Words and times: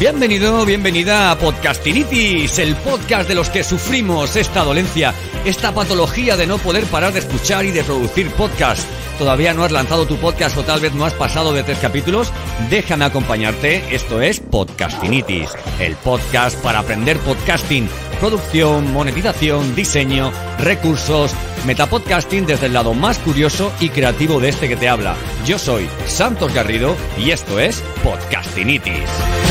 Bienvenido, 0.00 0.64
bienvenida 0.64 1.30
a 1.30 1.36
Podcastinitis, 1.36 2.58
el 2.58 2.74
podcast 2.74 3.28
de 3.28 3.34
los 3.34 3.50
que 3.50 3.62
sufrimos 3.62 4.34
esta 4.34 4.64
dolencia, 4.64 5.12
esta 5.44 5.74
patología 5.74 6.38
de 6.38 6.46
no 6.46 6.56
poder 6.56 6.86
parar 6.86 7.12
de 7.12 7.18
escuchar 7.18 7.66
y 7.66 7.70
de 7.70 7.84
producir 7.84 8.30
podcast. 8.30 8.88
¿Todavía 9.18 9.52
no 9.52 9.62
has 9.62 9.72
lanzado 9.72 10.06
tu 10.06 10.16
podcast 10.16 10.56
o 10.56 10.62
tal 10.62 10.80
vez 10.80 10.94
no 10.94 11.04
has 11.04 11.12
pasado 11.12 11.52
de 11.52 11.64
tres 11.64 11.80
capítulos? 11.80 12.32
Déjame 12.70 13.04
acompañarte, 13.04 13.94
esto 13.94 14.22
es 14.22 14.40
Podcastinitis, 14.40 15.50
el 15.78 15.96
podcast 15.96 16.58
para 16.62 16.78
aprender 16.78 17.18
podcasting, 17.18 17.86
producción, 18.20 18.94
monetización, 18.94 19.74
diseño, 19.74 20.32
recursos, 20.60 21.32
metapodcasting 21.66 22.46
desde 22.46 22.66
el 22.66 22.72
lado 22.72 22.94
más 22.94 23.18
curioso 23.18 23.70
y 23.80 23.90
creativo 23.90 24.40
de 24.40 24.48
este 24.48 24.66
que 24.66 24.76
te 24.76 24.88
habla. 24.88 25.14
Yo 25.44 25.58
soy 25.58 25.86
Santos 26.06 26.54
Garrido 26.54 26.96
y 27.18 27.32
esto 27.32 27.60
es 27.60 27.82
Podcastinitis. 28.02 29.49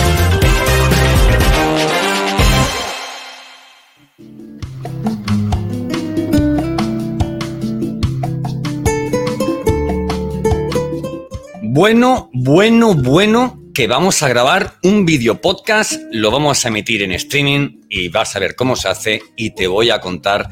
Bueno, 11.79 12.29
bueno, 12.33 12.93
bueno, 12.93 13.57
que 13.73 13.87
vamos 13.87 14.21
a 14.21 14.27
grabar 14.27 14.73
un 14.83 15.05
video 15.05 15.39
podcast, 15.39 15.93
lo 16.11 16.29
vamos 16.29 16.65
a 16.65 16.67
emitir 16.67 17.03
en 17.03 17.13
streaming 17.13 17.83
y 17.89 18.09
vas 18.09 18.35
a 18.35 18.39
ver 18.39 18.57
cómo 18.57 18.75
se 18.75 18.89
hace 18.89 19.21
y 19.37 19.55
te 19.55 19.65
voy 19.65 19.89
a 19.89 20.01
contar 20.01 20.49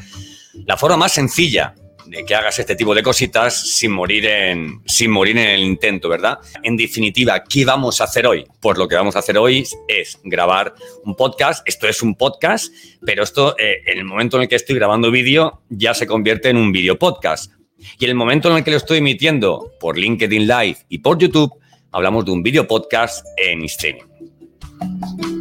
la 0.66 0.77
forma 0.77 0.95
más 0.95 1.12
sencilla 1.12 1.76
de 2.05 2.23
que 2.23 2.34
hagas 2.34 2.59
este 2.59 2.77
tipo 2.77 2.95
de 2.95 3.03
cositas 3.03 3.59
sin 3.59 3.91
morir 3.91 4.26
en, 4.26 4.81
sin 4.86 5.12
morir 5.12 5.38
en 5.38 5.50
el 5.50 5.63
intento, 5.63 6.08
¿verdad? 6.08 6.38
En 6.64 6.78
definitiva, 6.78 7.44
¿qué 7.44 7.66
vamos 7.66 8.00
a 8.00 8.05
hacer 8.05 8.25
hoy? 8.25 8.45
Pues 8.61 8.78
lo 8.78 8.88
que 8.88 8.95
vamos 8.95 9.17
a 9.17 9.20
hacer 9.20 9.38
hoy 9.38 9.67
es 9.89 10.17
grabar 10.23 10.75
un 11.03 11.14
podcast. 11.14 11.61
Esto 11.67 11.89
es 11.89 12.02
un 12.02 12.16
podcast, 12.16 12.73
pero 13.05 13.23
esto, 13.23 13.53
eh, 13.59 13.81
en 13.86 13.98
el 13.98 14.05
momento 14.05 14.38
en 14.38 14.44
el 14.44 14.48
que 14.48 14.55
estoy 14.55 14.78
grabando 14.78 15.11
vídeo, 15.11 15.61
ya 15.67 15.94
se 15.94 16.08
convierte 16.08 16.48
en 16.48 16.55
un 16.55 16.72
video 16.72 16.98
podcast. 16.98 17.52
Y 18.00 18.06
en 18.06 18.09
el 18.09 18.16
momento 18.16 18.50
en 18.50 18.58
el 18.58 18.64
que 18.64 18.72
lo 18.72 18.78
estoy 18.78 19.00
emitiendo 19.00 19.72
por 19.80 19.97
LinkedIn 19.97 20.47
Live 20.47 20.78
y 20.89 21.00
por 21.00 21.17
YouTube, 21.17 21.53
hablamos 21.92 22.25
de 22.25 22.31
un 22.31 22.44
video 22.44 22.67
podcast 22.67 23.25
en 23.38 23.64
streaming. 23.64 25.36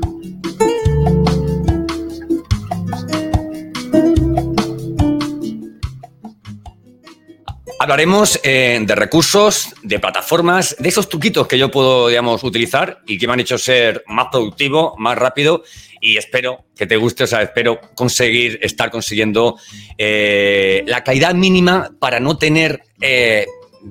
Hablaremos 7.87 8.41
eh, 8.42 8.81
de 8.83 8.95
recursos, 8.97 9.73
de 9.81 10.01
plataformas, 10.01 10.75
de 10.77 10.89
esos 10.89 11.09
truquitos 11.09 11.47
que 11.47 11.56
yo 11.56 11.70
puedo, 11.70 12.09
digamos, 12.09 12.42
utilizar 12.42 13.01
y 13.06 13.17
que 13.17 13.29
me 13.29 13.34
han 13.34 13.39
hecho 13.39 13.59
ser 13.59 14.03
más 14.09 14.27
productivo, 14.33 14.97
más 14.98 15.17
rápido 15.17 15.62
y 16.01 16.17
espero 16.17 16.64
que 16.77 16.89
te 16.89 16.97
guste, 16.97 17.23
o 17.23 17.27
sea, 17.29 17.42
espero 17.42 17.81
conseguir 17.95 18.59
estar 18.61 18.91
consiguiendo 18.91 19.57
eh, 19.97 20.83
la 20.89 21.05
calidad 21.05 21.34
mínima 21.34 21.92
para 22.01 22.19
no 22.19 22.37
tener 22.37 22.83
eh, 23.01 23.47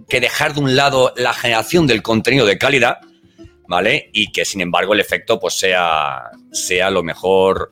que 0.09 0.19
dejar 0.19 0.55
de 0.55 0.59
un 0.59 0.75
lado 0.75 1.13
la 1.15 1.31
generación 1.31 1.87
del 1.87 2.03
contenido 2.03 2.45
de 2.45 2.57
calidad, 2.57 2.97
¿vale? 3.65 4.09
Y 4.11 4.33
que 4.33 4.43
sin 4.43 4.59
embargo 4.59 4.93
el 4.93 4.99
efecto 4.99 5.39
pues 5.39 5.53
sea, 5.53 6.31
sea 6.51 6.89
lo 6.89 7.01
mejor, 7.01 7.71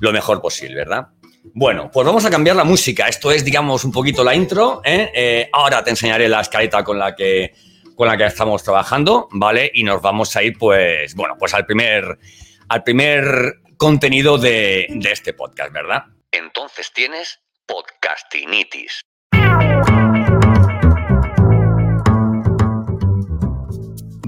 lo 0.00 0.12
mejor 0.12 0.42
posible, 0.42 0.74
¿verdad? 0.78 1.06
Bueno, 1.52 1.90
pues 1.92 2.06
vamos 2.06 2.24
a 2.24 2.30
cambiar 2.30 2.56
la 2.56 2.64
música. 2.64 3.06
Esto 3.06 3.30
es, 3.30 3.44
digamos, 3.44 3.84
un 3.84 3.92
poquito 3.92 4.24
la 4.24 4.34
intro. 4.34 4.80
¿eh? 4.84 5.48
ahora 5.52 5.84
te 5.84 5.90
enseñaré 5.90 6.28
la 6.28 6.40
escaleta 6.40 6.82
con 6.82 6.98
la 6.98 7.14
que 7.14 7.52
con 7.94 8.08
la 8.08 8.16
que 8.16 8.26
estamos 8.26 8.62
trabajando, 8.62 9.28
¿vale? 9.30 9.70
Y 9.72 9.84
nos 9.84 10.02
vamos 10.02 10.34
a 10.36 10.42
ir, 10.42 10.58
pues, 10.58 11.14
bueno, 11.14 11.36
pues 11.38 11.54
al 11.54 11.64
primer, 11.64 12.18
al 12.68 12.82
primer 12.82 13.60
contenido 13.76 14.38
de, 14.38 14.86
de 14.90 15.12
este 15.12 15.32
podcast, 15.32 15.72
¿verdad? 15.72 16.04
Entonces 16.30 16.92
tienes 16.92 17.40
podcastinitis. 17.66 19.00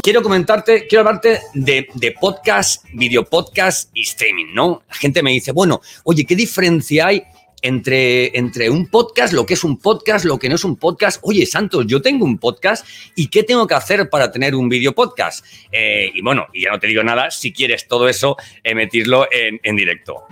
Quiero 0.06 0.22
comentarte, 0.22 0.86
quiero 0.86 1.00
hablarte 1.00 1.40
de, 1.52 1.88
de, 1.92 2.12
podcast, 2.12 2.84
video 2.92 3.24
podcast 3.24 3.90
y 3.92 4.02
streaming, 4.02 4.54
¿no? 4.54 4.84
La 4.88 4.94
gente 4.94 5.20
me 5.20 5.32
dice, 5.32 5.50
bueno, 5.50 5.80
oye, 6.04 6.24
¿qué 6.24 6.36
diferencia 6.36 7.08
hay 7.08 7.24
entre, 7.60 8.38
entre 8.38 8.70
un 8.70 8.86
podcast, 8.86 9.32
lo 9.32 9.44
que 9.44 9.54
es 9.54 9.64
un 9.64 9.80
podcast, 9.80 10.24
lo 10.24 10.38
que 10.38 10.48
no 10.48 10.54
es 10.54 10.62
un 10.62 10.76
podcast. 10.76 11.18
Oye, 11.24 11.44
Santos, 11.44 11.86
yo 11.88 12.00
tengo 12.00 12.24
un 12.24 12.38
podcast 12.38 12.86
y 13.16 13.26
¿qué 13.26 13.42
tengo 13.42 13.66
que 13.66 13.74
hacer 13.74 14.08
para 14.08 14.30
tener 14.30 14.54
un 14.54 14.68
video 14.68 14.94
podcast? 14.94 15.44
Eh, 15.72 16.12
y 16.14 16.22
bueno, 16.22 16.46
y 16.54 16.62
ya 16.62 16.70
no 16.70 16.78
te 16.78 16.86
digo 16.86 17.02
nada, 17.02 17.32
si 17.32 17.52
quieres 17.52 17.88
todo 17.88 18.08
eso, 18.08 18.36
emitirlo 18.62 19.26
en, 19.32 19.58
en 19.64 19.74
directo. 19.74 20.24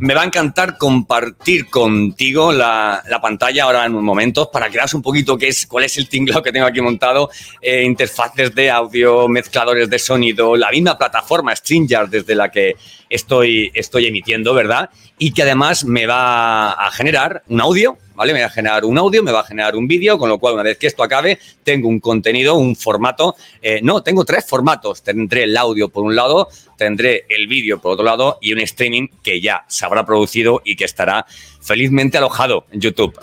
Me 0.00 0.14
va 0.14 0.22
a 0.22 0.24
encantar 0.24 0.78
compartir 0.78 1.68
contigo 1.68 2.52
la, 2.52 3.02
la, 3.08 3.20
pantalla 3.20 3.64
ahora 3.64 3.84
en 3.84 3.96
un 3.96 4.04
momento 4.04 4.48
para 4.48 4.70
que 4.70 4.76
veas 4.76 4.94
un 4.94 5.02
poquito 5.02 5.36
qué 5.36 5.48
es, 5.48 5.66
cuál 5.66 5.84
es 5.84 5.98
el 5.98 6.08
tinglado 6.08 6.40
que 6.40 6.52
tengo 6.52 6.66
aquí 6.66 6.80
montado, 6.80 7.30
eh, 7.60 7.82
interfaces 7.82 8.54
de 8.54 8.70
audio, 8.70 9.26
mezcladores 9.26 9.90
de 9.90 9.98
sonido, 9.98 10.54
la 10.54 10.70
misma 10.70 10.96
plataforma 10.96 11.54
StreamYard 11.54 12.10
desde 12.10 12.36
la 12.36 12.48
que 12.48 12.76
estoy, 13.10 13.72
estoy 13.74 14.06
emitiendo, 14.06 14.54
¿verdad? 14.54 14.90
Y 15.18 15.32
que 15.32 15.42
además 15.42 15.84
me 15.84 16.06
va 16.06 16.70
a 16.70 16.90
generar 16.92 17.42
un 17.48 17.60
audio, 17.60 17.98
¿vale? 18.18 18.32
Me 18.34 18.40
va 18.40 18.46
a 18.46 18.50
generar 18.50 18.84
un 18.84 18.98
audio, 18.98 19.22
me 19.22 19.30
va 19.30 19.40
a 19.40 19.44
generar 19.44 19.76
un 19.76 19.86
vídeo, 19.86 20.18
con 20.18 20.28
lo 20.28 20.38
cual 20.38 20.54
una 20.54 20.64
vez 20.64 20.76
que 20.76 20.88
esto 20.88 21.04
acabe, 21.04 21.38
tengo 21.62 21.88
un 21.88 22.00
contenido, 22.00 22.56
un 22.56 22.74
formato. 22.74 23.36
Eh, 23.62 23.80
no, 23.82 24.02
tengo 24.02 24.24
tres 24.24 24.44
formatos. 24.44 25.02
Tendré 25.02 25.44
el 25.44 25.56
audio 25.56 25.88
por 25.88 26.04
un 26.04 26.16
lado, 26.16 26.48
tendré 26.76 27.24
el 27.28 27.46
vídeo 27.46 27.80
por 27.80 27.92
otro 27.92 28.04
lado 28.04 28.38
y 28.42 28.52
un 28.52 28.58
streaming 28.58 29.06
que 29.22 29.40
ya 29.40 29.64
se 29.68 29.86
habrá 29.86 30.04
producido 30.04 30.60
y 30.64 30.74
que 30.74 30.84
estará 30.84 31.26
felizmente 31.60 32.18
alojado 32.18 32.66
en 32.72 32.80
YouTube. 32.80 33.16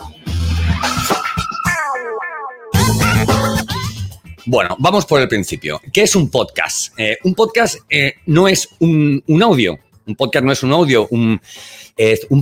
Bueno, 4.48 4.76
vamos 4.78 5.04
por 5.04 5.20
el 5.20 5.28
principio. 5.28 5.80
¿Qué 5.92 6.02
es 6.02 6.14
un 6.14 6.30
podcast? 6.30 6.94
Eh, 6.96 7.18
un 7.24 7.34
podcast 7.34 7.78
eh, 7.90 8.14
no 8.26 8.48
es 8.48 8.68
un, 8.78 9.22
un, 9.26 9.42
audio. 9.42 9.76
Un 10.06 10.14
podcast 10.14 10.44
no 10.44 10.52
es 10.52 10.62
un 10.62 10.72
audio. 10.72 11.08
Un, 11.10 11.40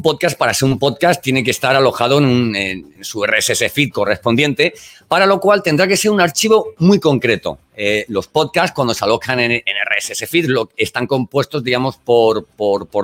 podcast, 0.02 0.36
para 0.36 0.52
ser 0.52 0.68
un 0.68 0.78
podcast, 0.78 1.22
tiene 1.22 1.42
que 1.42 1.50
estar 1.50 1.74
alojado 1.74 2.18
en, 2.18 2.94
su 3.00 3.24
RSS 3.24 3.72
feed 3.72 3.90
correspondiente, 3.90 4.74
para 5.08 5.24
lo 5.24 5.40
cual 5.40 5.62
tendrá 5.62 5.88
que 5.88 5.96
ser 5.96 6.10
un 6.10 6.20
archivo 6.20 6.74
muy 6.78 7.00
concreto. 7.00 7.58
Eh, 7.74 8.04
los 8.08 8.28
podcasts, 8.28 8.74
cuando 8.74 8.92
se 8.92 9.04
alojan 9.04 9.40
en, 9.40 9.52
en 9.52 9.62
RSS 9.64 10.28
feed, 10.28 10.50
están 10.76 11.06
compuestos, 11.06 11.64
digamos, 11.64 11.96
por, 11.96 12.46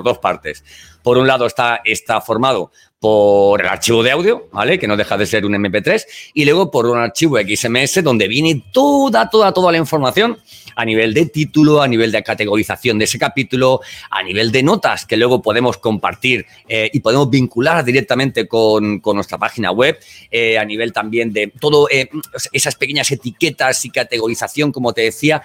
dos 0.03 0.17
partes. 0.19 0.63
Por 1.01 1.17
un 1.17 1.25
lado 1.25 1.47
está 1.47 2.21
formado 2.21 2.71
por 3.01 3.61
el 3.61 3.67
archivo 3.67 4.03
de 4.03 4.11
audio, 4.11 4.47
¿vale? 4.51 4.77
Que 4.77 4.87
no 4.87 4.95
deja 4.95 5.17
de 5.17 5.25
ser 5.25 5.43
un 5.43 5.53
MP3, 5.53 6.05
y 6.35 6.45
luego 6.45 6.69
por 6.69 6.85
un 6.85 6.99
archivo 6.99 7.39
XMS 7.39 8.03
donde 8.03 8.27
viene 8.27 8.63
toda, 8.71 9.27
toda, 9.27 9.51
toda 9.51 9.71
la 9.71 9.79
información 9.79 10.37
a 10.75 10.85
nivel 10.85 11.11
de 11.15 11.25
título, 11.25 11.81
a 11.81 11.87
nivel 11.87 12.11
de 12.11 12.21
categorización 12.21 12.99
de 12.99 13.05
ese 13.05 13.17
capítulo, 13.17 13.81
a 14.11 14.21
nivel 14.21 14.51
de 14.51 14.61
notas 14.61 15.07
que 15.07 15.17
luego 15.17 15.41
podemos 15.41 15.79
compartir 15.79 16.45
eh, 16.67 16.91
y 16.93 16.99
podemos 16.99 17.27
vincular 17.31 17.83
directamente 17.83 18.47
con, 18.47 18.99
con 18.99 19.15
nuestra 19.15 19.39
página 19.39 19.71
web, 19.71 19.97
eh, 20.29 20.59
a 20.59 20.63
nivel 20.63 20.93
también 20.93 21.33
de 21.33 21.51
todo 21.59 21.89
eh, 21.89 22.07
esas 22.51 22.75
pequeñas 22.75 23.09
etiquetas 23.09 23.83
y 23.83 23.89
categorización, 23.89 24.71
como 24.71 24.93
te 24.93 25.01
decía, 25.01 25.41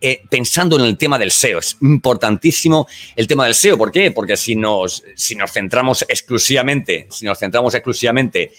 eh, 0.00 0.22
pensando 0.28 0.78
en 0.78 0.84
el 0.84 0.96
tema 0.96 1.18
del 1.18 1.30
SEO. 1.30 1.58
Es 1.58 1.76
importantísimo 1.80 2.88
el 3.16 3.26
tema 3.26 3.44
del 3.44 3.54
SEO. 3.54 3.76
¿Por 3.76 3.92
qué? 3.92 4.10
Porque 4.10 4.36
si 4.36 4.56
nos, 4.56 5.02
si 5.14 5.34
nos 5.34 5.52
centramos 5.52 6.02
exclusivamente, 6.08 7.06
si 7.10 7.26
nos 7.26 7.38
centramos 7.38 7.74
exclusivamente 7.74 8.52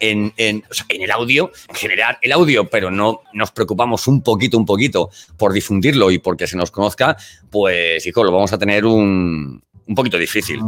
en, 0.00 0.32
en, 0.36 0.64
en, 0.88 1.02
el 1.02 1.10
audio, 1.10 1.52
generar 1.72 2.18
el 2.20 2.32
audio, 2.32 2.68
pero 2.68 2.90
no 2.90 3.22
nos 3.32 3.52
preocupamos 3.52 4.06
un 4.08 4.22
poquito, 4.22 4.58
un 4.58 4.66
poquito 4.66 5.10
por 5.36 5.52
difundirlo 5.52 6.10
y 6.10 6.18
porque 6.18 6.46
se 6.46 6.56
nos 6.56 6.70
conozca, 6.70 7.16
pues, 7.50 8.04
hijo, 8.06 8.24
lo 8.24 8.32
vamos 8.32 8.52
a 8.52 8.58
tener 8.58 8.84
un, 8.84 9.62
un 9.86 9.94
poquito 9.94 10.18
difícil. 10.18 10.60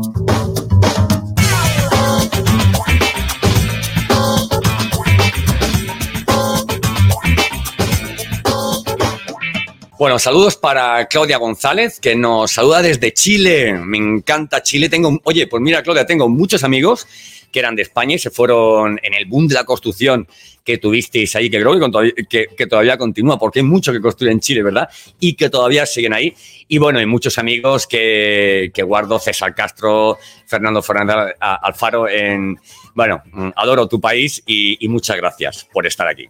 Bueno, 9.96 10.18
saludos 10.18 10.56
para 10.56 11.06
Claudia 11.06 11.38
González, 11.38 12.00
que 12.00 12.16
nos 12.16 12.50
saluda 12.50 12.82
desde 12.82 13.12
Chile. 13.12 13.74
Me 13.74 13.96
encanta 13.96 14.60
Chile. 14.60 14.88
Tengo, 14.88 15.20
oye, 15.22 15.46
pues 15.46 15.62
mira, 15.62 15.84
Claudia, 15.84 16.04
tengo 16.04 16.28
muchos 16.28 16.64
amigos 16.64 17.06
que 17.52 17.60
eran 17.60 17.76
de 17.76 17.82
España 17.82 18.16
y 18.16 18.18
se 18.18 18.30
fueron 18.30 18.98
en 19.04 19.14
el 19.14 19.26
boom 19.26 19.46
de 19.46 19.54
la 19.54 19.62
construcción 19.62 20.26
que 20.64 20.78
tuvisteis 20.78 21.36
ahí, 21.36 21.48
que 21.48 21.60
creo 21.60 21.78
que 22.56 22.66
todavía, 22.66 22.98
continúa, 22.98 23.38
porque 23.38 23.60
hay 23.60 23.64
mucho 23.64 23.92
que 23.92 24.00
construir 24.00 24.32
en 24.32 24.40
Chile, 24.40 24.64
¿verdad? 24.64 24.88
Y 25.20 25.34
que 25.34 25.48
todavía 25.48 25.86
siguen 25.86 26.12
ahí. 26.12 26.34
Y 26.66 26.78
bueno, 26.78 26.98
hay 26.98 27.06
muchos 27.06 27.38
amigos 27.38 27.86
que, 27.86 28.72
que 28.74 28.82
guardo, 28.82 29.20
César 29.20 29.54
Castro, 29.54 30.18
Fernando 30.46 30.82
Fernández 30.82 31.36
Alfaro, 31.38 32.08
en, 32.08 32.58
bueno, 32.96 33.22
adoro 33.54 33.86
tu 33.86 34.00
país 34.00 34.42
y, 34.44 34.84
y 34.84 34.88
muchas 34.88 35.16
gracias 35.16 35.68
por 35.72 35.86
estar 35.86 36.08
aquí. 36.08 36.28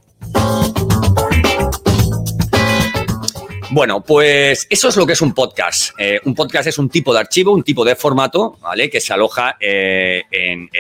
Bueno, 3.75 4.05
pues 4.05 4.69
eso 4.71 4.89
es 4.89 4.97
lo 4.97 5.05
que 5.05 5.15
es 5.15 5.21
un 5.21 5.35
podcast. 5.35 5.99
Eh, 5.99 6.21
un 6.27 6.33
podcast 6.37 6.69
es 6.69 6.79
un 6.79 6.89
tipo 6.89 7.13
de 7.13 7.19
archivo, 7.19 7.51
un 7.51 7.65
tipo 7.65 7.85
de 7.85 7.97
formato, 7.97 8.57
¿vale? 8.61 8.89
Que 8.89 9.01
se 9.01 9.13
aloja 9.13 9.57
eh, 9.59 10.23
en, 10.31 10.71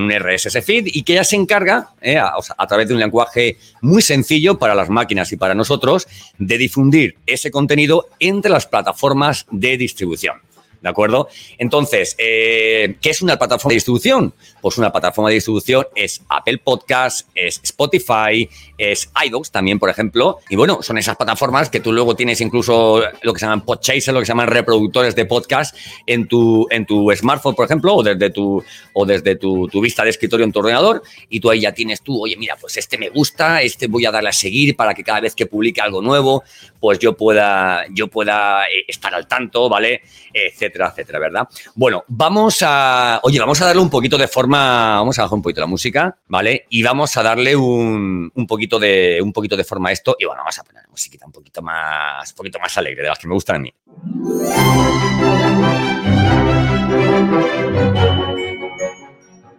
un 0.00 0.12
RSS 0.12 0.64
feed 0.64 0.86
y 0.86 1.02
que 1.02 1.14
ya 1.14 1.24
se 1.24 1.34
encarga, 1.34 1.88
eh, 2.00 2.16
a, 2.16 2.34
a, 2.56 2.66
través 2.68 2.86
de 2.86 2.94
un 2.94 3.00
lenguaje 3.00 3.56
muy 3.80 4.00
sencillo 4.00 4.60
para 4.60 4.76
las 4.76 4.90
máquinas 4.90 5.32
y 5.32 5.36
para 5.36 5.56
nosotros, 5.56 6.06
de 6.38 6.56
difundir 6.56 7.16
ese 7.26 7.50
contenido 7.50 8.06
entre 8.20 8.52
las 8.52 8.68
plataformas 8.68 9.46
de 9.50 9.76
distribución. 9.76 10.36
¿De 10.82 10.90
acuerdo? 10.90 11.28
Entonces, 11.58 12.14
¿qué 12.14 12.96
es 13.02 13.22
una 13.22 13.38
plataforma 13.38 13.70
de 13.70 13.76
distribución? 13.76 14.34
Pues 14.64 14.78
una 14.78 14.90
plataforma 14.90 15.28
de 15.28 15.34
distribución 15.34 15.84
es 15.94 16.22
Apple 16.26 16.56
Podcast, 16.56 17.28
es 17.34 17.60
Spotify, 17.62 18.48
es 18.78 19.10
iDocs 19.26 19.50
también, 19.50 19.78
por 19.78 19.90
ejemplo. 19.90 20.38
Y 20.48 20.56
bueno, 20.56 20.82
son 20.82 20.96
esas 20.96 21.18
plataformas 21.18 21.68
que 21.68 21.80
tú 21.80 21.92
luego 21.92 22.16
tienes 22.16 22.40
incluso 22.40 23.02
lo 23.20 23.34
que 23.34 23.40
se 23.40 23.44
llaman 23.44 23.66
podchasers, 23.66 24.14
lo 24.14 24.20
que 24.20 24.24
se 24.24 24.30
llaman 24.30 24.46
reproductores 24.46 25.14
de 25.14 25.26
podcast 25.26 25.76
en 26.06 26.26
tu, 26.28 26.66
en 26.70 26.86
tu 26.86 27.12
smartphone, 27.14 27.54
por 27.54 27.66
ejemplo, 27.66 27.94
o 27.94 28.02
desde, 28.02 28.30
tu, 28.30 28.64
o 28.94 29.04
desde 29.04 29.36
tu, 29.36 29.68
vista 29.82 30.02
de 30.02 30.08
escritorio 30.08 30.44
en 30.44 30.52
tu 30.52 30.60
ordenador. 30.60 31.02
Y 31.28 31.40
tú 31.40 31.50
ahí 31.50 31.60
ya 31.60 31.72
tienes 31.72 32.00
tú, 32.00 32.22
oye, 32.22 32.38
mira, 32.38 32.56
pues 32.58 32.78
este 32.78 32.96
me 32.96 33.10
gusta, 33.10 33.60
este 33.60 33.86
voy 33.86 34.06
a 34.06 34.10
darle 34.10 34.30
a 34.30 34.32
seguir 34.32 34.76
para 34.76 34.94
que 34.94 35.04
cada 35.04 35.20
vez 35.20 35.34
que 35.34 35.44
publique 35.44 35.82
algo 35.82 36.00
nuevo, 36.00 36.42
pues 36.80 36.98
yo 36.98 37.14
pueda, 37.14 37.84
yo 37.90 38.08
pueda 38.08 38.64
eh, 38.64 38.86
estar 38.88 39.14
al 39.14 39.28
tanto, 39.28 39.68
¿vale? 39.68 40.00
Etcétera 40.32 40.88
etcétera, 40.88 41.18
¿verdad? 41.18 41.48
Bueno, 41.74 42.04
vamos 42.08 42.58
a, 42.62 43.20
oye, 43.24 43.38
vamos 43.38 43.60
a 43.60 43.66
darle 43.66 43.82
un 43.82 43.90
poquito 43.90 44.16
de 44.16 44.28
forma, 44.28 44.53
vamos 44.58 45.18
a 45.18 45.22
bajar 45.22 45.36
un 45.36 45.42
poquito 45.42 45.60
la 45.60 45.66
música, 45.66 46.16
¿vale? 46.28 46.66
Y 46.70 46.82
vamos 46.82 47.16
a 47.16 47.22
darle 47.22 47.56
un, 47.56 48.30
poquito, 48.48 48.78
de, 48.78 49.20
un 49.22 49.32
poquito 49.32 49.56
de 49.56 49.64
forma 49.64 49.90
a 49.90 49.92
esto 49.92 50.16
y 50.18 50.24
bueno, 50.24 50.40
vamos 50.42 50.58
a 50.58 50.64
poner 50.64 50.84
musiquita 50.88 51.26
un 51.26 51.32
poquito 51.32 51.60
más, 51.62 52.30
un 52.30 52.36
poquito 52.36 52.58
más 52.58 52.76
alegre, 52.78 53.02
de 53.02 53.08
las 53.08 53.18
que 53.18 53.26
me 53.26 53.34
gustan 53.34 53.56
a 53.56 53.58
mí. 53.58 53.74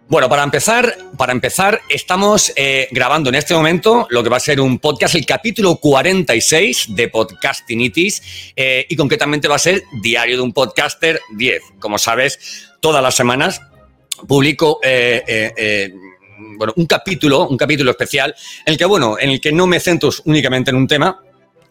Bueno, 0.08 0.28
para 0.28 0.44
empezar, 0.44 0.96
para 1.18 1.32
empezar, 1.32 1.80
estamos 1.88 2.52
eh, 2.54 2.86
grabando 2.92 3.28
en 3.28 3.34
este 3.34 3.54
momento 3.54 4.06
lo 4.08 4.22
que 4.22 4.28
va 4.28 4.36
a 4.36 4.40
ser 4.40 4.60
un 4.60 4.78
podcast, 4.78 5.16
el 5.16 5.26
capítulo 5.26 5.76
46 5.76 6.94
de 6.94 7.08
Podcastinitis, 7.08 8.52
eh, 8.54 8.86
y 8.88 8.94
concretamente 8.94 9.48
va 9.48 9.56
a 9.56 9.58
ser 9.58 9.82
Diario 10.00 10.36
de 10.36 10.42
un 10.42 10.52
Podcaster 10.52 11.20
10. 11.36 11.60
Como 11.80 11.98
sabes, 11.98 12.68
todas 12.80 13.02
las 13.02 13.16
semanas 13.16 13.60
publico 14.26 14.80
eh, 14.82 15.92
bueno, 16.56 16.72
un 16.76 16.86
capítulo, 16.86 17.48
un 17.48 17.56
capítulo 17.56 17.90
especial, 17.90 18.34
en 18.64 18.72
el 18.72 18.78
que, 18.78 18.84
bueno, 18.84 19.16
en 19.18 19.30
el 19.30 19.40
que 19.40 19.52
no 19.52 19.66
me 19.66 19.80
centro 19.80 20.10
únicamente 20.24 20.70
en 20.70 20.76
un 20.76 20.86
tema, 20.86 21.20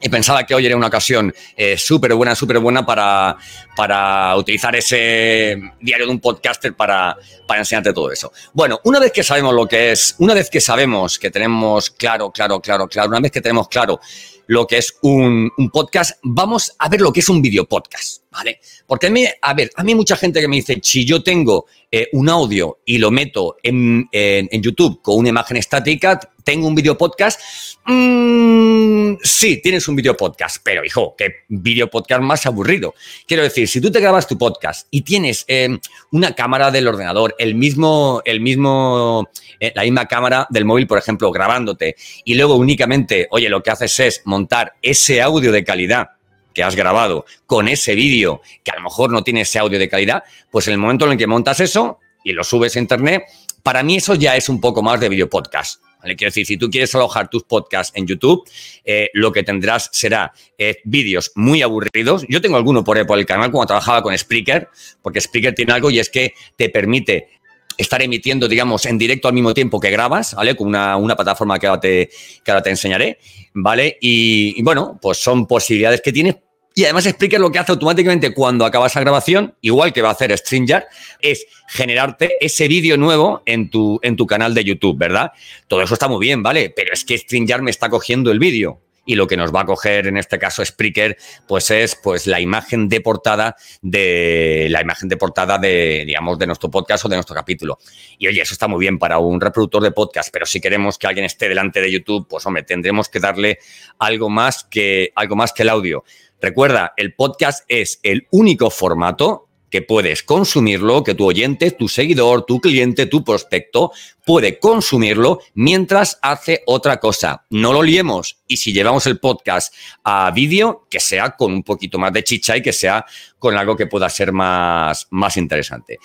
y 0.02 0.10
pensaba 0.10 0.46
que 0.46 0.54
hoy 0.54 0.66
era 0.66 0.76
una 0.76 0.88
ocasión 0.88 1.34
eh, 1.56 1.78
súper 1.78 2.14
buena, 2.14 2.36
súper 2.36 2.60
buena 2.60 2.86
para, 2.86 3.38
para 3.76 4.36
utilizar 4.36 4.76
ese 4.76 5.60
diario 5.80 6.06
de 6.06 6.12
un 6.12 6.20
podcaster 6.20 6.76
para, 6.76 7.18
para 7.48 7.62
enseñarte 7.62 7.94
todo 7.94 8.12
eso. 8.12 8.32
Bueno, 8.54 8.80
una 8.84 9.00
vez 9.00 9.12
que 9.12 9.24
sabemos 9.24 9.54
lo 9.54 9.66
que 9.68 9.92
es, 9.92 10.16
una 10.20 10.34
vez 10.34 10.50
que 10.50 10.62
sabemos 10.62 11.18
que 11.18 11.32
tenemos 11.32 11.90
claro, 11.90 12.32
claro, 12.32 12.60
claro, 12.60 12.88
claro, 12.88 13.10
una 13.10 13.20
vez 13.20 13.32
que 13.32 13.42
tenemos 13.42 13.68
claro 13.68 14.00
lo 14.48 14.68
que 14.68 14.78
es 14.78 14.98
un, 15.02 15.52
podcast, 15.72 16.20
vamos 16.24 16.74
a 16.78 16.90
ver 16.90 17.02
lo 17.02 17.12
que 17.12 17.20
es 17.20 17.30
un 17.30 17.42
video 17.42 17.66
podcast, 17.66 18.24
¿vale? 18.32 18.60
Porque 18.86 19.08
a 19.08 19.10
mí, 19.10 19.26
a 19.42 19.54
ver, 19.54 19.72
a 19.76 19.84
mí 19.84 19.96
mucha 19.96 20.16
gente 20.16 20.42
que 20.42 20.48
me 20.48 20.58
dice, 20.58 20.80
si 20.82 21.06
yo 21.06 21.24
tengo 21.24 21.66
eh, 21.92 22.08
un 22.14 22.30
audio 22.30 22.80
y 22.86 22.98
lo 22.98 23.12
meto 23.12 23.58
en, 23.64 24.08
YouTube 24.52 25.02
con 25.02 25.18
una 25.18 25.30
imagen 25.30 25.58
estática, 25.58 26.20
¿tengo 26.44 26.68
un 26.68 26.76
video 26.76 26.98
podcast? 26.98 27.40
Mm, 27.88 29.18
sí, 29.22 29.62
tienes 29.62 29.88
un 29.88 29.96
video 29.96 30.18
podcast, 30.18 30.58
pero 30.64 30.84
hijo, 30.84 31.16
qué 31.16 31.44
video 31.50 31.88
podcast 31.88 32.22
más 32.22 32.46
aburrido. 32.48 32.96
Quiero 33.28 33.44
decir, 33.44 33.68
si 33.68 33.80
tú 33.80 33.92
te 33.92 34.00
grabas 34.00 34.28
tu 34.28 34.40
podcast 34.40 34.88
y 34.90 35.02
tienes 35.02 35.46
eh, 35.48 35.78
una 36.12 36.34
cámara 36.34 36.72
del 36.72 36.88
ordenador, 36.88 37.36
el 37.38 37.54
mismo, 37.54 38.24
el 38.26 38.42
mismo, 38.42 39.30
eh, 39.60 39.72
la 39.76 39.84
misma 39.84 40.08
cámara 40.08 40.48
del 40.50 40.66
móvil, 40.66 40.88
por 40.88 40.98
ejemplo, 40.98 41.32
grabándote, 41.32 41.96
y 42.24 42.34
luego 42.34 42.56
únicamente, 42.56 43.28
oye, 43.30 43.50
lo 43.50 43.62
que 43.62 43.70
haces 43.70 44.00
es 44.00 44.22
montar 44.26 44.74
ese 44.82 45.22
audio 45.22 45.52
de 45.52 45.64
calidad 45.64 46.10
que 46.52 46.64
has 46.64 46.76
grabado 46.76 47.26
con 47.46 47.68
ese 47.68 47.94
vídeo 47.94 48.42
que 48.64 48.72
a 48.72 48.78
lo 48.78 48.82
mejor 48.82 49.12
no 49.12 49.24
tiene 49.24 49.42
ese 49.42 49.60
audio 49.60 49.78
de 49.78 49.90
calidad, 49.90 50.24
pues 50.50 50.68
en 50.68 50.74
el 50.74 50.80
momento 50.80 51.06
en 51.06 51.12
el 51.12 51.18
que 51.20 51.28
montas 51.28 51.60
eso 51.60 52.00
y 52.24 52.32
lo 52.32 52.44
subes 52.44 52.76
a 52.76 52.80
internet, 52.80 53.26
para 53.62 53.84
mí 53.84 53.98
eso 53.98 54.16
ya 54.16 54.36
es 54.36 54.50
un 54.50 54.60
poco 54.60 54.82
más 54.82 55.00
de 55.00 55.10
video 55.10 55.30
podcast. 55.30 55.85
Quiero 56.06 56.30
decir, 56.30 56.46
si 56.46 56.58
tú 56.58 56.70
quieres 56.70 56.94
alojar 56.96 57.30
tus 57.30 57.44
podcasts 57.44 57.92
en 57.96 58.06
YouTube, 58.06 58.48
eh, 58.84 59.10
lo 59.14 59.32
que 59.32 59.44
tendrás 59.44 59.90
será 59.92 60.34
eh, 60.58 60.78
vídeos 60.84 61.32
muy 61.36 61.62
aburridos. 61.62 62.26
Yo 62.30 62.42
tengo 62.42 62.58
alguno 62.58 62.84
por, 62.84 63.06
por 63.06 63.18
el 63.18 63.26
canal 63.26 63.52
cuando 63.52 63.68
trabajaba 63.68 64.02
con 64.02 64.18
Spreaker, 64.18 64.70
porque 65.02 65.22
Spreaker 65.22 65.56
tiene 65.56 65.74
algo 65.74 65.90
y 65.90 66.00
es 66.00 66.10
que 66.10 66.34
te 66.56 66.70
permite 66.70 67.30
estar 67.78 68.02
emitiendo, 68.02 68.48
digamos, 68.48 68.86
en 68.86 68.98
directo 68.98 69.28
al 69.28 69.34
mismo 69.34 69.54
tiempo 69.54 69.80
que 69.80 69.90
grabas, 69.90 70.34
¿vale? 70.34 70.56
Con 70.56 70.68
una, 70.68 71.16
plataforma 71.16 71.60
que 71.60 71.68
ahora, 71.68 71.82
te, 71.82 72.10
ahora 72.48 72.62
te 72.62 72.70
enseñaré, 72.70 73.20
¿vale? 73.54 73.98
Y, 74.00 74.54
y, 74.58 74.64
bueno, 74.64 74.98
pues 75.02 75.18
son 75.18 75.46
posibilidades 75.46 76.02
que 76.02 76.14
tienes, 76.14 76.36
y 76.78 76.84
además 76.84 77.06
explica 77.06 77.40
lo 77.40 77.54
que 77.54 77.58
hace 77.58 77.72
automáticamente 77.72 78.34
cuando 78.34 78.66
acabas 78.66 78.94
la 78.96 79.02
grabación, 79.02 79.56
igual 79.62 79.94
que 79.94 80.02
va 80.02 80.10
a 80.10 80.12
hacer 80.12 80.38
StreamYard, 80.38 80.84
es 81.22 81.48
generarte 81.70 82.36
ese 82.42 82.68
vídeo 82.68 82.98
nuevo 82.98 83.42
en 83.46 83.70
tu, 83.70 83.98
en 84.04 84.18
tu 84.18 84.28
canal 84.28 84.54
de 84.54 84.66
YouTube, 84.66 84.98
¿verdad? 84.98 85.32
Todo 85.70 85.82
eso 85.82 85.94
está 85.94 86.10
muy 86.10 86.20
bien, 86.20 86.44
¿vale? 86.44 86.74
Pero 86.76 86.92
es 86.92 87.06
que 87.06 87.18
StreamYard 87.18 87.62
me 87.62 87.72
está 87.72 87.90
cogiendo 87.90 88.30
el 88.30 88.40
vídeo 88.40 88.82
y 89.06 89.16
lo 89.16 89.28
que 89.28 89.38
nos 89.38 89.54
va 89.54 89.62
a 89.62 89.66
coger 89.66 90.08
en 90.08 90.18
este 90.18 90.40
caso 90.40 90.66
Spreaker, 90.66 91.18
pues 91.48 91.70
es 91.72 91.96
pues 91.96 92.28
la 92.28 92.42
imagen 92.42 92.90
de 92.90 93.02
portada 93.02 93.56
de 93.82 94.68
la 94.70 94.82
imagen 94.82 95.08
de 95.08 95.18
portada 95.18 95.58
de 95.58 96.04
digamos 96.06 96.40
de 96.40 96.48
nuestro 96.48 96.70
podcast 96.70 97.06
o 97.06 97.10
de 97.10 97.16
nuestro 97.16 97.36
capítulo. 97.36 97.78
Y 98.18 98.28
oye, 98.28 98.42
eso 98.42 98.54
está 98.54 98.68
muy 98.68 98.80
bien 98.80 98.98
para 98.98 99.20
un 99.20 99.40
reproductor 99.40 99.84
de 99.84 99.92
podcast, 99.92 100.30
pero 100.34 100.46
si 100.46 100.60
queremos 100.60 100.98
que 100.98 101.08
alguien 101.08 101.26
esté 101.26 101.48
delante 101.48 101.80
de 101.80 101.92
YouTube, 101.92 102.28
pues 102.28 102.46
hombre, 102.46 102.64
tendremos 102.64 103.08
que 103.08 103.20
darle 103.20 103.60
algo 104.00 104.30
más 104.30 104.64
que 104.64 105.12
algo 105.16 105.36
más 105.36 105.54
que 105.54 105.64
el 105.64 105.70
audio. 105.70 106.04
Recuerda, 106.42 106.94
el 106.98 107.14
podcast 107.16 107.64
es 107.68 108.00
el 108.04 108.28
único 108.32 108.70
formato 108.70 109.48
que 109.70 109.82
puedes 109.82 110.24
consumirlo, 110.24 111.04
que 111.04 111.16
tu 111.16 111.26
oyente, 111.26 111.72
tu 111.72 111.90
seguidor, 111.90 112.46
tu 112.46 112.62
cliente, 112.62 113.08
tu 113.08 113.26
prospecto 113.26 113.92
puede 114.26 114.58
consumirlo 114.58 115.42
mientras 115.54 116.18
hace 116.22 116.64
otra 116.66 116.98
cosa. 117.02 117.46
No 117.50 117.74
lo 117.74 117.84
liemos. 117.84 118.38
Y 118.48 118.58
si 118.58 118.72
llevamos 118.72 119.06
el 119.06 119.20
podcast 119.20 119.74
a 120.04 120.32
vídeo, 120.32 120.88
que 120.90 121.02
sea 121.02 121.32
con 121.32 121.52
un 121.52 121.64
poquito 121.64 122.00
más 122.00 122.14
de 122.14 122.24
chicha 122.24 122.56
y 122.56 122.62
que 122.62 122.72
sea 122.72 123.06
con 123.38 123.58
algo 123.58 123.76
que 123.76 123.88
pueda 123.88 124.10
ser 124.10 124.32
más, 124.32 125.08
más 125.10 125.36
interesante. 125.36 126.00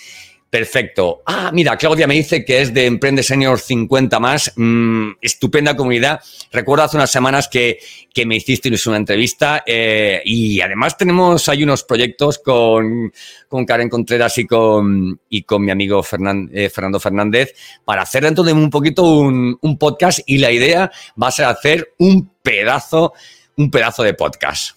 Perfecto. 0.50 1.22
Ah, 1.26 1.52
mira, 1.54 1.76
Claudia 1.76 2.08
me 2.08 2.14
dice 2.14 2.44
que 2.44 2.60
es 2.60 2.74
de 2.74 2.86
Emprende 2.86 3.22
Senior 3.22 3.60
50 3.60 4.18
más. 4.18 4.52
Mm, 4.56 5.12
estupenda 5.20 5.76
comunidad. 5.76 6.20
Recuerdo 6.50 6.84
hace 6.84 6.96
unas 6.96 7.12
semanas 7.12 7.46
que, 7.46 7.78
que 8.12 8.26
me 8.26 8.34
hiciste 8.34 8.68
una 8.86 8.96
entrevista 8.96 9.62
eh, 9.64 10.20
y 10.24 10.60
además 10.60 10.96
tenemos, 10.96 11.48
hay 11.48 11.62
unos 11.62 11.84
proyectos 11.84 12.40
con, 12.40 13.12
con 13.48 13.64
Karen 13.64 13.88
Contreras 13.88 14.38
y 14.38 14.46
con, 14.46 15.20
y 15.28 15.42
con 15.44 15.64
mi 15.64 15.70
amigo 15.70 16.00
eh, 16.00 16.68
Fernando 16.68 16.98
Fernández 16.98 17.54
para 17.84 18.02
hacer 18.02 18.24
dentro 18.24 18.42
de 18.42 18.52
un 18.52 18.70
poquito 18.70 19.04
un, 19.04 19.56
un 19.60 19.78
podcast 19.78 20.18
y 20.26 20.38
la 20.38 20.50
idea 20.50 20.90
va 21.20 21.28
a 21.28 21.32
ser 21.32 21.46
hacer 21.46 21.94
un 21.98 22.28
pedazo, 22.42 23.12
un 23.56 23.70
pedazo 23.70 24.02
de 24.02 24.14
podcast. 24.14 24.72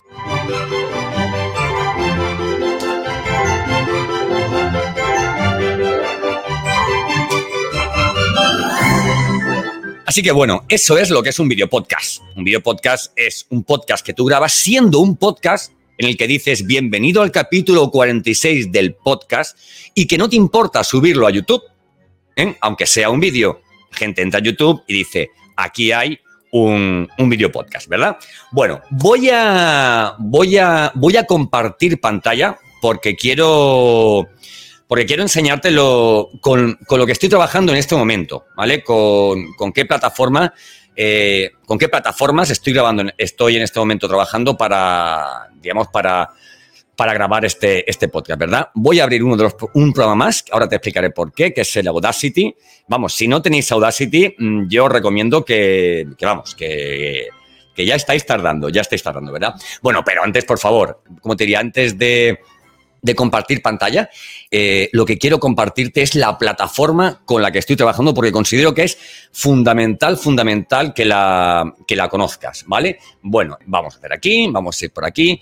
Así 10.13 10.21
que 10.21 10.31
bueno, 10.31 10.63
eso 10.69 10.99
es 10.99 11.09
lo 11.09 11.23
que 11.23 11.29
es 11.29 11.39
un 11.39 11.47
video 11.47 11.67
podcast. 11.67 12.21
Un 12.35 12.43
video 12.43 12.61
podcast 12.61 13.11
es 13.15 13.47
un 13.49 13.63
podcast 13.63 14.05
que 14.05 14.13
tú 14.13 14.25
grabas 14.25 14.53
siendo 14.53 14.99
un 14.99 15.17
podcast 15.17 15.73
en 15.97 16.07
el 16.07 16.15
que 16.15 16.27
dices 16.27 16.67
bienvenido 16.67 17.23
al 17.23 17.31
capítulo 17.31 17.89
46 17.89 18.71
del 18.71 18.93
podcast 18.93 19.57
y 19.95 20.05
que 20.05 20.19
no 20.19 20.29
te 20.29 20.35
importa 20.35 20.83
subirlo 20.83 21.25
a 21.25 21.31
YouTube, 21.31 21.63
¿eh? 22.35 22.55
aunque 22.61 22.85
sea 22.85 23.09
un 23.09 23.21
vídeo. 23.21 23.61
Gente 23.91 24.21
entra 24.21 24.39
a 24.39 24.43
YouTube 24.43 24.83
y 24.87 24.93
dice, 24.93 25.31
aquí 25.55 25.91
hay 25.91 26.19
un, 26.51 27.09
un 27.17 27.29
video 27.29 27.51
podcast, 27.51 27.87
¿verdad? 27.87 28.15
Bueno, 28.51 28.81
voy 28.91 29.31
a, 29.31 30.13
voy, 30.19 30.57
a, 30.59 30.91
voy 30.93 31.17
a 31.17 31.25
compartir 31.25 31.99
pantalla 31.99 32.59
porque 32.83 33.15
quiero 33.15 34.27
porque 34.93 35.07
quiero 35.07 35.23
enseñarte 35.23 35.75
con, 36.39 36.77
lo 36.87 37.05
que 37.07 37.13
estoy 37.13 37.27
trabajando 37.27 37.71
en 37.71 37.79
este 37.79 37.95
momento, 37.95 38.45
¿vale? 38.55 38.83
Con, 38.83 39.73
qué 39.73 39.85
plataforma, 39.85 40.53
eh, 40.95 41.49
con 41.65 41.79
qué 41.79 41.89
plataformas 41.89 42.51
estoy 42.51 42.73
grabando, 42.73 43.05
estoy 43.17 43.55
en 43.55 43.63
este 43.63 43.79
momento 43.79 44.07
trabajando 44.07 44.55
para, 44.55 45.49
digamos, 45.59 45.87
para, 45.87 46.29
para 46.95 47.11
grabar 47.11 47.43
este, 47.43 47.89
este 47.89 48.07
podcast, 48.07 48.39
¿verdad? 48.39 48.69
Voy 48.75 48.99
a 48.99 49.05
abrir 49.05 49.23
uno 49.23 49.35
de 49.35 49.45
los, 49.45 49.55
un 49.73 49.93
programa 49.93 50.25
más, 50.25 50.45
ahora 50.51 50.69
te 50.69 50.75
explicaré 50.75 51.09
por 51.09 51.33
qué, 51.33 51.51
que 51.55 51.61
es 51.61 51.75
el 51.75 51.87
Audacity. 51.87 52.55
Vamos, 52.87 53.15
si 53.15 53.27
no 53.27 53.41
tenéis 53.41 53.71
Audacity, 53.71 54.35
mm, 54.37 54.67
yo 54.67 54.85
os 54.85 54.91
recomiendo 54.91 55.43
que, 55.43 56.05
que 56.15 56.25
vamos, 56.27 56.53
que 56.53 57.29
que 57.75 57.85
ya 57.85 57.95
estáis 57.95 58.25
tardando, 58.25 58.69
ya 58.69 58.81
estáis 58.81 59.01
tardando, 59.01 59.31
¿verdad? 59.31 59.55
Bueno, 59.81 60.03
pero 60.05 60.23
antes, 60.23 60.45
por 60.45 60.59
favor, 60.59 61.01
como 61.21 61.35
te 61.35 61.43
diría, 61.45 61.59
antes 61.59 61.97
de, 61.97 62.39
compartir 63.15 63.61
pantalla, 63.61 64.09
eh, 64.49 64.89
lo 64.93 65.05
que 65.05 65.17
quiero 65.17 65.39
compartirte 65.39 66.01
es 66.01 66.15
la 66.15 66.37
plataforma 66.37 67.21
con 67.25 67.41
la 67.41 67.51
que 67.51 67.59
estoy 67.59 67.75
trabajando 67.75 68.13
porque 68.13 68.31
considero 68.31 68.73
que 68.73 68.83
es 68.83 68.97
fundamental, 69.31 70.17
fundamental 70.17 70.93
que 70.93 71.03
la, 71.03 71.73
que 71.85 71.95
la 71.95 72.07
conozcas, 72.07 72.63
¿vale? 72.65 72.99
Bueno, 73.21 73.57
vamos 73.65 73.95
a 73.95 73.97
hacer 73.97 74.13
aquí, 74.13 74.47
vamos 74.49 74.81
a 74.81 74.85
ir 74.85 74.91
por 74.91 75.05
aquí, 75.05 75.41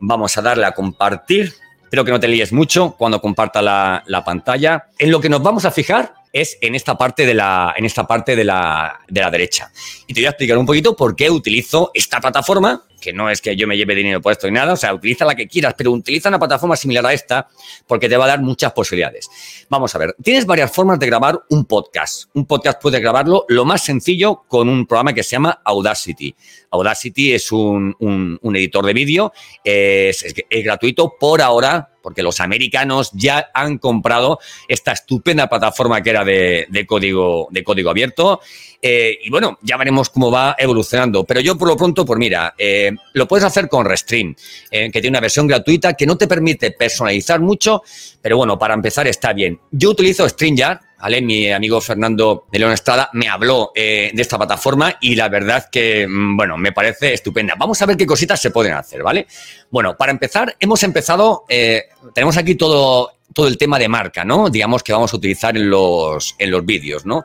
vamos 0.00 0.36
a 0.36 0.42
darle 0.42 0.66
a 0.66 0.72
compartir. 0.72 1.54
Espero 1.84 2.04
que 2.04 2.10
no 2.10 2.18
te 2.18 2.26
líes 2.26 2.52
mucho 2.52 2.96
cuando 2.98 3.20
comparta 3.20 3.62
la, 3.62 4.02
la 4.06 4.24
pantalla. 4.24 4.88
En 4.98 5.12
lo 5.12 5.20
que 5.20 5.28
nos 5.28 5.40
vamos 5.40 5.64
a 5.64 5.70
fijar 5.70 6.12
es 6.32 6.58
en 6.60 6.74
esta 6.74 6.98
parte 6.98 7.24
de 7.24 7.34
la, 7.34 7.72
en 7.76 7.84
esta 7.84 8.06
parte 8.06 8.36
de 8.36 8.44
la, 8.44 9.00
de 9.08 9.20
la 9.20 9.30
derecha. 9.30 9.70
Y 10.06 10.12
te 10.12 10.20
voy 10.20 10.26
a 10.26 10.30
explicar 10.30 10.58
un 10.58 10.66
poquito 10.66 10.96
por 10.96 11.16
qué 11.16 11.30
utilizo 11.30 11.90
esta 11.94 12.20
plataforma 12.20 12.84
que 13.00 13.12
no 13.12 13.30
es 13.30 13.40
que 13.40 13.56
yo 13.56 13.66
me 13.66 13.76
lleve 13.76 13.94
dinero 13.94 14.20
por 14.20 14.32
esto 14.32 14.46
ni 14.46 14.54
nada, 14.54 14.72
o 14.72 14.76
sea, 14.76 14.94
utiliza 14.94 15.24
la 15.24 15.34
que 15.34 15.46
quieras, 15.46 15.74
pero 15.76 15.92
utiliza 15.92 16.28
una 16.28 16.38
plataforma 16.38 16.76
similar 16.76 17.04
a 17.06 17.12
esta 17.12 17.48
porque 17.86 18.08
te 18.08 18.16
va 18.16 18.24
a 18.24 18.28
dar 18.28 18.42
muchas 18.42 18.72
posibilidades. 18.72 19.28
Vamos 19.68 19.94
a 19.94 19.98
ver, 19.98 20.14
tienes 20.22 20.46
varias 20.46 20.72
formas 20.72 20.98
de 20.98 21.06
grabar 21.06 21.40
un 21.50 21.64
podcast. 21.64 22.30
Un 22.34 22.46
podcast 22.46 22.80
puedes 22.80 23.00
grabarlo 23.00 23.44
lo 23.48 23.64
más 23.64 23.82
sencillo 23.82 24.44
con 24.48 24.68
un 24.68 24.86
programa 24.86 25.12
que 25.12 25.22
se 25.22 25.30
llama 25.30 25.60
Audacity. 25.64 26.34
Audacity 26.70 27.32
es 27.32 27.52
un, 27.52 27.94
un, 28.00 28.56
editor 28.56 28.84
de 28.84 28.92
vídeo, 28.92 29.32
es, 29.64 30.22
es, 30.22 30.64
gratuito 30.64 31.14
por 31.18 31.40
ahora, 31.40 31.90
porque 32.02 32.22
los 32.22 32.40
americanos 32.40 33.10
ya 33.12 33.50
han 33.52 33.78
comprado 33.78 34.38
esta 34.68 34.92
estupenda 34.92 35.48
plataforma 35.48 36.02
que 36.02 36.10
era 36.10 36.24
de, 36.24 36.66
de 36.68 36.86
código, 36.86 37.48
de 37.50 37.64
código 37.64 37.90
abierto. 37.90 38.40
Eh, 38.80 39.18
y 39.24 39.30
bueno, 39.30 39.58
ya 39.62 39.76
veremos 39.76 40.10
cómo 40.10 40.30
va 40.30 40.54
evolucionando. 40.58 41.24
Pero 41.24 41.40
yo 41.40 41.56
por 41.56 41.68
lo 41.68 41.76
pronto, 41.76 42.04
pues 42.04 42.18
mira, 42.18 42.54
eh, 42.56 42.92
lo 43.12 43.28
puedes 43.28 43.44
hacer 43.44 43.68
con 43.68 43.84
Restream, 43.84 44.34
eh, 44.70 44.90
que 44.90 45.00
tiene 45.00 45.14
una 45.16 45.20
versión 45.20 45.46
gratuita 45.46 45.94
que 45.94 46.06
no 46.06 46.16
te 46.16 46.26
permite 46.26 46.70
personalizar 46.70 47.40
mucho, 47.40 47.82
pero 48.20 48.36
bueno, 48.36 48.58
para 48.58 48.74
empezar 48.74 49.06
está 49.06 49.32
bien. 49.32 49.60
Yo 49.70 49.90
utilizo 49.90 50.28
StreamYard, 50.28 50.80
¿vale? 51.00 51.22
Mi 51.22 51.50
amigo 51.52 51.80
Fernando 51.80 52.46
de 52.50 52.58
León 52.58 52.72
Estrada 52.72 53.10
me 53.12 53.28
habló 53.28 53.72
de 53.74 54.12
esta 54.16 54.38
plataforma 54.38 54.96
y 55.00 55.14
la 55.14 55.28
verdad 55.28 55.68
que, 55.70 56.06
mm, 56.08 56.36
bueno, 56.36 56.56
me 56.56 56.72
parece 56.72 57.14
estupenda. 57.14 57.54
Vamos 57.58 57.80
a 57.82 57.86
ver 57.86 57.96
qué 57.96 58.06
cositas 58.06 58.40
se 58.40 58.50
pueden 58.50 58.72
hacer, 58.72 59.02
¿vale? 59.02 59.26
Bueno, 59.70 59.96
para 59.96 60.12
empezar, 60.12 60.56
hemos 60.58 60.82
empezado, 60.82 61.44
tenemos 62.14 62.36
aquí 62.36 62.54
todo, 62.54 63.12
todo 63.32 63.48
el 63.48 63.58
tema 63.58 63.78
de 63.78 63.88
marca, 63.88 64.24
¿no? 64.24 64.48
Digamos 64.48 64.82
que 64.82 64.92
vamos 64.92 65.12
a 65.12 65.16
utilizar 65.16 65.56
en 65.56 65.68
los, 65.68 66.34
en 66.38 66.50
los 66.50 66.64
vídeos, 66.64 67.04
¿no? 67.04 67.24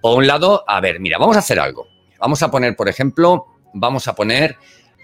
Por 0.00 0.16
un 0.16 0.26
lado, 0.26 0.64
a 0.66 0.80
ver, 0.80 1.00
mira, 1.00 1.18
vamos 1.18 1.34
a 1.36 1.40
hacer 1.40 1.58
algo. 1.58 1.88
Vamos 2.18 2.42
a 2.42 2.50
poner, 2.50 2.76
por 2.76 2.88
ejemplo, 2.88 3.46
vamos 3.74 4.06
a 4.08 4.14
poner, 4.14 4.56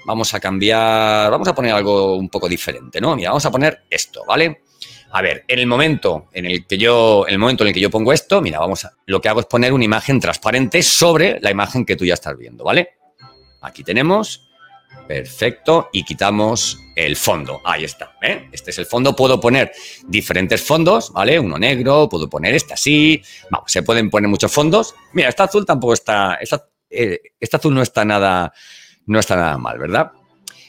vamos 0.05 0.33
a 0.35 0.41
cambiar, 0.41 1.31
vamos 1.31 1.49
a 1.49 1.55
poner 1.55 1.73
algo 1.73 2.17
un 2.17 2.29
poco 2.29 2.49
diferente, 2.49 3.01
¿no? 3.01 3.17
Mira, 3.17 3.31
vamos 3.31 3.47
a 3.47 3.51
poner 3.51 3.83
esto, 3.91 4.25
¿vale? 4.27 4.63
A 5.13 5.23
ver, 5.23 5.45
en 5.47 5.59
el 5.59 5.67
momento 5.67 6.29
en 6.33 6.47
el 6.47 6.67
que 6.67 6.77
yo, 6.77 7.25
en 7.27 7.35
el 7.35 7.39
momento 7.39 7.63
en 7.63 7.69
el 7.69 7.75
que 7.75 7.81
yo 7.81 7.91
pongo 7.91 8.13
esto, 8.13 8.41
mira, 8.41 8.59
vamos 8.59 8.85
a, 8.85 8.93
lo 9.07 9.21
que 9.21 9.29
hago 9.29 9.41
es 9.41 9.47
poner 9.47 9.73
una 9.73 9.85
imagen 9.85 10.19
transparente 10.21 10.83
sobre 10.83 11.41
la 11.41 11.51
imagen 11.51 11.85
que 11.85 11.97
tú 11.97 12.05
ya 12.05 12.15
estás 12.15 12.37
viendo, 12.37 12.65
¿vale? 12.65 12.95
Aquí 13.61 13.83
tenemos, 13.85 14.45
Perfecto. 15.07 15.91
Y 15.93 16.05
quitamos 16.05 16.81
el 16.97 17.17
fondo. 17.17 17.61
Ahí 17.65 17.85
está. 17.85 18.17
¿eh? 18.23 18.49
Este 18.53 18.71
es 18.71 18.79
el 18.79 18.87
fondo. 18.87 19.15
Puedo 19.15 19.41
poner 19.41 19.73
diferentes 20.07 20.63
fondos, 20.63 21.13
¿vale? 21.13 21.39
Uno 21.39 21.59
negro, 21.59 22.09
puedo 22.09 22.29
poner 22.29 22.55
este 22.55 22.75
así. 22.75 23.23
Vamos, 23.51 23.71
se 23.71 23.83
pueden 23.83 24.11
poner 24.11 24.29
muchos 24.29 24.53
fondos. 24.53 24.95
Mira, 25.13 25.29
esta 25.29 25.45
azul 25.45 25.67
tampoco 25.67 25.93
está. 25.95 26.37
Esta, 26.37 26.67
eh, 26.91 27.21
azul 27.53 27.75
no 27.75 27.83
está 27.83 28.05
nada. 28.05 28.53
No 29.07 29.19
está 29.19 29.37
nada 29.37 29.59
mal, 29.59 29.79
¿verdad? 29.79 30.13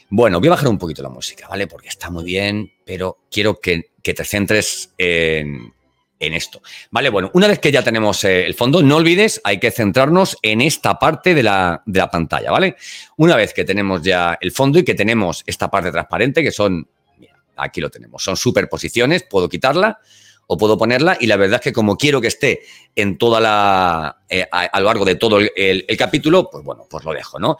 Bueno, 0.08 0.38
voy 0.38 0.48
a 0.48 0.50
bajar 0.50 0.68
un 0.68 0.78
poquito 0.78 1.02
la 1.02 1.08
música, 1.08 1.48
¿vale? 1.48 1.66
Porque 1.66 1.88
está 1.88 2.10
muy 2.10 2.24
bien, 2.24 2.72
pero 2.84 3.18
quiero 3.30 3.60
que, 3.60 3.90
te 4.02 4.24
centres 4.24 4.94
en, 4.98 5.72
esto. 6.18 6.62
Vale, 6.90 7.10
bueno, 7.10 7.30
una 7.34 7.48
vez 7.48 7.58
que 7.58 7.72
ya 7.72 7.82
tenemos 7.82 8.22
eh, 8.24 8.46
el 8.46 8.54
fondo, 8.54 8.82
no 8.82 8.96
olvides, 8.96 9.40
hay 9.42 9.58
que 9.58 9.70
centrarnos 9.70 10.36
en 10.42 10.60
esta 10.60 10.98
parte 10.98 11.34
de 11.34 11.42
la, 11.42 11.82
de 11.86 11.98
la, 11.98 12.10
pantalla, 12.10 12.52
¿vale? 12.52 12.76
Una 13.16 13.36
vez 13.36 13.52
que 13.52 13.64
tenemos 13.64 14.02
ya 14.02 14.38
el 14.40 14.52
fondo 14.52 14.78
y 14.78 14.84
que 14.84 14.94
tenemos 14.94 15.42
esta 15.46 15.70
parte 15.70 15.90
transparente, 15.90 16.42
que 16.42 16.52
son, 16.52 16.88
mira, 17.18 17.34
aquí 17.56 17.80
lo 17.80 17.90
tenemos, 17.90 18.22
son 18.22 18.36
superposiciones, 18.36 19.24
puedo 19.24 19.48
quitarla 19.48 19.98
o 20.46 20.56
puedo 20.56 20.78
ponerla 20.78 21.16
y 21.20 21.26
la 21.26 21.36
verdad 21.36 21.56
es 21.56 21.64
que 21.64 21.72
como 21.72 21.96
quiero 21.96 22.20
que 22.20 22.28
esté 22.28 22.62
en 22.94 23.18
toda 23.18 23.40
la, 23.40 24.18
eh, 24.28 24.46
a, 24.50 24.80
lo 24.80 24.86
largo 24.86 25.04
de 25.04 25.16
todo 25.16 25.38
el, 25.40 25.86
capítulo, 25.98 26.48
pues 26.50 26.64
bueno, 26.64 26.86
pues 26.88 27.04
lo 27.04 27.12
dejo, 27.12 27.38
¿no? 27.38 27.58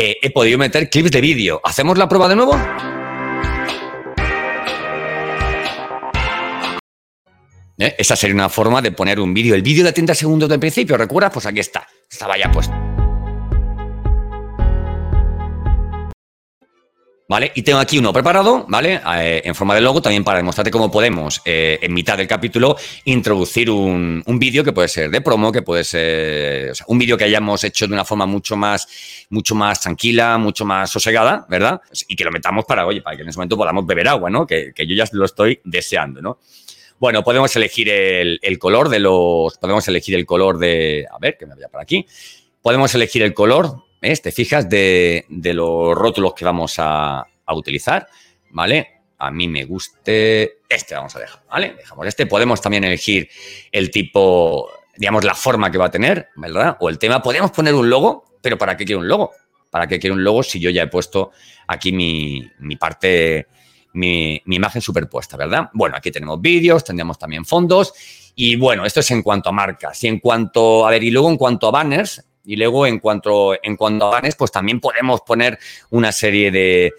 Eh, 0.00 0.16
he 0.22 0.30
podido 0.30 0.58
meter 0.58 0.88
clips 0.88 1.10
de 1.10 1.20
vídeo. 1.20 1.60
¿Hacemos 1.64 1.98
la 1.98 2.08
prueba 2.08 2.28
de 2.28 2.36
nuevo? 2.36 2.56
¿Eh? 7.78 7.96
Esa 7.98 8.14
sería 8.14 8.34
una 8.36 8.48
forma 8.48 8.80
de 8.80 8.92
poner 8.92 9.18
un 9.18 9.34
vídeo. 9.34 9.56
El 9.56 9.62
vídeo 9.62 9.84
de 9.84 9.92
30 9.92 10.14
segundos 10.14 10.48
del 10.48 10.60
principio, 10.60 10.96
¿recuerdas? 10.96 11.32
Pues 11.32 11.46
aquí 11.46 11.58
está. 11.58 11.84
Estaba 12.08 12.38
ya 12.38 12.48
puesto. 12.52 12.72
¿Vale? 17.28 17.52
Y 17.54 17.62
tengo 17.62 17.78
aquí 17.78 17.98
uno 17.98 18.10
preparado, 18.10 18.64
¿vale? 18.68 19.02
Eh, 19.18 19.42
en 19.44 19.54
forma 19.54 19.74
de 19.74 19.82
logo, 19.82 20.00
también 20.00 20.24
para 20.24 20.38
demostrarte 20.38 20.70
cómo 20.70 20.90
podemos, 20.90 21.42
eh, 21.44 21.78
en 21.82 21.92
mitad 21.92 22.16
del 22.16 22.26
capítulo, 22.26 22.74
introducir 23.04 23.70
un, 23.70 24.24
vídeo 24.26 24.64
que 24.64 24.72
puede 24.72 24.88
ser 24.88 25.10
de 25.10 25.20
promo, 25.20 25.52
que 25.52 25.60
puede 25.60 25.84
ser 25.84 26.72
un 26.86 26.98
vídeo 26.98 27.18
que 27.18 27.24
hayamos 27.24 27.62
hecho 27.64 27.86
de 27.86 27.92
una 27.92 28.06
forma 28.06 28.24
mucho 28.24 28.56
más, 28.56 28.88
mucho 29.28 29.54
más 29.54 29.78
tranquila, 29.78 30.38
mucho 30.38 30.64
más 30.64 30.90
sosegada, 30.90 31.44
¿verdad? 31.50 31.82
Y 32.08 32.16
que 32.16 32.24
lo 32.24 32.30
metamos 32.30 32.64
para, 32.64 32.86
oye, 32.86 33.02
para 33.02 33.16
que 33.16 33.24
en 33.24 33.28
ese 33.28 33.36
momento 33.36 33.58
podamos 33.58 33.84
beber 33.84 34.08
agua, 34.08 34.30
¿no? 34.30 34.46
Que, 34.46 34.72
que 34.74 34.86
yo 34.86 34.94
ya 34.94 35.04
lo 35.12 35.26
estoy 35.26 35.60
deseando, 35.64 36.22
¿no? 36.22 36.38
Bueno, 36.98 37.22
podemos 37.22 37.54
elegir 37.54 37.90
el, 37.90 38.58
color 38.58 38.88
de 38.88 38.98
los. 38.98 39.56
Podemos 39.58 39.86
elegir 39.86 40.14
el 40.16 40.26
color 40.26 40.58
de. 40.58 41.06
A 41.10 41.18
ver, 41.18 41.36
que 41.38 41.46
me 41.46 41.54
vaya 41.54 41.68
para 41.68 41.82
aquí. 41.82 42.06
Podemos 42.60 42.92
elegir 42.94 43.22
el 43.22 43.34
color, 43.34 43.84
¿ves? 44.00 44.22
Te 44.22 44.32
fijas, 44.32 44.68
de, 44.68 45.24
los 45.28 45.94
rótulos 45.94 46.34
que 46.34 46.44
vamos 46.44 46.74
a, 46.78 47.26
utilizar, 47.50 48.06
¿vale? 48.50 49.00
A 49.18 49.30
mí 49.30 49.48
me 49.48 49.64
guste. 49.64 50.58
Este 50.68 50.94
vamos 50.94 51.16
a 51.16 51.20
dejar, 51.20 51.42
¿vale? 51.50 51.74
Dejamos 51.74 52.06
este. 52.06 52.26
Podemos 52.26 52.60
también 52.60 52.84
elegir 52.84 53.28
el 53.72 53.90
tipo, 53.90 54.70
digamos, 54.96 55.24
la 55.24 55.34
forma 55.34 55.70
que 55.70 55.78
va 55.78 55.86
a 55.86 55.90
tener, 55.90 56.28
¿verdad? 56.36 56.76
O 56.80 56.88
el 56.88 56.98
tema. 56.98 57.22
Podemos 57.22 57.50
poner 57.50 57.74
un 57.74 57.88
logo, 57.88 58.24
pero 58.42 58.58
¿para 58.58 58.76
qué 58.76 58.84
quiero 58.84 59.00
un 59.00 59.08
logo? 59.08 59.32
¿Para 59.70 59.86
qué 59.86 59.98
quiero 59.98 60.14
un 60.14 60.22
logo 60.22 60.42
si 60.42 60.60
yo 60.60 60.70
ya 60.70 60.82
he 60.82 60.86
puesto 60.88 61.32
aquí 61.66 61.90
mi, 61.90 62.46
mi 62.58 62.76
parte 62.76 63.46
mi, 63.98 64.42
imagen 64.46 64.82
superpuesta, 64.82 65.36
¿verdad? 65.36 65.70
Bueno, 65.72 65.96
aquí 65.96 66.10
tenemos 66.10 66.40
vídeos, 66.40 66.84
tendríamos 66.84 67.18
también 67.18 67.44
fondos. 67.44 67.92
Y 68.34 68.56
bueno, 68.56 68.84
esto 68.84 69.00
es 69.00 69.10
en 69.10 69.22
cuanto 69.22 69.48
a 69.48 69.52
marcas. 69.52 70.02
Y 70.04 70.08
en 70.08 70.20
cuanto, 70.20 70.86
a 70.86 70.90
ver, 70.90 71.02
y 71.02 71.10
luego 71.10 71.28
en 71.30 71.36
cuanto 71.36 71.66
a 71.68 71.70
banners, 71.70 72.24
y 72.48 72.56
luego 72.56 72.86
en 72.86 72.98
cuanto, 72.98 73.62
en 73.62 73.76
cuanto 73.76 74.14
a 74.14 74.22
pues 74.38 74.50
también 74.50 74.80
podemos 74.80 75.20
poner 75.20 75.58
una 75.90 76.10
serie 76.12 76.50
de, 76.50 76.94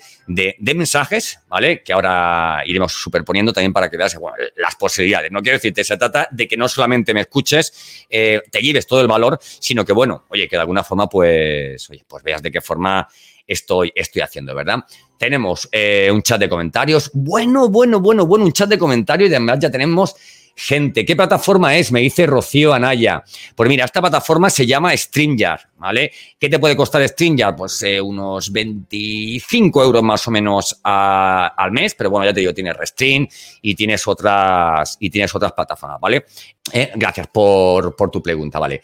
mensajes, 0.75 1.39
¿vale? 1.48 1.82
Que 1.82 1.91
ahora 1.91 2.62
iremos 2.68 2.94
superponiendo 2.94 3.51
también 3.51 3.74
para 3.74 3.89
que 3.89 3.98
veas 3.98 4.15
las 4.58 4.75
posibilidades. 4.75 5.32
No 5.32 5.41
quiero 5.41 5.58
decirte, 5.58 5.84
se 5.84 5.98
trata 5.98 6.27
de 6.29 6.48
que 6.48 6.56
no 6.56 6.70
solamente 6.70 7.15
me 7.15 7.22
escuches, 7.22 8.06
eh, 8.12 8.44
te 8.51 8.60
lleves 8.60 8.86
todo 8.86 9.01
el 9.01 9.08
valor, 9.08 9.39
sino 9.41 9.84
que, 9.84 9.91
bueno, 9.91 10.25
oye, 10.29 10.48
que 10.48 10.56
de 10.56 10.62
alguna 10.62 10.84
forma, 10.84 11.10
pues, 11.10 11.89
oye, 11.89 12.06
pues 12.08 12.22
veas 12.24 12.44
de 12.44 12.51
qué 12.51 12.62
forma 12.62 13.08
estoy, 13.48 13.91
estoy 13.96 14.22
haciendo, 14.22 14.53
¿verdad? 14.53 14.86
Tenemos 15.18 15.68
eh, 15.72 16.12
un 16.13 16.22
chat 16.22 16.39
de 16.39 16.48
comentarios. 16.48 17.10
Bueno, 17.12 17.70
bueno, 17.70 18.00
bueno, 18.00 18.27
bueno, 18.27 18.46
un 18.46 18.53
chat 18.53 18.70
de 18.70 18.77
comentarios 18.77 19.32
y 19.32 19.34
además 19.34 19.58
ya 19.58 19.72
tenemos 19.72 20.15
gente. 20.59 21.05
¿Qué 21.05 21.15
plataforma 21.15 21.75
es? 21.77 21.91
Me 21.91 22.01
dice 22.01 22.25
Rocío 22.25 22.73
Anaya. 22.73 23.23
Pues 23.55 23.69
mira, 23.69 23.85
esta 23.85 24.01
plataforma 24.01 24.49
se 24.49 24.67
llama 24.67 24.95
StreamYard, 24.95 25.61
¿vale? 25.77 26.11
¿Qué 26.37 26.49
te 26.49 26.59
puede 26.59 26.75
costar 26.75 27.07
StreamYard? 27.07 27.55
Pues 27.55 27.81
eh, 27.83 28.01
unos 28.01 28.51
25 28.51 29.83
euros 29.83 30.03
más 30.03 30.27
o 30.27 30.31
menos 30.31 30.79
al 30.83 31.71
mes, 31.71 31.95
pero 31.95 32.09
bueno, 32.09 32.25
ya 32.25 32.33
te 32.33 32.41
digo, 32.41 32.53
tienes 32.53 32.75
Restream 32.75 33.25
y 33.61 33.73
tienes 33.73 34.05
otras, 34.05 34.97
y 34.99 35.09
tienes 35.09 35.33
otras 35.33 35.53
plataformas, 35.53 35.99
¿vale? 36.01 36.25
Eh, 36.73 36.91
gracias 36.93 37.27
por, 37.27 37.95
por 37.95 38.11
tu 38.11 38.21
pregunta, 38.21 38.59
¿vale? 38.59 38.81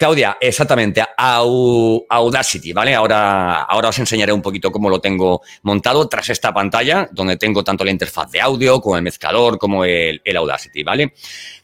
Claudia, 0.00 0.38
exactamente, 0.40 1.04
Audacity, 1.14 2.72
¿vale? 2.72 2.94
Ahora, 2.94 3.64
ahora 3.64 3.90
os 3.90 3.98
enseñaré 3.98 4.32
un 4.32 4.40
poquito 4.40 4.72
cómo 4.72 4.88
lo 4.88 4.98
tengo 4.98 5.42
montado 5.64 6.08
tras 6.08 6.30
esta 6.30 6.54
pantalla, 6.54 7.06
donde 7.12 7.36
tengo 7.36 7.62
tanto 7.62 7.84
la 7.84 7.90
interfaz 7.90 8.30
de 8.30 8.40
audio 8.40 8.80
como 8.80 8.96
el 8.96 9.02
mezclador, 9.02 9.58
como 9.58 9.84
el, 9.84 10.22
Audacity, 10.34 10.84
¿vale? 10.84 11.12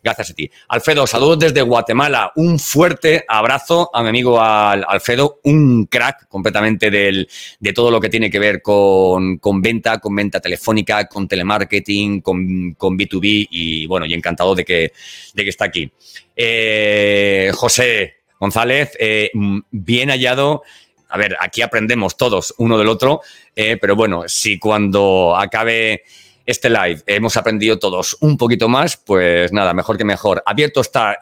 Gracias 0.05 0.33
a 0.33 0.35
ti. 0.35 0.51
Alfredo, 0.69 1.07
saludos 1.07 1.39
desde 1.39 1.63
Guatemala. 1.63 2.33
Un 2.37 2.59
fuerte 2.59 3.25
abrazo 3.27 3.89
a 3.91 4.03
mi 4.03 4.11
amigo 4.11 4.39
Alfredo, 4.39 5.41
un 5.45 5.87
crack 5.87 6.29
completamente 6.29 6.91
del, 6.91 7.27
de 7.59 7.73
todo 7.73 7.91
lo 7.91 7.99
que 8.03 8.11
tiene 8.11 8.29
que 8.29 8.39
ver 8.39 8.61
con, 8.61 9.41
venta, 9.63 9.97
con 9.97 10.15
venta 10.15 10.41
telefónica, 10.41 11.07
con 11.07 11.27
telemarketing, 11.27 12.21
con, 12.21 12.75
con 12.75 12.99
B2B 12.99 13.49
y 13.51 13.87
bueno, 13.87 14.05
y 14.05 14.13
encantado 14.13 14.55
de 14.55 14.63
que, 14.63 14.93
de 15.33 15.43
que 15.43 15.49
está 15.49 15.65
aquí. 15.65 15.91
Eh, 16.37 17.51
José, 17.55 18.26
González, 18.39 18.93
eh, 18.99 19.31
bien 19.71 20.11
hallado 20.11 20.63
a 21.09 21.19
ver, 21.19 21.37
aquí 21.41 21.63
aprendemos 21.63 22.17
todos 22.17 22.53
uno 22.59 22.77
del 22.77 22.89
otro, 22.89 23.21
eh, 23.55 23.77
pero 23.81 23.95
bueno, 23.95 24.25
si 24.27 24.59
cuando 24.59 25.37
acabe 25.37 26.03
este 26.45 26.69
live 26.69 27.01
hemos 27.07 27.37
aprendido 27.37 27.79
todos 27.79 28.17
un 28.21 28.37
poquito 28.37 28.69
más, 28.69 28.97
pues 28.97 29.53
nada, 29.53 29.73
mejor 29.73 29.97
que 29.97 30.05
mejor. 30.05 30.43
Abierto 30.45 30.81
está, 30.81 31.17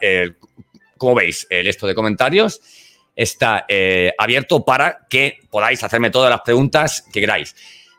como 0.97 1.13
veis, 1.13 1.45
el 1.51 1.67
esto 1.67 1.85
de 1.85 1.93
comentarios 1.93 2.61
está 3.15 3.65
eh, 3.67 4.13
abierto 4.17 4.63
para 4.65 5.05
que 5.09 5.39
podáis 5.49 5.83
hacerme 5.83 6.09
todas 6.09 6.29
las 6.29 6.41
preguntas 6.41 7.05
que 7.13 7.21
queráis. 7.21 7.55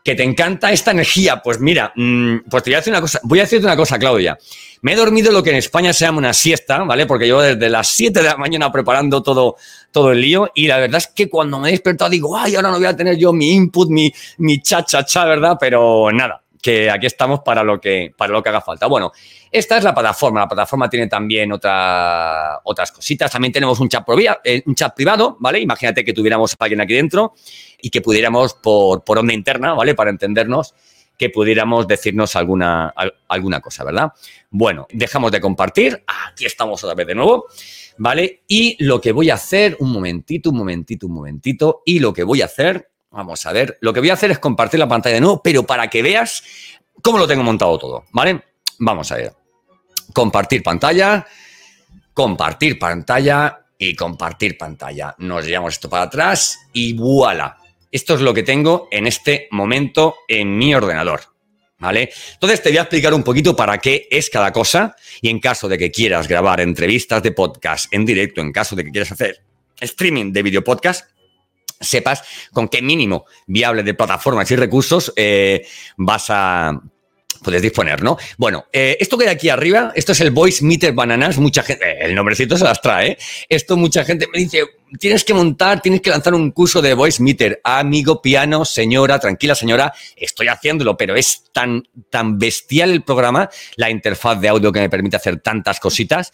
¿Que 0.06 0.14
te 0.14 0.22
encanta 0.22 0.70
esta 0.70 0.92
energía? 0.92 1.42
Pues 1.42 1.58
mira, 1.58 1.92
mm, 1.96 2.48
pues 2.48 2.62
te 2.62 2.70
voy 2.70 2.74
a 2.74 2.76
decir 2.76 2.92
una 2.92 3.00
cosa, 3.00 3.18
voy 3.24 3.40
a 3.40 3.42
decirte 3.42 3.66
una 3.66 3.76
cosa, 3.76 3.98
Claudia. 3.98 4.38
Me 4.82 4.92
he 4.92 4.94
dormido 4.94 5.32
lo 5.32 5.42
que 5.42 5.50
en 5.50 5.56
España 5.56 5.92
se 5.92 6.04
llama 6.04 6.18
una 6.18 6.32
siesta, 6.32 6.78
¿vale? 6.84 7.06
Porque 7.06 7.26
yo 7.26 7.40
desde 7.40 7.68
las 7.68 7.88
7 7.88 8.20
de 8.20 8.24
la 8.24 8.36
mañana 8.36 8.70
preparando 8.70 9.20
todo, 9.20 9.56
todo 9.90 10.12
el 10.12 10.20
lío 10.20 10.48
y 10.54 10.68
la 10.68 10.78
verdad 10.78 10.98
es 10.98 11.08
que 11.08 11.28
cuando 11.28 11.58
me 11.58 11.70
he 11.70 11.72
despertado 11.72 12.08
digo, 12.08 12.38
ay, 12.38 12.54
ahora 12.54 12.70
no 12.70 12.76
voy 12.76 12.86
a 12.86 12.94
tener 12.94 13.16
yo 13.16 13.32
mi 13.32 13.50
input, 13.50 13.90
mi, 13.90 14.12
mi 14.38 14.62
cha, 14.62 14.84
cha, 14.84 15.04
cha, 15.04 15.24
¿verdad? 15.24 15.56
Pero 15.58 16.12
nada, 16.12 16.40
que 16.62 16.88
aquí 16.88 17.06
estamos 17.06 17.40
para 17.40 17.64
lo 17.64 17.80
que, 17.80 18.14
para 18.16 18.32
lo 18.32 18.44
que 18.44 18.50
haga 18.50 18.60
falta. 18.60 18.86
Bueno, 18.86 19.10
esta 19.58 19.78
es 19.78 19.84
la 19.84 19.94
plataforma. 19.94 20.40
La 20.40 20.48
plataforma 20.48 20.88
tiene 20.88 21.06
también 21.06 21.52
otra, 21.52 22.60
otras 22.64 22.92
cositas. 22.92 23.30
También 23.30 23.52
tenemos 23.52 23.80
un 23.80 23.88
chat, 23.88 24.06
eh, 24.44 24.62
un 24.66 24.74
chat 24.74 24.94
privado, 24.94 25.36
¿vale? 25.40 25.60
Imagínate 25.60 26.04
que 26.04 26.12
tuviéramos 26.12 26.52
a 26.52 26.56
alguien 26.58 26.80
aquí 26.80 26.94
dentro 26.94 27.34
y 27.80 27.90
que 27.90 28.00
pudiéramos 28.00 28.54
por, 28.54 29.04
por 29.04 29.18
onda 29.18 29.32
interna, 29.32 29.74
¿vale? 29.74 29.94
Para 29.94 30.10
entendernos, 30.10 30.74
que 31.16 31.30
pudiéramos 31.30 31.86
decirnos 31.88 32.36
alguna, 32.36 32.92
alguna 33.28 33.60
cosa, 33.60 33.84
¿verdad? 33.84 34.12
Bueno, 34.50 34.86
dejamos 34.90 35.32
de 35.32 35.40
compartir. 35.40 36.04
Aquí 36.06 36.44
estamos 36.44 36.82
otra 36.84 36.94
vez 36.94 37.06
de 37.06 37.14
nuevo. 37.14 37.46
¿Vale? 37.98 38.42
Y 38.46 38.76
lo 38.84 39.00
que 39.00 39.12
voy 39.12 39.30
a 39.30 39.34
hacer, 39.34 39.78
un 39.80 39.90
momentito, 39.90 40.50
un 40.50 40.58
momentito, 40.58 41.06
un 41.06 41.14
momentito, 41.14 41.82
y 41.86 41.98
lo 41.98 42.12
que 42.12 42.24
voy 42.24 42.42
a 42.42 42.44
hacer 42.44 42.90
Vamos 43.16 43.46
a 43.46 43.52
ver. 43.52 43.78
Lo 43.80 43.94
que 43.94 44.00
voy 44.00 44.10
a 44.10 44.12
hacer 44.12 44.30
es 44.30 44.38
compartir 44.38 44.78
la 44.78 44.86
pantalla 44.86 45.14
de 45.14 45.22
nuevo, 45.22 45.40
pero 45.42 45.62
para 45.62 45.88
que 45.88 46.02
veas 46.02 46.42
cómo 47.00 47.16
lo 47.16 47.26
tengo 47.26 47.42
montado 47.42 47.78
todo, 47.78 48.04
¿vale? 48.12 48.42
Vamos 48.78 49.10
a 49.10 49.16
ver. 49.16 49.45
Compartir 50.12 50.62
pantalla, 50.62 51.26
compartir 52.14 52.78
pantalla 52.78 53.66
y 53.78 53.94
compartir 53.94 54.56
pantalla. 54.56 55.14
Nos 55.18 55.46
llevamos 55.46 55.74
esto 55.74 55.88
para 55.88 56.04
atrás 56.04 56.58
y 56.72 56.94
voilà. 56.94 57.58
Esto 57.90 58.14
es 58.14 58.20
lo 58.20 58.34
que 58.34 58.42
tengo 58.42 58.88
en 58.90 59.06
este 59.06 59.48
momento 59.50 60.16
en 60.28 60.56
mi 60.56 60.74
ordenador. 60.74 61.20
¿Vale? 61.78 62.10
Entonces 62.32 62.62
te 62.62 62.70
voy 62.70 62.78
a 62.78 62.82
explicar 62.82 63.12
un 63.12 63.22
poquito 63.22 63.54
para 63.54 63.76
qué 63.78 64.08
es 64.10 64.30
cada 64.30 64.50
cosa 64.50 64.96
y 65.20 65.28
en 65.28 65.38
caso 65.38 65.68
de 65.68 65.76
que 65.76 65.90
quieras 65.90 66.26
grabar 66.26 66.60
entrevistas 66.62 67.22
de 67.22 67.32
podcast 67.32 67.92
en 67.92 68.06
directo, 68.06 68.40
en 68.40 68.50
caso 68.50 68.74
de 68.74 68.84
que 68.84 68.90
quieras 68.90 69.12
hacer 69.12 69.42
streaming 69.78 70.32
de 70.32 70.42
video 70.42 70.64
podcast, 70.64 71.10
sepas 71.78 72.22
con 72.50 72.68
qué 72.68 72.80
mínimo 72.80 73.26
viable 73.46 73.82
de 73.82 73.92
plataformas 73.92 74.50
y 74.50 74.56
recursos 74.56 75.12
eh, 75.16 75.66
vas 75.98 76.26
a 76.30 76.80
puedes 77.42 77.62
disponer, 77.62 78.02
¿no? 78.02 78.16
Bueno, 78.36 78.66
eh, 78.72 78.96
esto 79.00 79.16
que 79.16 79.24
hay 79.24 79.34
aquí 79.34 79.48
arriba, 79.48 79.92
esto 79.94 80.12
es 80.12 80.20
el 80.20 80.30
Voice 80.30 80.64
Meter 80.64 80.92
Bananas, 80.92 81.38
mucha 81.38 81.62
gente, 81.62 81.84
eh, 81.84 81.98
el 82.00 82.14
nombrecito 82.14 82.56
se 82.56 82.64
las 82.64 82.80
trae, 82.80 83.16
esto 83.48 83.76
mucha 83.76 84.04
gente 84.04 84.26
me 84.32 84.38
dice, 84.40 84.64
tienes 84.98 85.24
que 85.24 85.34
montar, 85.34 85.80
tienes 85.80 86.00
que 86.00 86.10
lanzar 86.10 86.34
un 86.34 86.50
curso 86.50 86.80
de 86.80 86.94
Voice 86.94 87.22
Meter, 87.22 87.60
amigo 87.64 88.22
piano, 88.22 88.64
señora, 88.64 89.18
tranquila 89.18 89.54
señora, 89.54 89.92
estoy 90.16 90.48
haciéndolo, 90.48 90.96
pero 90.96 91.16
es 91.16 91.44
tan, 91.52 91.82
tan 92.10 92.38
bestial 92.38 92.90
el 92.90 93.02
programa, 93.02 93.48
la 93.76 93.90
interfaz 93.90 94.40
de 94.40 94.48
audio 94.48 94.72
que 94.72 94.80
me 94.80 94.90
permite 94.90 95.16
hacer 95.16 95.40
tantas 95.40 95.80
cositas, 95.80 96.32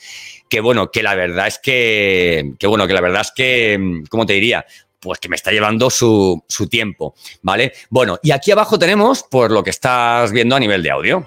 que 0.48 0.60
bueno, 0.60 0.90
que 0.90 1.02
la 1.02 1.14
verdad 1.14 1.46
es 1.46 1.58
que, 1.58 2.52
que 2.58 2.66
bueno, 2.66 2.86
que 2.86 2.94
la 2.94 3.00
verdad 3.00 3.22
es 3.22 3.32
que, 3.34 4.02
¿cómo 4.10 4.26
te 4.26 4.34
diría? 4.34 4.66
Pues 5.02 5.18
que 5.18 5.28
me 5.28 5.36
está 5.36 5.50
llevando 5.50 5.90
su, 5.90 6.42
tiempo, 6.70 7.14
¿vale? 7.42 7.72
Bueno, 7.90 8.20
y 8.22 8.30
aquí 8.30 8.52
abajo 8.52 8.78
tenemos, 8.78 9.24
por 9.24 9.50
lo 9.50 9.64
que 9.64 9.70
estás 9.70 10.30
viendo 10.30 10.54
a 10.54 10.60
nivel 10.60 10.82
de 10.82 10.90
audio. 10.92 11.26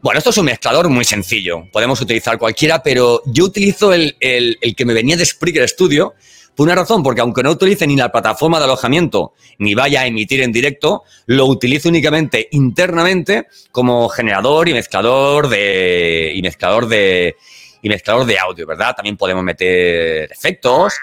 Bueno, 0.00 0.18
esto 0.18 0.30
es 0.30 0.38
un 0.38 0.46
mezclador 0.46 0.88
muy 0.88 1.04
sencillo. 1.04 1.64
Podemos 1.70 2.00
utilizar 2.00 2.38
cualquiera, 2.38 2.82
pero 2.82 3.20
yo 3.26 3.44
utilizo 3.44 3.92
el, 3.92 4.16
el, 4.20 4.56
que 4.74 4.86
me 4.86 4.94
venía 4.94 5.18
de 5.18 5.26
Spreaker 5.26 5.68
Studio 5.68 6.14
por 6.56 6.66
una 6.66 6.74
razón, 6.74 7.02
porque 7.02 7.20
aunque 7.20 7.42
no 7.42 7.50
utilice 7.50 7.86
ni 7.86 7.94
la 7.94 8.10
plataforma 8.10 8.58
de 8.58 8.64
alojamiento 8.64 9.34
ni 9.58 9.74
vaya 9.74 10.00
a 10.00 10.06
emitir 10.06 10.40
en 10.40 10.50
directo, 10.50 11.02
lo 11.26 11.44
utilizo 11.44 11.90
únicamente 11.90 12.48
internamente 12.52 13.48
como 13.70 14.08
generador 14.08 14.68
y 14.68 14.72
mezclador 14.72 15.48
de, 15.48 16.32
y 16.34 16.40
mezclador 16.42 16.88
de, 16.88 17.36
y 17.82 17.88
mezclador 17.88 18.26
de 18.26 18.38
audio, 18.38 18.66
¿verdad? 18.66 18.94
También 18.94 19.16
podemos 19.16 19.44
meter 19.44 20.30
efectos, 20.30 20.94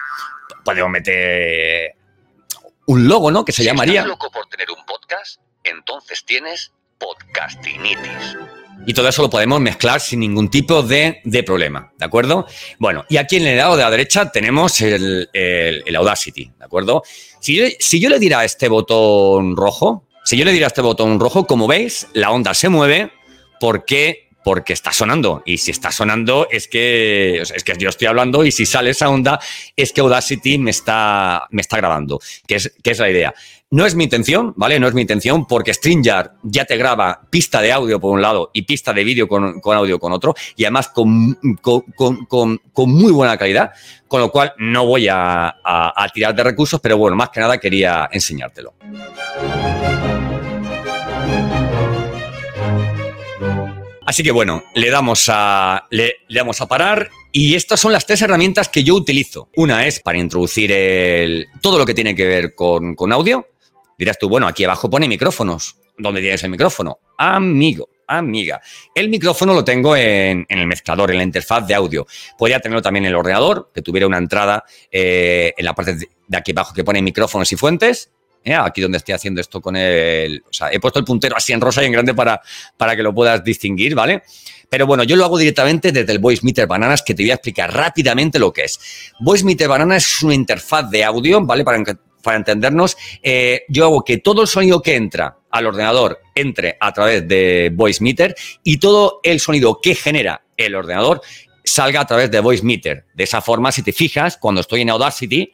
podemos 0.64 0.92
meter 0.92 1.96
un 2.88 3.08
logo, 3.08 3.32
¿no? 3.32 3.44
Que 3.46 3.52
se 3.52 3.64
llamaría. 3.64 4.02
Estás 4.02 4.10
loco 4.10 4.32
por 4.32 4.48
tener 4.48 4.68
un 4.70 4.86
podcast, 4.86 5.42
entonces 5.64 6.24
tienes 6.26 6.72
podcastinitis. 6.98 8.38
Y 8.88 8.94
todo 8.94 9.08
eso 9.08 9.22
lo 9.24 9.30
podemos 9.30 9.60
mezclar 9.60 10.00
sin 10.00 10.20
ningún 10.20 10.50
tipo 10.50 10.84
de, 10.84 11.22
problema, 11.46 11.92
¿de 11.98 12.06
acuerdo? 12.06 12.46
Bueno, 12.78 13.06
y 13.10 13.18
aquí 13.18 13.38
en 13.38 13.48
el 13.48 13.58
lado 13.58 13.76
de 13.76 13.84
la 13.84 13.90
derecha 13.90 14.32
tenemos 14.32 14.80
el, 14.82 15.30
Audacity, 15.96 16.52
¿de 16.58 16.66
acuerdo? 16.66 17.04
Si 17.40 17.56
yo, 17.56 17.66
si 17.80 18.00
yo 18.00 18.10
le 18.10 18.20
diera 18.20 18.40
a 18.40 18.46
este 18.46 18.68
botón 18.68 19.56
rojo, 19.56 20.06
si 20.24 20.38
yo 20.38 20.46
le 20.46 20.52
diera 20.52 20.68
a 20.68 20.70
este 20.70 20.82
botón 20.82 21.20
rojo, 21.20 21.48
como 21.48 21.68
veis, 21.68 22.08
la 22.14 22.32
onda 22.32 22.54
se 22.54 22.70
mueve 22.70 23.12
porque 23.60 24.25
porque 24.46 24.74
está 24.74 24.94
sonando. 24.94 25.42
Y 25.44 25.58
si 25.58 25.72
está 25.72 25.92
sonando, 25.92 26.48
es 26.52 26.68
que, 26.68 27.42
es 27.42 27.64
que 27.64 27.74
yo 27.80 27.90
estoy 27.90 28.06
hablando 28.06 28.46
y 28.46 28.52
si 28.52 28.68
sale 28.68 28.92
esa 28.92 29.10
onda, 29.10 29.40
es 29.76 29.92
que 29.92 30.02
Audacity 30.02 30.60
me 30.60 30.70
está, 30.70 31.48
me 31.50 31.62
está 31.62 31.78
grabando, 31.78 32.20
que 32.48 32.58
es, 32.58 32.72
que 32.84 32.92
es 32.92 33.00
la 33.00 33.10
idea. 33.10 33.34
No 33.72 33.88
es 33.88 33.96
mi 33.96 34.04
intención, 34.04 34.54
¿vale? 34.56 34.80
No 34.80 34.88
es 34.88 34.94
mi 34.94 35.02
intención 35.02 35.48
porque 35.48 35.74
StreamYard 35.74 36.34
ya 36.44 36.64
te 36.66 36.78
graba 36.78 37.22
pista 37.32 37.60
de 37.60 37.72
audio 37.72 38.00
por 38.00 38.14
un 38.14 38.22
lado 38.22 38.52
y 38.54 38.62
pista 38.62 38.94
de 38.94 39.04
vídeo 39.04 39.28
con, 39.28 39.60
audio 39.64 39.98
con 39.98 40.12
otro 40.14 40.36
y 40.56 40.66
además 40.66 40.90
con, 40.90 41.36
con, 41.64 42.62
muy 42.86 43.12
buena 43.12 43.38
calidad, 43.38 43.72
con 44.08 44.22
lo 44.22 44.32
cual 44.32 44.54
no 44.60 44.86
voy 44.86 45.08
a, 45.08 45.56
a 45.64 46.08
tirar 46.14 46.36
de 46.36 46.44
recursos, 46.44 46.80
pero 46.80 47.00
bueno, 47.00 47.18
más 47.18 47.32
que 47.32 47.40
nada 47.40 47.58
quería 47.58 48.08
enseñártelo. 48.12 48.76
Así 54.06 54.22
que 54.22 54.32
bueno, 54.32 54.63
le 54.76 54.91
damos 54.91 55.26
a, 55.30 55.88
le, 55.89 56.18
damos 56.30 56.62
a 56.62 56.68
parar 56.68 57.10
y 57.32 57.56
estas 57.56 57.80
son 57.80 57.91
las 57.91 58.06
tres 58.06 58.22
herramientas 58.22 58.70
que 58.70 58.84
yo 58.84 58.94
utilizo. 58.94 59.50
Una 59.56 59.88
es 59.88 60.00
para 60.00 60.20
introducir 60.20 60.72
el, 60.72 61.48
todo 61.60 61.80
lo 61.80 61.86
que 61.88 61.96
tiene 61.96 62.15
que 62.15 62.26
ver 62.26 62.54
con, 62.54 62.96
audio. 63.12 63.48
Dirás 63.98 64.20
tú, 64.20 64.30
bueno, 64.30 64.48
aquí 64.48 64.63
abajo 64.63 64.91
pone 64.91 65.08
micrófonos. 65.08 65.78
¿Dónde 65.98 66.22
tienes 66.22 66.44
el 66.44 66.52
micrófono? 66.52 67.00
Amigo, 67.18 67.89
amiga. 68.08 68.62
El 68.94 69.10
micrófono 69.10 69.56
lo 69.56 69.63
tengo 69.63 69.96
en, 69.96 70.46
el 70.50 70.68
mezclador, 70.68 71.10
en 71.10 71.18
la 71.18 71.24
interfaz 71.24 71.65
de 71.65 71.74
audio. 71.74 72.06
Podría 72.38 72.60
tenerlo 72.60 72.84
también 72.84 73.06
en 73.06 73.10
el 73.10 73.15
ordenador, 73.15 73.72
que 73.74 73.82
tuviera 73.82 74.06
una 74.06 74.20
entrada 74.20 74.63
eh, 74.91 75.52
en 75.58 75.65
la 75.65 75.74
parte 75.74 75.96
de 76.28 76.38
aquí 76.38 76.52
abajo 76.52 76.76
que 76.76 76.84
pone 76.84 77.02
micrófonos 77.02 77.52
y 77.52 77.56
fuentes. 77.56 78.12
¿Eh? 78.46 78.56
aquí 78.56 78.82
donde 78.82 79.00
estoy 79.00 79.14
haciendo 79.14 79.42
esto 79.42 79.60
con 79.60 79.76
el... 79.76 80.44
O 80.48 80.54
sea, 80.54 80.70
he 80.72 80.80
puesto 80.80 81.00
el 81.00 81.06
puntero 81.06 81.36
así 81.36 81.52
en 81.52 81.60
rosa 81.60 81.84
y 81.84 81.88
en 81.88 81.92
grande 81.92 82.14
para, 82.14 82.40
para 82.78 82.96
que 82.96 83.04
lo 83.04 83.14
puedas 83.14 83.44
distinguir, 83.44 83.96
¿vale? 83.96 84.24
Pero 84.70 84.88
bueno, 84.88 85.04
yo 85.04 85.16
lo 85.16 85.26
hago 85.26 85.38
directamente 85.38 85.92
desde 85.92 86.14
el 86.14 86.20
Voice 86.20 86.42
Meter 86.44 86.68
Bananas, 86.68 87.02
que 87.02 87.14
te 87.14 87.24
voy 87.24 87.32
a 87.32 87.36
explicar 87.36 87.74
rápidamente 87.74 88.40
lo 88.40 88.54
que 88.54 88.64
es. 88.64 88.80
Voice 89.20 89.44
Meter 89.44 89.68
Bananas 89.68 90.06
es 90.06 90.24
una 90.24 90.36
interfaz 90.36 90.90
de 90.90 91.04
audio, 91.04 91.42
¿vale? 91.42 91.64
Para, 91.64 91.84
para 92.24 92.38
entendernos, 92.38 92.98
eh, 93.22 93.64
yo 93.70 93.86
hago 93.86 94.04
que 94.04 94.18
todo 94.18 94.44
el 94.44 94.48
sonido 94.48 94.82
que 94.82 94.96
entra 94.96 95.38
al 95.50 95.68
ordenador 95.68 96.20
entre 96.34 96.78
a 96.80 96.92
través 96.92 97.28
de 97.28 97.72
Voice 97.74 98.04
Meter 98.04 98.36
y 98.64 98.78
todo 98.78 99.20
el 99.24 99.40
sonido 99.40 99.80
que 99.82 99.96
genera 99.96 100.44
el 100.58 100.76
ordenador 100.76 101.22
salga 101.64 102.02
a 102.02 102.06
través 102.06 102.32
de 102.32 102.40
Voice 102.40 102.64
Meter. 102.64 103.06
De 103.14 103.24
esa 103.24 103.42
forma, 103.42 103.72
si 103.72 103.84
te 103.84 103.92
fijas, 103.92 104.38
cuando 104.38 104.62
estoy 104.62 104.82
en 104.82 104.90
Audacity, 104.90 105.52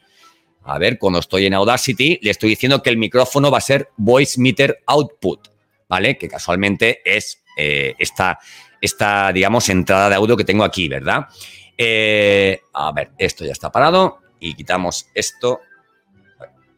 a 0.64 0.78
ver, 0.78 0.98
cuando 0.98 1.18
estoy 1.18 1.46
en 1.46 1.54
Audacity, 1.54 2.18
le 2.22 2.30
estoy 2.30 2.50
diciendo 2.50 2.82
que 2.82 2.90
el 2.90 2.96
micrófono 2.96 3.50
va 3.50 3.58
a 3.58 3.62
ser 3.62 3.88
Voice 3.96 4.40
Meter 4.40 4.82
Output, 4.86 5.48
¿vale? 5.88 6.16
Que 6.16 6.28
casualmente 6.28 7.00
es 7.04 7.42
eh, 7.56 7.94
esta, 7.98 8.38
esta, 8.80 9.32
digamos, 9.32 9.68
entrada 9.68 10.08
de 10.08 10.14
audio 10.14 10.36
que 10.36 10.44
tengo 10.44 10.64
aquí, 10.64 10.88
¿verdad? 10.88 11.26
Eh, 11.76 12.60
a 12.74 12.92
ver, 12.92 13.10
esto 13.18 13.44
ya 13.44 13.52
está 13.52 13.72
parado 13.72 14.18
y 14.38 14.54
quitamos 14.54 15.08
esto. 15.14 15.60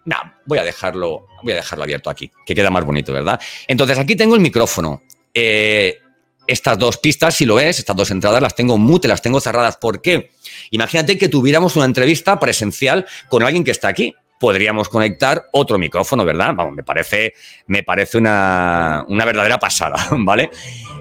No, 0.07 0.17
voy 0.47 0.59
a 0.59 0.65
dejarlo, 0.65 1.27
voy 1.43 1.53
a 1.53 1.57
dejarlo 1.57 1.85
abierto 1.85 2.11
aquí, 2.11 2.31
que 2.47 2.55
queda 2.55 2.71
más 2.71 2.85
bonito, 2.85 3.13
¿verdad? 3.13 3.41
Entonces 3.67 3.99
aquí 3.99 4.17
tengo 4.17 4.35
el 4.35 4.41
micrófono. 4.41 5.03
Eh, 5.33 5.99
estas 6.47 6.79
dos 6.79 6.99
pistas, 6.99 7.35
si 7.35 7.45
lo 7.45 7.57
ves, 7.57 7.79
estas 7.79 7.97
dos 7.97 8.11
entradas 8.11 8.43
las 8.43 8.55
tengo 8.55 8.79
mute, 8.79 9.09
las 9.09 9.23
tengo 9.23 9.41
cerradas. 9.41 9.77
¿Por 9.77 10.01
qué? 10.01 10.31
Imagínate 10.71 11.19
que 11.19 11.29
tuviéramos 11.29 11.77
una 11.77 11.85
entrevista 11.85 12.39
presencial 12.39 13.07
con 13.29 13.43
alguien 13.43 13.65
que 13.65 13.71
está 13.71 13.89
aquí. 13.89 14.15
Podríamos 14.41 14.89
conectar 14.89 15.47
otro 15.53 15.79
micrófono, 15.79 16.25
¿verdad? 16.25 16.53
Vamos, 16.55 16.75
me 16.75 16.83
parece, 16.83 17.35
me 17.67 17.83
parece 17.83 18.19
una, 18.19 19.05
una 19.09 19.25
verdadera 19.25 19.59
pasada, 19.59 20.09
¿vale? 20.11 20.51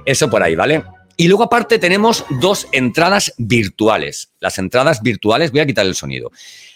Eso 0.05 0.29
por 0.29 0.43
ahí, 0.43 0.55
¿vale? 0.55 0.83
Y 1.15 1.27
luego 1.27 1.43
aparte 1.43 1.77
tenemos 1.77 2.25
dos 2.41 2.67
entradas 2.71 3.33
virtuales. 3.37 4.31
Las 4.39 4.57
entradas 4.57 5.01
virtuales, 5.01 5.51
voy 5.51 5.61
a 5.61 5.65
quitar 5.65 5.85
el 5.85 5.95
sonido. 5.95 6.31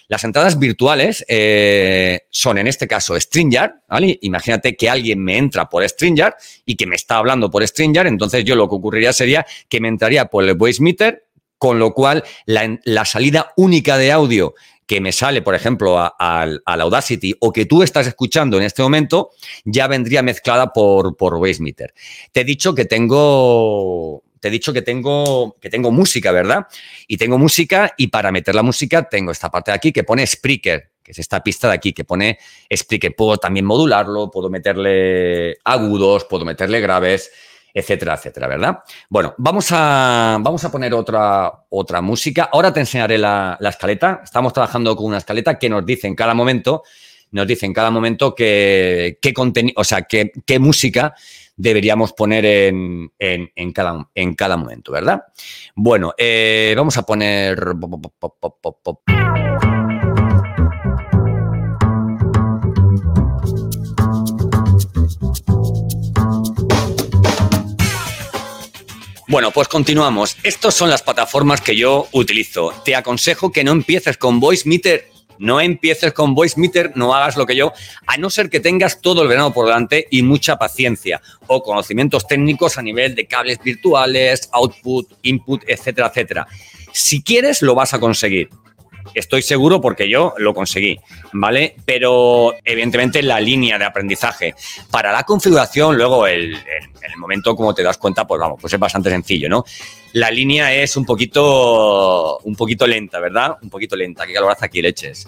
Las 0.10 0.24
entradas 0.24 0.58
virtuales 0.58 1.26
eh, 1.28 2.22
son 2.30 2.58
en 2.58 2.68
este 2.68 2.88
caso 2.88 3.20
StreamYard, 3.20 3.72
¿vale? 3.90 4.18
Imagínate 4.22 4.76
que 4.76 4.90
alguien 4.90 5.22
me 5.22 5.38
entra 5.38 5.68
por 5.68 5.88
StreamYard 5.88 6.36
y 6.66 6.76
que 6.76 6.88
me 6.88 6.96
está 6.96 7.18
hablando 7.18 7.52
por 7.52 7.68
StreamYard, 7.68 8.08
entonces 8.08 8.46
yo 8.46 8.56
lo 8.56 8.70
que 8.70 8.76
ocurriría 8.76 9.12
sería 9.12 9.46
que 9.68 9.82
me 9.82 9.90
entraría 9.90 10.26
por 10.26 10.46
el 10.46 10.56
voice 10.56 10.82
meter, 10.82 11.26
con 11.58 11.80
lo 11.80 11.94
cual 11.94 12.24
la, 12.46 13.06
salida 13.06 13.52
única 13.58 13.98
de 13.98 14.12
audio 14.12 14.54
que 14.86 15.02
me 15.02 15.12
sale, 15.12 15.42
por 15.42 15.56
ejemplo, 15.56 16.00
al 16.18 16.62
Audacity 16.66 17.36
o 17.42 17.52
que 17.52 17.66
tú 17.66 17.84
estás 17.84 18.08
escuchando 18.08 18.56
en 18.56 18.64
este 18.64 18.82
momento, 18.82 19.32
ya 19.66 19.88
vendría 19.88 20.24
mezclada 20.24 20.72
por, 20.72 21.18
por 21.18 21.38
Meter. 21.60 21.94
Te 22.32 22.42
he 22.42 22.44
dicho 22.46 22.74
que 22.74 22.86
tengo 22.86 24.24
te 24.40 24.48
he 24.48 24.52
dicho 24.52 24.74
que 24.74 24.82
tengo, 24.82 25.58
que 25.60 25.70
tengo 25.70 25.92
música, 25.92 26.32
¿verdad? 26.32 26.68
Y 27.08 27.18
tengo 27.18 27.38
música 27.38 27.94
y 27.98 28.08
para 28.08 28.32
meter 28.32 28.56
la 28.56 28.64
música 28.64 29.08
tengo 29.10 29.32
esta 29.32 29.50
parte 29.50 29.72
de 29.72 29.76
aquí 29.76 29.92
que 29.92 30.04
pone 30.04 30.26
Spreaker, 30.26 30.92
que 31.04 31.12
es 31.12 31.20
esta 31.20 31.42
pista 31.42 31.68
de 31.68 31.74
aquí 31.74 31.94
que 31.94 32.04
pone 32.04 32.38
Spreaker. 32.74 33.16
Puedo 33.16 33.38
también 33.38 33.66
modularlo, 33.66 34.30
puedo 34.30 34.50
meterle 34.50 35.58
agudos, 35.64 36.26
puedo 36.26 36.46
meterle 36.46 36.80
graves, 36.80 37.32
etcétera, 37.74 38.16
etcétera, 38.16 38.48
¿verdad? 38.48 38.80
Bueno, 39.10 39.36
vamos 39.38 39.68
a, 39.72 40.38
vamos 40.40 40.64
a 40.64 40.72
poner 40.72 40.94
otra, 40.94 41.52
otra 41.70 42.02
música. 42.02 42.50
Ahora 42.52 42.74
te 42.74 42.80
enseñaré 42.80 43.18
la, 43.18 43.58
escaleta. 43.62 44.22
Estamos 44.24 44.54
trabajando 44.54 44.96
con 44.96 45.06
una 45.06 45.18
escaleta 45.18 45.58
que 45.58 45.70
nos 45.70 45.86
dice 45.86 46.08
en 46.08 46.16
cada 46.16 46.34
momento, 46.34 46.84
nos 47.32 47.46
dice 47.46 47.66
en 47.66 47.74
cada 47.74 47.92
momento 47.92 48.34
qué, 48.34 49.20
qué 49.22 49.34
contenido, 49.34 49.76
o 49.80 49.84
sea, 49.84 50.04
qué 50.04 50.60
música 50.60 51.14
deberíamos 51.58 52.14
poner 52.14 52.46
en, 52.46 53.12
en, 53.20 53.74
cada, 53.74 54.10
en 54.14 54.36
cada 54.36 54.56
momento, 54.56 54.92
¿verdad? 54.92 55.24
Bueno, 55.76 56.14
eh, 56.18 56.74
vamos 56.78 56.98
a 56.98 57.02
poner... 57.02 57.60
Bueno, 69.30 69.52
pues 69.52 69.68
continuamos. 69.68 70.38
Estas 70.44 70.74
son 70.74 70.90
las 70.90 71.04
plataformas 71.04 71.60
que 71.60 71.76
yo 71.76 72.08
utilizo. 72.14 72.72
Te 72.86 72.96
aconsejo 72.96 73.52
que 73.52 73.66
no 73.66 73.74
empieces 73.74 74.18
con 74.18 74.40
Voice 74.40 74.68
Meter 74.70 75.10
no 75.40 75.62
empieces 75.62 76.14
con 76.14 76.36
Voice 76.36 76.60
Meter, 76.60 76.92
no 76.96 77.14
hagas 77.14 77.38
lo 77.38 77.46
que 77.46 77.56
yo, 77.56 77.74
a 78.06 78.18
no 78.18 78.30
ser 78.30 78.50
que 78.50 78.60
tengas 78.60 79.02
todo 79.02 79.22
el 79.22 79.28
verano 79.28 79.54
por 79.54 79.66
delante 79.66 80.08
y 80.10 80.22
mucha 80.24 80.58
paciencia 80.58 81.22
o 81.48 81.64
conocimientos 81.64 82.28
técnicos 82.28 82.78
a 82.78 82.82
nivel 82.82 83.16
de 83.16 83.26
cables 83.26 83.60
virtuales, 83.64 84.50
output, 84.52 85.12
input, 85.24 85.64
etcétera, 85.68 86.08
etcétera. 86.08 86.48
Si 86.94 87.22
quieres, 87.22 87.62
lo 87.62 87.76
vas 87.76 87.94
a 87.94 88.00
conseguir. 88.00 88.50
Estoy 89.14 89.42
seguro 89.42 89.82
porque 89.82 90.10
yo 90.10 90.34
lo 90.38 90.54
conseguí, 90.54 91.00
¿vale? 91.34 91.76
Pero 91.86 92.54
evidentemente 92.64 93.22
la 93.24 93.40
línea 93.40 93.78
de 93.78 93.86
aprendizaje. 93.86 94.54
Para 94.92 95.12
la 95.12 95.24
configuración, 95.24 95.98
luego 95.98 96.28
el, 96.28 96.54
el 96.54 97.18
momento, 97.18 97.56
como 97.56 97.74
te 97.74 97.84
das 97.84 97.98
cuenta, 97.98 98.26
pues 98.26 98.40
vamos, 98.40 98.60
pues 98.60 98.74
es 98.74 98.80
bastante 98.80 99.10
sencillo, 99.10 99.50
¿no? 99.50 99.64
La 100.14 100.32
línea 100.32 100.74
es 100.74 100.96
un 100.98 101.06
poquito, 101.06 102.40
un 102.40 102.56
poquito 102.56 102.88
lenta, 102.88 103.20
¿verdad? 103.20 103.58
Un 103.62 103.70
poquito 103.70 103.96
lenta. 103.96 104.26
Qué 104.26 104.34
caloraza 104.34 104.66
aquí 104.66 104.82
leches. 104.82 105.28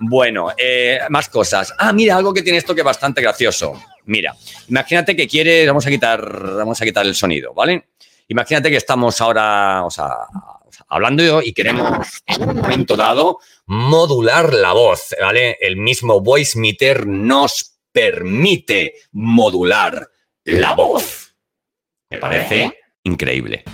Bueno, 0.00 0.48
eh, 0.56 1.00
más 1.08 1.28
cosas. 1.28 1.74
Ah, 1.78 1.92
mira, 1.92 2.16
algo 2.16 2.32
que 2.32 2.42
tiene 2.42 2.58
esto 2.58 2.74
que 2.74 2.82
es 2.82 2.84
bastante 2.84 3.20
gracioso. 3.20 3.74
Mira, 4.06 4.34
imagínate 4.68 5.14
que 5.16 5.26
quieres, 5.26 5.66
vamos 5.66 5.86
a 5.86 5.90
quitar, 5.90 6.20
vamos 6.56 6.80
a 6.80 6.84
quitar 6.84 7.04
el 7.04 7.14
sonido, 7.14 7.52
¿vale? 7.52 7.88
Imagínate 8.28 8.70
que 8.70 8.76
estamos 8.76 9.20
ahora, 9.20 9.84
o 9.84 9.90
sea, 9.90 10.08
hablando 10.86 11.42
y 11.42 11.52
queremos 11.52 12.22
en 12.26 12.48
un 12.48 12.56
momento 12.56 12.96
dado 12.96 13.38
modular 13.66 14.52
la 14.54 14.72
voz, 14.72 15.14
¿vale? 15.20 15.56
El 15.60 15.76
mismo 15.76 16.20
voice 16.20 16.58
meter 16.58 17.06
nos 17.06 17.78
permite 17.92 18.94
modular 19.12 20.08
la 20.44 20.74
voz. 20.74 21.34
Me 22.10 22.18
parece 22.18 22.78
increíble. 23.04 23.64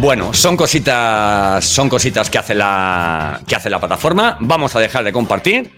Bueno, 0.00 0.32
son 0.32 0.56
cositas, 0.56 1.62
son 1.62 1.90
cositas 1.90 2.30
que 2.30 2.38
hace 2.38 2.54
la 2.54 3.40
que 3.46 3.54
hace 3.54 3.68
la 3.68 3.78
plataforma. 3.78 4.38
Vamos 4.40 4.74
a 4.74 4.80
dejar 4.80 5.04
de 5.04 5.12
compartir. 5.12 5.70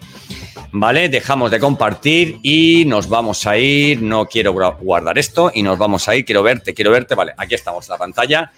¿Vale? 0.72 1.08
Dejamos 1.08 1.50
de 1.50 1.58
compartir 1.58 2.38
y 2.42 2.84
nos 2.86 3.08
vamos 3.08 3.46
a 3.46 3.56
ir. 3.58 4.02
No 4.02 4.26
quiero 4.26 4.52
guardar 4.52 5.18
esto 5.18 5.50
y 5.54 5.62
nos 5.62 5.78
vamos 5.78 6.08
a 6.08 6.16
ir. 6.16 6.24
Quiero 6.24 6.42
verte, 6.42 6.74
quiero 6.74 6.90
verte. 6.90 7.14
Vale, 7.14 7.32
aquí 7.36 7.54
estamos 7.54 7.88
la 7.88 7.98
pantalla. 7.98 8.52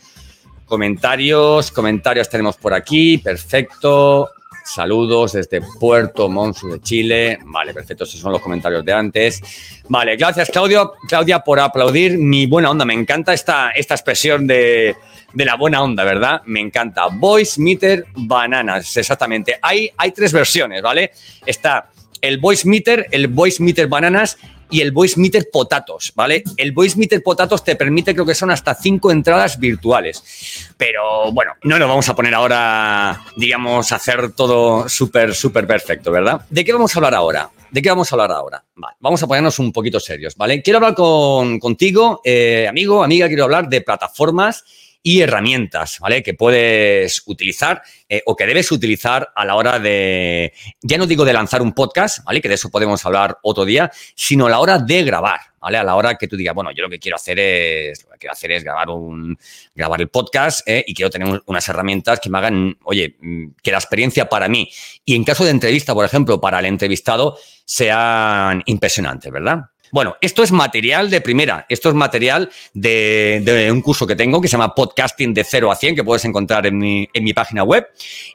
Comentarios, 0.64 1.70
comentarios 1.70 2.28
tenemos 2.28 2.56
por 2.56 2.74
aquí. 2.74 3.18
Perfecto. 3.18 4.30
Saludos 4.64 5.34
desde 5.34 5.60
Puerto 5.78 6.28
Montt 6.28 6.62
de 6.62 6.80
Chile. 6.80 7.38
Vale, 7.44 7.74
perfecto. 7.74 8.04
Esos 8.04 8.18
son 8.18 8.32
los 8.32 8.40
comentarios 8.40 8.84
de 8.84 8.92
antes. 8.92 9.40
Vale, 9.88 10.16
gracias, 10.16 10.48
Claudio. 10.50 10.94
Claudia, 11.06 11.40
por 11.40 11.60
aplaudir 11.60 12.16
mi 12.16 12.46
buena 12.46 12.70
onda. 12.70 12.84
Me 12.86 12.94
encanta 12.94 13.34
esta, 13.34 13.70
esta 13.72 13.94
expresión 13.94 14.46
de, 14.46 14.96
de 15.34 15.44
la 15.44 15.56
buena 15.56 15.82
onda, 15.82 16.04
¿verdad? 16.04 16.42
Me 16.46 16.60
encanta. 16.60 17.08
Voice 17.12 17.60
Meter 17.60 18.06
Bananas, 18.14 18.96
exactamente. 18.96 19.58
Hay, 19.60 19.90
hay 19.96 20.12
tres 20.12 20.32
versiones, 20.32 20.80
¿vale? 20.80 21.12
Está 21.44 21.90
el 22.20 22.38
Voice 22.38 22.66
Meter, 22.66 23.08
el 23.10 23.28
Voice 23.28 23.62
Meter 23.62 23.86
Bananas 23.86 24.38
y 24.70 24.80
el 24.80 24.92
Voice 24.92 25.20
Meter 25.20 25.48
Potatos, 25.52 26.12
¿vale? 26.14 26.42
El 26.56 26.72
Voice 26.72 26.98
Meter 26.98 27.22
Potatos 27.22 27.62
te 27.62 27.76
permite, 27.76 28.14
creo 28.14 28.24
que 28.24 28.34
son 28.34 28.50
hasta 28.50 28.74
cinco 28.74 29.10
entradas 29.10 29.58
virtuales. 29.58 30.72
Pero 30.76 31.30
bueno, 31.32 31.52
no 31.64 31.78
lo 31.78 31.86
vamos 31.86 32.08
a 32.08 32.16
poner 32.16 32.34
ahora, 32.34 33.20
digamos, 33.36 33.92
a 33.92 33.96
hacer 33.96 34.32
todo 34.32 34.88
súper, 34.88 35.34
súper 35.34 35.66
perfecto, 35.66 36.10
¿verdad? 36.10 36.40
¿De 36.48 36.64
qué 36.64 36.72
vamos 36.72 36.94
a 36.94 36.98
hablar 36.98 37.14
ahora? 37.14 37.50
¿De 37.70 37.82
qué 37.82 37.90
vamos 37.90 38.10
a 38.10 38.14
hablar 38.14 38.32
ahora? 38.32 38.64
Vamos 39.00 39.22
a 39.22 39.26
ponernos 39.26 39.58
un 39.58 39.72
poquito 39.72 40.00
serios, 40.00 40.34
¿vale? 40.36 40.62
Quiero 40.62 40.78
hablar 40.78 40.94
con, 40.94 41.58
contigo, 41.58 42.20
eh, 42.24 42.66
amigo, 42.68 43.04
amiga, 43.04 43.26
quiero 43.28 43.44
hablar 43.44 43.68
de 43.68 43.80
plataformas 43.80 44.64
y 45.06 45.20
herramientas, 45.20 45.98
¿vale? 46.00 46.22
Que 46.22 46.32
puedes 46.32 47.22
utilizar 47.26 47.82
eh, 48.08 48.22
o 48.24 48.34
que 48.34 48.46
debes 48.46 48.72
utilizar 48.72 49.30
a 49.36 49.44
la 49.44 49.54
hora 49.54 49.78
de, 49.78 50.54
ya 50.80 50.96
no 50.96 51.06
digo 51.06 51.26
de 51.26 51.34
lanzar 51.34 51.60
un 51.60 51.74
podcast, 51.74 52.24
¿vale? 52.24 52.40
Que 52.40 52.48
de 52.48 52.54
eso 52.54 52.70
podemos 52.70 53.04
hablar 53.04 53.36
otro 53.42 53.66
día, 53.66 53.92
sino 54.14 54.46
a 54.46 54.50
la 54.50 54.60
hora 54.60 54.78
de 54.78 55.04
grabar, 55.04 55.40
¿vale? 55.60 55.76
A 55.76 55.84
la 55.84 55.94
hora 55.94 56.14
que 56.14 56.26
tú 56.26 56.38
digas, 56.38 56.54
bueno, 56.54 56.70
yo 56.72 56.82
lo 56.82 56.88
que 56.88 56.98
quiero 56.98 57.16
hacer 57.16 57.38
es, 57.38 58.02
lo 58.04 58.12
que 58.12 58.18
quiero 58.20 58.32
hacer 58.32 58.52
es 58.52 58.64
grabar 58.64 58.88
un, 58.88 59.38
grabar 59.74 60.00
el 60.00 60.08
podcast 60.08 60.66
¿eh? 60.66 60.82
y 60.86 60.94
quiero 60.94 61.10
tener 61.10 61.42
unas 61.44 61.68
herramientas 61.68 62.18
que 62.18 62.30
me 62.30 62.38
hagan, 62.38 62.74
oye, 62.84 63.16
mm, 63.20 63.48
que 63.62 63.72
la 63.72 63.78
experiencia 63.78 64.26
para 64.26 64.48
mí 64.48 64.70
y 65.04 65.14
en 65.16 65.24
caso 65.24 65.44
de 65.44 65.50
entrevista, 65.50 65.92
por 65.92 66.06
ejemplo, 66.06 66.40
para 66.40 66.60
el 66.60 66.64
entrevistado, 66.64 67.36
sean 67.66 68.62
impresionantes, 68.64 69.30
¿verdad? 69.30 69.64
Bueno, 69.94 70.16
esto 70.20 70.42
es 70.42 70.50
material 70.50 71.08
de 71.08 71.20
primera. 71.20 71.66
Esto 71.68 71.88
es 71.88 71.94
material 71.94 72.50
de, 72.72 73.68
un 73.70 73.80
curso 73.80 74.08
que 74.08 74.16
tengo 74.16 74.40
que 74.40 74.48
se 74.48 74.56
llama 74.56 74.74
Podcasting 74.74 75.32
de 75.32 75.44
0 75.44 75.70
a 75.70 75.76
100, 75.76 75.94
que 75.94 76.02
puedes 76.02 76.24
encontrar 76.24 76.66
en 76.66 76.76
mi, 76.76 77.32
página 77.32 77.62
web. 77.62 77.86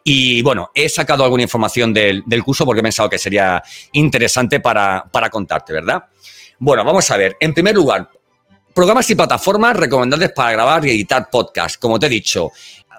Y 0.05 0.41
bueno, 0.41 0.71
he 0.73 0.87
sacado 0.87 1.25
alguna 1.25 1.43
información 1.43 1.93
del, 1.93 2.23
curso 2.45 2.65
porque 2.65 2.79
he 2.79 2.83
pensado 2.83 3.09
que 3.09 3.17
sería 3.17 3.61
interesante 3.91 4.61
para, 4.61 5.03
para 5.11 5.29
contarte, 5.29 5.73
¿verdad? 5.73 6.05
Bueno, 6.59 6.85
vamos 6.85 7.11
a 7.11 7.17
ver. 7.17 7.35
En 7.41 7.53
primer 7.53 7.75
lugar, 7.75 8.09
programas 8.73 9.09
y 9.09 9.15
plataformas 9.15 9.75
recomendables 9.75 10.31
para 10.31 10.53
grabar 10.53 10.85
y 10.85 10.91
editar 10.91 11.29
podcast. 11.29 11.75
Como 11.77 11.99
te 11.99 12.05
he 12.05 12.09
dicho, 12.09 12.53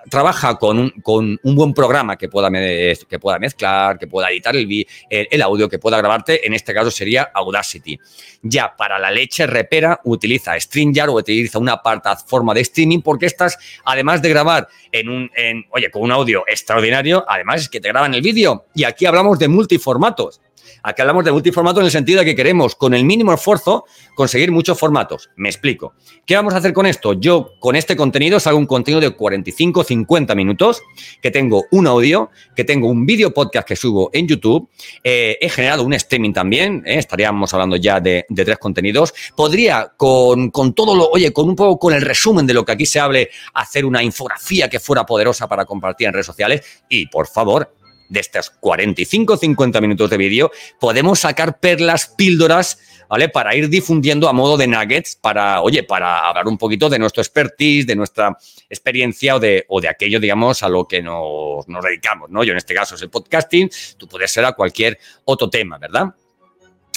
trabaja 0.09 0.57
con 0.57 0.79
un, 0.79 0.91
con 1.03 1.39
un 1.43 1.55
buen 1.55 1.75
programa 1.75 2.17
que 2.17 2.29
pueda, 2.29 2.51
que 2.51 3.19
pueda 3.21 3.39
mezclar, 3.39 3.99
que 3.99 4.07
pueda 4.07 4.31
editar 4.31 4.57
el, 4.57 4.87
el, 5.09 5.43
audio, 5.43 5.69
que 5.69 5.79
pueda 5.79 5.99
grabarte, 5.99 6.47
en 6.47 6.55
este 6.55 6.73
caso 6.73 6.91
sería 6.91 7.31
Audacity. 7.35 7.99
Ya 8.43 8.75
para 8.77 8.99
la 8.99 9.11
leche 9.11 9.47
repera 9.47 10.01
utiliza 10.05 10.59
StreamYard 10.59 11.11
o 11.11 11.15
utiliza 11.15 11.59
una 11.59 11.83
plataforma 11.83 12.55
de 12.55 12.63
streaming 12.63 13.01
porque 13.01 13.27
estas, 13.27 13.59
además 13.85 14.23
de 14.23 14.29
grabar 14.31 14.69
en 14.93 15.09
un, 15.09 15.31
en, 15.37 15.65
oye, 15.71 15.91
con 15.91 16.03
un 16.03 16.13
audio 16.13 16.45
extraordinario, 16.47 17.25
además 17.29 17.63
es 17.63 17.69
que 17.69 17.81
te 17.81 17.89
graban 17.89 18.15
el 18.15 18.23
vídeo. 18.23 18.67
Y 18.75 18.85
aquí 18.85 19.07
hablamos 19.07 19.39
de 19.39 19.49
multiformatos. 19.49 20.41
Aquí 20.83 21.03
hablamos 21.03 21.25
de 21.25 21.33
multiformato 21.33 21.81
en 21.81 21.87
el 21.87 21.93
sentido 21.93 22.21
de 22.21 22.25
que 22.25 22.35
queremos, 22.35 22.75
con 22.75 22.95
el 22.95 23.05
mínimo 23.05 23.33
esfuerzo, 23.33 23.85
conseguir 24.15 24.51
muchos 24.51 24.79
formatos. 24.79 25.31
Me 25.37 25.49
explico. 25.49 25.95
¿Qué 26.27 26.37
vamos 26.37 26.55
a 26.55 26.59
hacer 26.59 26.73
con 26.73 26.87
esto? 26.87 27.15
Yo, 27.15 27.53
con 27.59 27.77
este 27.77 27.97
contenido, 27.97 28.39
hago 28.45 28.59
un 28.59 28.67
contenido 28.67 29.01
de 29.01 29.11
45, 29.11 29.85
50 29.85 30.35
minutos, 30.35 30.83
que 31.21 31.31
tengo 31.31 31.65
un 31.71 31.87
audio, 31.87 32.31
que 32.55 32.65
tengo 32.65 32.89
un 32.89 33.05
vídeo 33.07 33.33
podcast 33.33 33.67
que 33.67 33.77
subo 33.77 34.11
en 34.13 34.27
YouTube. 34.27 34.69
Eh, 35.05 35.39
he 35.41 35.49
generado 35.49 35.83
un 35.83 35.93
streaming 35.93 36.33
también, 36.33 36.83
eh, 36.87 36.99
estaríamos 36.99 37.53
hablando 37.53 37.77
ya 37.77 38.01
de, 38.01 38.27
tres 38.35 38.59
contenidos. 38.59 39.13
Podría, 39.37 39.93
con, 39.97 40.51
con, 40.51 40.75
todo 40.75 40.95
lo, 40.95 41.09
oye, 41.11 41.33
con 41.33 41.49
un 41.49 41.57
poco 41.57 41.79
con 41.79 41.95
el 41.95 42.03
resumen 42.03 42.47
de 42.47 42.55
lo 42.55 42.65
que 42.65 42.73
aquí 42.73 42.87
se 42.87 43.01
hable, 43.01 43.31
hacer 43.55 43.85
una 43.85 44.03
infografía 44.03 44.69
que 44.69 44.81
fuera 44.81 45.05
poderosa 45.05 45.49
para 45.49 45.65
compartir 45.65 46.09
en 46.09 46.15
redes 46.15 46.27
sociales. 46.27 46.63
Y, 46.89 47.07
por 47.07 47.27
favor, 47.27 47.73
de 48.11 48.21
estos 48.21 48.53
45-50 48.61 49.81
minutos 49.81 50.11
de 50.11 50.19
vídeo, 50.19 50.51
podemos 50.79 51.21
sacar 51.21 51.59
perlas, 51.59 52.07
píldoras 52.07 52.79
¿vale? 53.11 53.29
Para 53.29 53.57
ir 53.57 53.69
difundiendo 53.69 54.29
a 54.29 54.33
modo 54.33 54.57
de 54.57 54.69
nuggets, 54.69 55.17
para, 55.17 55.63
oye, 55.63 55.83
para 55.83 56.29
hablar 56.29 56.47
un 56.47 56.57
poquito 56.57 56.89
de 56.89 56.99
nuestro 56.99 57.21
expertise, 57.21 57.85
de 57.85 57.97
nuestra 57.97 58.39
experiencia 58.69 59.35
o 59.35 59.41
de, 59.41 59.65
o 59.69 59.81
de 59.81 59.89
aquello, 59.89 60.21
digamos, 60.21 60.63
a 60.63 60.69
lo 60.69 60.87
que 60.87 61.03
nos, 61.03 61.67
nos 61.67 61.85
dedicamos, 61.85 62.31
¿no? 62.31 62.45
Yo 62.45 62.53
en 62.53 62.59
este 62.59 62.73
caso 62.73 62.95
es 62.95 63.03
el 63.03 63.11
podcasting, 63.11 63.69
tú 63.99 64.07
puedes 64.07 64.31
ser 64.31 64.45
a 64.45 64.53
cualquier 64.53 64.97
otro 65.25 65.51
tema, 65.51 65.77
¿verdad? 65.77 66.15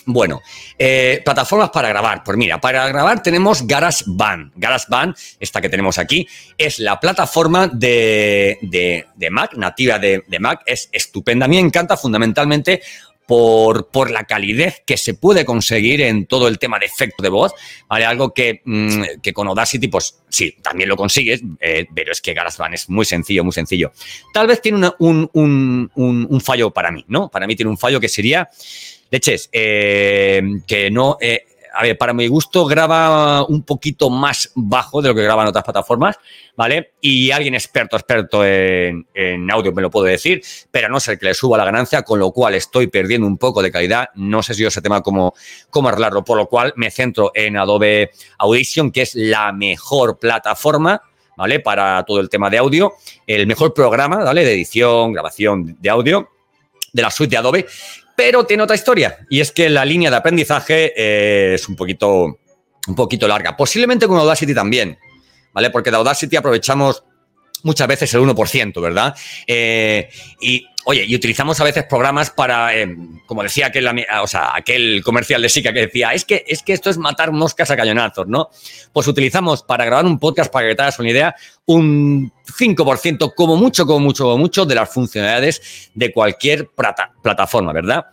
Bueno, 0.05 0.41
eh, 0.77 1.21
plataformas 1.23 1.69
para 1.69 1.89
grabar. 1.89 2.23
Pues 2.23 2.37
mira, 2.37 2.59
para 2.59 2.87
grabar 2.87 3.23
tenemos 3.23 3.65
GarageBand. 3.65 4.51
GarageBand, 4.55 5.15
esta 5.39 5.61
que 5.61 5.69
tenemos 5.69 5.97
aquí, 5.97 6.27
es 6.57 6.79
la 6.79 6.99
plataforma 6.99 7.67
de, 7.67 8.57
de, 8.61 9.29
Mac, 9.29 9.55
nativa 9.55 9.99
de, 9.99 10.23
de, 10.27 10.39
Mac. 10.39 10.61
Es 10.65 10.89
estupenda. 10.91 11.45
A 11.45 11.49
mí 11.49 11.55
me 11.55 11.67
encanta 11.67 11.95
fundamentalmente 11.95 12.81
por, 13.25 13.87
por, 13.89 14.11
la 14.11 14.25
calidez 14.25 14.83
que 14.85 14.97
se 14.97 15.13
puede 15.13 15.45
conseguir 15.45 16.01
en 16.01 16.25
todo 16.25 16.47
el 16.47 16.59
tema 16.59 16.79
de 16.79 16.85
efecto 16.85 17.23
de 17.23 17.29
voz, 17.29 17.53
¿vale? 17.87 18.05
Algo 18.05 18.33
que, 18.33 18.61
mm, 18.65 19.21
que 19.21 19.33
con 19.33 19.47
Audacity, 19.47 19.87
pues 19.87 20.19
sí, 20.29 20.55
también 20.61 20.89
lo 20.89 20.97
consigues, 20.97 21.41
eh, 21.59 21.87
pero 21.93 22.11
es 22.11 22.21
que 22.21 22.33
GarageBand 22.33 22.73
es 22.73 22.89
muy 22.89 23.05
sencillo, 23.05 23.43
muy 23.43 23.53
sencillo. 23.53 23.91
Tal 24.33 24.47
vez 24.47 24.61
tiene 24.61 24.91
un, 24.99 25.29
un, 25.33 25.89
un, 25.95 26.41
fallo 26.41 26.71
para 26.71 26.91
mí, 26.91 27.05
¿no? 27.07 27.29
Para 27.29 27.47
mí 27.47 27.55
tiene 27.55 27.69
un 27.69 27.77
fallo 27.77 27.99
que 27.99 28.09
sería 28.09 28.49
Leches, 29.13 29.47
eh, 29.53 30.41
que 30.65 30.89
no. 30.89 31.17
Eh, 31.21 31.45
a 31.71 31.83
ver, 31.83 31.95
para 31.99 32.13
mi 32.13 32.27
gusto 32.27 32.65
graba 32.65 33.45
un 33.45 33.61
poquito 33.61 34.09
más 34.09 34.51
bajo 34.55 35.03
de 35.03 35.09
lo 35.09 35.13
que 35.13 35.21
graban 35.21 35.45
otras 35.45 35.63
plataformas, 35.63 36.17
¿vale? 36.55 36.93
Y 36.99 37.29
alguien 37.29 37.53
experto, 37.53 37.95
experto 37.95 38.43
en, 38.43 39.05
audio 39.51 39.71
me 39.71 39.83
lo 39.83 39.91
puede 39.91 40.09
decir, 40.09 40.41
pero 40.71 40.89
no 40.89 40.99
sé 40.99 41.19
que 41.19 41.27
le 41.27 41.35
suba 41.35 41.59
la 41.59 41.65
ganancia, 41.65 42.01
con 42.01 42.17
lo 42.17 42.31
cual 42.31 42.55
estoy 42.55 42.87
perdiendo 42.87 43.27
un 43.27 43.37
poco 43.37 43.61
de 43.61 43.71
calidad. 43.71 44.09
No 44.15 44.41
sé 44.41 44.55
si 44.55 44.63
yo 44.63 44.69
ese 44.69 44.81
tema 44.81 45.01
cómo, 45.01 45.35
cómo 45.69 45.89
arreglarlo, 45.89 46.23
por 46.23 46.37
lo 46.37 46.47
cual 46.47 46.73
me 46.75 46.89
centro 46.89 47.31
en 47.35 47.55
Adobe 47.55 48.09
Audition, 48.39 48.91
que 48.91 49.03
es 49.03 49.13
la 49.13 49.51
mejor 49.51 50.17
plataforma, 50.17 51.03
¿vale? 51.37 51.59
Para 51.59 52.03
todo 52.03 52.19
el 52.19 52.29
tema 52.29 52.49
de 52.49 52.57
audio, 52.57 52.93
el 53.27 53.45
mejor 53.45 53.75
programa, 53.75 54.23
¿vale? 54.23 54.43
De 54.43 54.53
edición, 54.53 55.13
grabación 55.13 55.77
de 55.79 55.89
audio 55.91 56.29
de 56.93 57.01
la 57.01 57.11
suite 57.11 57.31
de 57.31 57.37
Adobe 57.37 57.65
pero 58.15 58.45
tiene 58.45 58.63
otra 58.63 58.75
historia 58.75 59.25
y 59.29 59.39
es 59.39 59.51
que 59.51 59.69
la 59.69 59.85
línea 59.85 60.09
de 60.09 60.17
aprendizaje 60.17 60.93
eh, 60.95 61.55
es 61.55 61.67
un 61.67 61.75
poquito, 61.75 62.39
un 62.87 62.95
poquito 62.95 63.27
larga. 63.27 63.57
Posiblemente 63.57 64.07
con 64.07 64.17
Audacity 64.17 64.53
también, 64.53 64.97
¿vale? 65.53 65.69
Porque 65.69 65.91
de 65.91 65.97
Audacity 65.97 66.35
aprovechamos 66.35 67.03
muchas 67.63 67.87
veces 67.87 68.13
el 68.13 68.21
1%, 68.21 68.81
¿verdad? 68.81 69.15
Eh, 69.47 70.09
y 70.41 70.65
Oye, 70.85 71.05
y 71.07 71.15
utilizamos 71.15 71.59
a 71.61 71.63
veces 71.63 71.85
programas 71.85 72.29
para, 72.29 72.75
eh, 72.75 72.97
como 73.25 73.41
decía 73.41 73.67
aquel, 73.67 73.87
o 74.21 74.27
sea, 74.27 74.53
aquel 74.53 75.01
comercial 75.03 75.41
de 75.41 75.47
Sica 75.47 75.71
que 75.71 75.81
decía, 75.81 76.13
es 76.13 76.25
que, 76.25 76.43
es 76.45 76.61
que 76.61 76.73
esto 76.73 76.89
es 76.89 76.97
matar 76.97 77.31
moscas 77.31 77.71
a 77.71 77.77
cañonazos, 77.77 78.27
¿no? 78.27 78.49
Pues 78.91 79.07
utilizamos 79.07 79.63
para 79.63 79.85
grabar 79.85 80.05
un 80.05 80.19
podcast, 80.19 80.51
para 80.51 80.67
que 80.67 80.75
te 80.75 80.81
hagas 80.81 80.99
una 80.99 81.09
idea, 81.09 81.35
un 81.65 82.33
5%, 82.57 83.33
como 83.33 83.55
mucho, 83.55 83.85
como 83.85 83.99
mucho, 84.01 84.25
como 84.25 84.37
mucho, 84.37 84.65
de 84.65 84.75
las 84.75 84.89
funcionalidades 84.89 85.89
de 85.93 86.11
cualquier 86.11 86.69
plataforma, 87.21 87.71
¿verdad? 87.71 88.05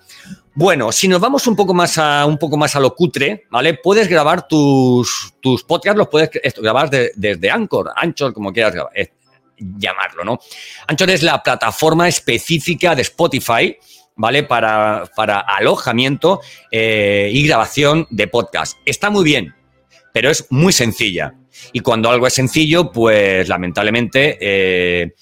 Bueno, 0.55 0.93
si 0.93 1.09
nos 1.09 1.21
vamos 1.21 1.47
un 1.49 1.57
poco 1.57 1.75
más 1.75 1.99
a, 1.99 2.25
un 2.27 2.39
poco 2.39 2.57
más 2.57 2.77
a 2.77 2.81
lo 2.81 2.95
cutre, 2.95 3.47
¿vale? 3.51 3.75
Puedes 3.75 4.07
grabar 4.07 4.47
tus, 4.47 5.35
tus 5.41 5.65
podcasts, 5.65 5.99
los 5.99 6.09
puedes 6.09 6.31
grabar 6.57 6.89
desde 6.89 7.51
Anchor, 7.51 7.93
Anchor, 7.97 8.33
como 8.33 8.53
quieras 8.53 8.75
grabar 8.75 8.93
llamarlo, 9.61 10.25
¿no? 10.25 10.39
Anchor 10.87 11.11
es 11.11 11.23
la 11.23 11.43
plataforma 11.43 12.09
específica 12.09 12.95
de 12.95 13.03
Spotify, 13.03 13.77
¿vale? 14.17 14.43
Para, 14.43 15.05
para 15.15 15.41
alojamiento 15.41 16.41
eh, 16.71 17.31
y 17.33 17.47
grabación 17.47 18.07
de 18.11 18.29
podcast. 18.29 18.79
Está 18.85 19.11
muy 19.11 19.25
bien, 19.25 19.55
pero 20.13 20.31
es 20.31 20.47
muy 20.51 20.73
sencilla. 20.73 21.35
Y 21.73 21.81
cuando 21.81 22.11
algo 22.11 22.27
es 22.27 22.35
sencillo, 22.35 22.91
pues 22.91 23.49
lamentablemente 23.49 24.39
eh, 24.41 25.15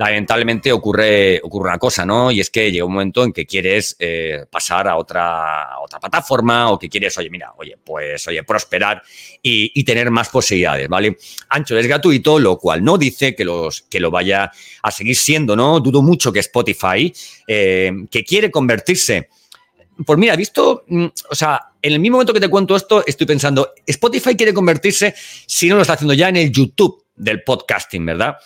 lamentablemente 0.00 0.72
ocurre, 0.72 1.38
ocurre 1.42 1.68
una 1.68 1.78
cosa, 1.78 2.06
¿no? 2.06 2.30
Y 2.30 2.40
es 2.40 2.48
que 2.48 2.72
llega 2.72 2.86
un 2.86 2.92
momento 2.94 3.22
en 3.22 3.34
que 3.34 3.44
quieres 3.44 3.96
eh, 3.98 4.46
pasar 4.50 4.88
a 4.88 4.96
otra, 4.96 5.78
otra 5.78 6.00
plataforma 6.00 6.70
o 6.70 6.78
que 6.78 6.88
quieres, 6.88 7.18
oye, 7.18 7.28
mira, 7.28 7.52
oye, 7.58 7.76
pues, 7.84 8.26
oye, 8.26 8.42
prosperar 8.42 9.02
y, 9.42 9.84
tener 9.84 10.10
más 10.10 10.30
posibilidades, 10.30 10.88
¿vale? 10.88 11.18
Ancho 11.50 11.76
es 11.76 11.86
gratuito, 11.86 12.38
lo 12.38 12.56
cual 12.56 12.82
no 12.82 12.96
dice 12.96 13.34
que, 13.34 13.44
los, 13.44 13.82
que 13.82 14.00
lo 14.00 14.10
vaya 14.10 14.50
a 14.82 14.90
seguir 14.90 15.16
siendo, 15.16 15.54
¿no? 15.54 15.80
Dudo 15.80 16.00
mucho 16.00 16.32
que 16.32 16.40
Spotify, 16.40 17.12
eh, 17.46 17.92
que 18.10 18.24
quiere 18.24 18.50
convertirse 18.50 19.28
pues 20.06 20.18
mira, 20.18 20.34
visto, 20.34 20.84
mm, 20.88 21.06
o 21.28 21.34
sea, 21.34 21.60
en 21.82 21.92
el 21.92 22.00
mismo 22.00 22.16
momento 22.16 22.32
que 22.32 22.40
te 22.40 22.48
cuento 22.48 22.74
esto, 22.74 23.04
estoy 23.06 23.26
pensando, 23.26 23.74
Spotify 23.84 24.34
quiere 24.34 24.54
convertirse, 24.54 25.14
si 25.44 25.68
no 25.68 25.76
lo 25.76 25.82
está 25.82 25.92
haciendo 25.92 26.14
ya, 26.14 26.30
en 26.30 26.36
el 26.36 26.50
YouTube 26.50 27.04
del 27.14 27.42
podcasting, 27.42 28.06
¿verdad? 28.06 28.36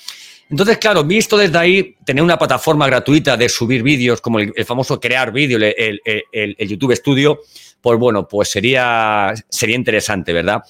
Entonces, 0.51 0.79
claro, 0.79 1.05
visto 1.05 1.37
desde 1.37 1.59
ahí, 1.59 1.97
tener 2.05 2.23
una 2.23 2.39
plataforma 2.39 2.87
gratuita 2.87 3.37
de 3.37 3.49
subir 3.49 3.83
vídeos, 3.83 4.21
como 4.21 4.39
el, 4.39 4.53
famoso 4.65 5.01
crear 5.01 5.33
vídeo, 5.33 5.59
el, 5.59 6.57
YouTube 6.59 6.95
Studio, 6.95 7.41
pues 7.81 7.99
bueno, 7.99 8.29
pues 8.29 8.51
sería, 8.51 9.33
sería 9.49 9.77
interesante, 9.77 10.33
¿verdad? 10.33 10.63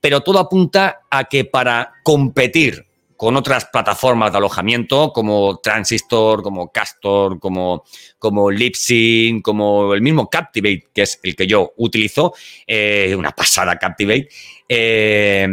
Pero 0.00 0.20
todo 0.20 0.38
apunta 0.38 1.00
a 1.10 1.24
que 1.24 1.44
para 1.44 1.92
competir 2.02 2.86
con 3.20 3.36
otras 3.36 3.66
plataformas 3.66 4.32
de 4.32 4.38
alojamiento 4.38 5.12
como 5.12 5.60
Transistor, 5.62 6.42
como 6.42 6.72
Castor, 6.72 7.38
como, 7.38 7.84
como 8.18 8.50
Lipsync, 8.50 9.42
como 9.42 9.92
el 9.92 10.00
mismo 10.00 10.30
Captivate, 10.30 10.86
que 10.92 11.02
es 11.02 11.20
el 11.22 11.36
que 11.36 11.46
yo 11.46 11.74
utilizo, 11.76 12.32
eh, 12.66 13.14
una 13.14 13.32
pasada 13.32 13.76
Captivate, 13.76 14.26
eh, 14.66 15.48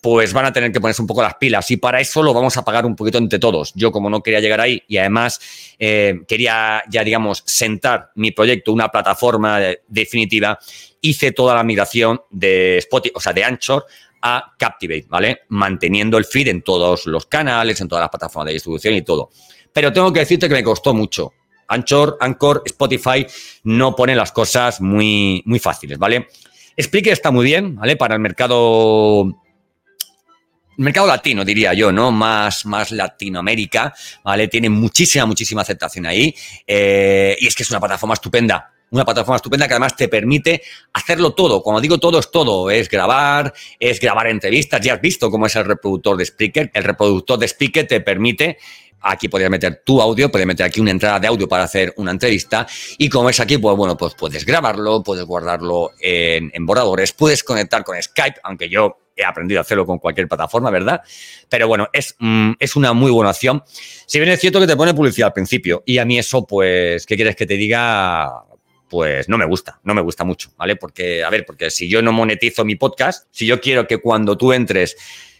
pues 0.00 0.32
van 0.32 0.46
a 0.46 0.52
tener 0.52 0.72
que 0.72 0.80
ponerse 0.80 1.02
un 1.02 1.08
poco 1.08 1.22
las 1.22 1.34
pilas 1.34 1.70
y 1.70 1.76
para 1.76 2.00
eso 2.00 2.22
lo 2.22 2.34
vamos 2.34 2.56
a 2.56 2.64
pagar 2.64 2.86
un 2.86 2.96
poquito 2.96 3.18
entre 3.18 3.38
todos. 3.38 3.72
Yo 3.74 3.92
como 3.92 4.10
no 4.10 4.22
quería 4.22 4.40
llegar 4.40 4.60
ahí 4.60 4.82
y 4.88 4.98
además 4.98 5.40
eh, 5.78 6.20
quería 6.26 6.82
ya, 6.90 7.04
digamos, 7.04 7.42
sentar 7.46 8.10
mi 8.14 8.30
proyecto, 8.32 8.72
una 8.72 8.88
plataforma 8.88 9.60
definitiva, 9.86 10.58
hice 11.00 11.32
toda 11.32 11.54
la 11.54 11.62
migración 11.64 12.20
de 12.30 12.78
Spotify, 12.78 13.12
o 13.14 13.20
sea, 13.20 13.32
de 13.32 13.44
Anchor 13.44 13.86
a 14.22 14.54
Captivate, 14.58 15.06
¿vale? 15.08 15.40
Manteniendo 15.48 16.18
el 16.18 16.24
feed 16.24 16.48
en 16.48 16.62
todos 16.62 17.06
los 17.06 17.26
canales, 17.26 17.80
en 17.80 17.88
todas 17.88 18.02
las 18.02 18.10
plataformas 18.10 18.46
de 18.46 18.54
distribución 18.54 18.94
y 18.94 19.02
todo. 19.02 19.30
Pero 19.72 19.92
tengo 19.92 20.12
que 20.12 20.20
decirte 20.20 20.48
que 20.48 20.54
me 20.54 20.64
costó 20.64 20.92
mucho. 20.92 21.32
Anchor, 21.68 22.16
Anchor, 22.20 22.62
Spotify 22.64 23.26
no 23.64 23.94
ponen 23.94 24.16
las 24.16 24.32
cosas 24.32 24.80
muy, 24.80 25.42
muy 25.44 25.58
fáciles, 25.58 25.98
¿vale? 25.98 26.28
Explique 26.76 27.10
está 27.10 27.30
muy 27.30 27.44
bien, 27.44 27.76
¿vale? 27.76 27.96
Para 27.96 28.14
el 28.14 28.20
mercado 28.20 29.36
mercado 30.78 31.06
latino, 31.06 31.44
diría 31.44 31.74
yo, 31.74 31.92
¿no? 31.92 32.10
Más, 32.10 32.64
más 32.66 32.90
Latinoamérica, 32.90 33.94
¿vale? 34.24 34.48
Tiene 34.48 34.70
muchísima, 34.70 35.26
muchísima 35.26 35.62
aceptación 35.62 36.06
ahí. 36.06 36.34
Eh, 36.66 37.36
y 37.38 37.46
es 37.46 37.54
que 37.54 37.62
es 37.62 37.70
una 37.70 37.80
plataforma 37.80 38.14
estupenda. 38.14 38.72
Una 38.90 39.04
plataforma 39.04 39.36
estupenda 39.36 39.68
que 39.68 39.74
además 39.74 39.94
te 39.96 40.08
permite 40.08 40.62
hacerlo 40.94 41.34
todo. 41.34 41.62
Cuando 41.62 41.80
digo 41.80 41.98
todo, 41.98 42.18
es 42.18 42.30
todo. 42.30 42.70
Es 42.70 42.88
grabar, 42.88 43.52
es 43.78 44.00
grabar 44.00 44.28
entrevistas. 44.28 44.80
Ya 44.80 44.94
has 44.94 45.00
visto 45.00 45.30
cómo 45.30 45.46
es 45.46 45.56
el 45.56 45.66
reproductor 45.66 46.16
de 46.16 46.24
Spreaker. 46.24 46.70
El 46.72 46.84
reproductor 46.84 47.38
de 47.38 47.48
Spreaker 47.48 47.86
te 47.86 48.00
permite 48.00 48.56
Aquí 49.00 49.28
podrías 49.28 49.50
meter 49.50 49.82
tu 49.84 50.00
audio, 50.00 50.30
puedes 50.30 50.46
meter 50.46 50.66
aquí 50.66 50.80
una 50.80 50.90
entrada 50.90 51.20
de 51.20 51.28
audio 51.28 51.48
para 51.48 51.64
hacer 51.64 51.94
una 51.96 52.10
entrevista. 52.10 52.66
Y 52.96 53.08
como 53.08 53.30
es 53.30 53.38
aquí, 53.38 53.58
pues 53.58 53.76
bueno, 53.76 53.96
pues 53.96 54.14
puedes 54.14 54.44
grabarlo, 54.44 55.02
puedes 55.02 55.24
guardarlo 55.24 55.92
en, 56.00 56.50
en 56.52 56.66
borradores, 56.66 57.12
puedes 57.12 57.44
conectar 57.44 57.84
con 57.84 58.00
Skype, 58.02 58.40
aunque 58.42 58.68
yo 58.68 58.98
he 59.18 59.24
aprendido 59.24 59.60
a 59.60 59.62
hacerlo 59.62 59.84
con 59.84 59.98
cualquier 59.98 60.28
plataforma, 60.28 60.70
¿verdad? 60.70 61.02
Pero 61.48 61.66
bueno, 61.66 61.88
es, 61.92 62.14
mm, 62.18 62.52
es 62.58 62.76
una 62.76 62.92
muy 62.92 63.10
buena 63.10 63.30
opción. 63.30 63.62
Si 64.06 64.20
bien 64.20 64.30
es 64.30 64.40
cierto 64.40 64.60
que 64.60 64.66
te 64.66 64.76
pone 64.76 64.94
publicidad 64.94 65.26
al 65.26 65.32
principio, 65.32 65.82
y 65.84 65.98
a 65.98 66.04
mí 66.04 66.18
eso, 66.18 66.46
pues, 66.46 67.04
¿qué 67.04 67.16
quieres 67.16 67.34
que 67.34 67.44
te 67.44 67.54
diga? 67.54 68.44
Pues 68.88 69.28
no 69.28 69.36
me 69.36 69.44
gusta, 69.44 69.80
no 69.82 69.92
me 69.92 70.00
gusta 70.00 70.24
mucho, 70.24 70.52
¿vale? 70.56 70.76
Porque, 70.76 71.22
a 71.24 71.28
ver, 71.28 71.44
porque 71.44 71.70
si 71.70 71.88
yo 71.88 72.00
no 72.00 72.12
monetizo 72.12 72.64
mi 72.64 72.76
podcast, 72.76 73.26
si 73.30 73.44
yo 73.44 73.60
quiero 73.60 73.86
que 73.86 73.98
cuando 73.98 74.38
tú 74.38 74.52
entres, 74.52 74.96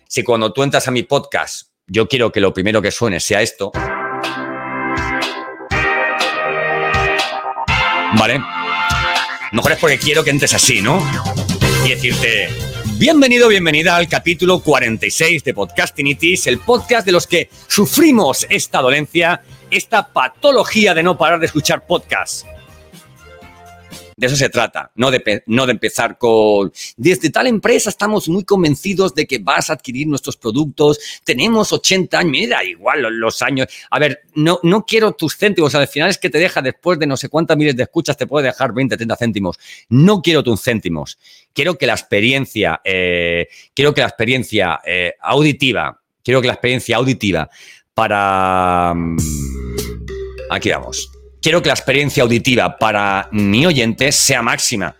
si 0.07 0.23
cuando 0.23 0.53
tú 0.53 0.63
entras 0.63 0.87
a 0.89 0.91
mi 0.91 1.05
podcast, 1.05 1.71
yo 1.87 2.09
quiero 2.09 2.31
que 2.33 2.41
lo 2.41 2.53
primero 2.53 2.83
que 2.83 2.91
suene 2.91 3.21
sea 3.21 3.41
esto, 3.41 3.73
¿vale? 8.19 8.43
Mejor 9.53 9.73
es 9.73 9.79
porque 9.79 9.99
quiero 9.99 10.23
que 10.25 10.31
entres 10.31 10.53
así, 10.53 10.83
¿no? 10.83 11.03
Y 11.87 11.91
decirte, 11.91 12.49
Bienvenido, 12.99 13.47
bienvenida 13.47 13.95
al 13.95 14.09
capítulo 14.09 14.59
46 14.59 15.45
de 15.45 15.55
Podcastinitis, 15.55 16.49
el 16.49 16.59
podcast 16.59 17.07
de 17.07 17.13
los 17.13 17.29
que 17.29 17.49
sufrimos 17.69 18.45
esta 18.51 18.81
dolencia, 18.81 19.41
esta 19.71 20.09
patología 20.09 20.95
de 20.95 21.05
no 21.05 21.17
parar 21.17 21.39
de 21.39 21.47
escuchar 21.47 21.87
podcasts. 21.87 22.45
De 24.19 24.27
eso 24.27 24.35
se 24.35 24.49
trata, 24.49 24.91
no 24.97 25.13
de, 25.13 25.45
no 25.47 25.65
de 25.65 25.71
empezar 25.71 26.19
con, 26.19 26.73
desde 26.97 27.31
tal 27.31 27.47
empresa 27.47 27.89
estamos 27.89 28.29
muy 28.29 28.43
convencidos 28.43 29.15
de 29.15 29.29
que 29.29 29.39
vas 29.39 29.71
a 29.71 29.75
adquirir 29.75 30.09
nuestros 30.09 30.37
productos, 30.37 30.99
tenemos 31.23 31.73
80 31.73 32.19
años, 32.19 32.33
mira, 32.33 32.65
igual 32.65 33.03
los 33.03 33.43
años. 33.43 33.69
A 33.93 34.01
ver, 34.01 34.23
no, 34.35 34.59
no 34.65 34.85
quiero 34.85 35.13
tus 35.13 35.37
céntimos, 35.37 35.73
al 35.77 35.87
final 35.87 36.11
es 36.11 36.19
que 36.19 36.31
te 36.31 36.39
deja 36.39 36.61
después 36.61 36.99
de 36.99 37.07
no 37.07 37.17
sé 37.17 37.29
cuántas 37.29 37.57
miles 37.57 37.77
de 37.77 37.85
escuchas, 37.85 38.17
te 38.17 38.27
puede 38.27 38.47
dejar 38.47 38.75
20, 38.75 38.97
30 38.97 39.15
céntimos. 39.15 39.57
No 39.89 40.21
quiero 40.21 40.43
tus 40.43 40.61
céntimos, 40.65 41.17
quiero 41.53 41.79
que 41.79 41.87
la 41.87 41.93
experiencia, 41.93 42.81
eh, 42.83 43.47
quiero 43.73 43.95
que 43.95 44.01
la 44.01 44.09
experiencia 44.09 44.81
eh, 44.85 45.13
auditiva, 45.21 46.03
quiero 46.25 46.41
que 46.41 46.49
la 46.49 46.55
experiencia 46.55 46.97
auditiva 46.97 47.49
para... 47.95 48.95
Mm, 48.97 49.17
aquí 50.51 50.71
vamos. 50.71 51.09
Quiero 51.41 51.63
que 51.63 51.69
la 51.69 51.75
experiencia 51.75 52.23
auditiva 52.23 52.77
para 52.79 53.29
mi 53.33 53.67
oyente 53.67 54.13
sea 54.13 54.43
máxima 54.43 54.97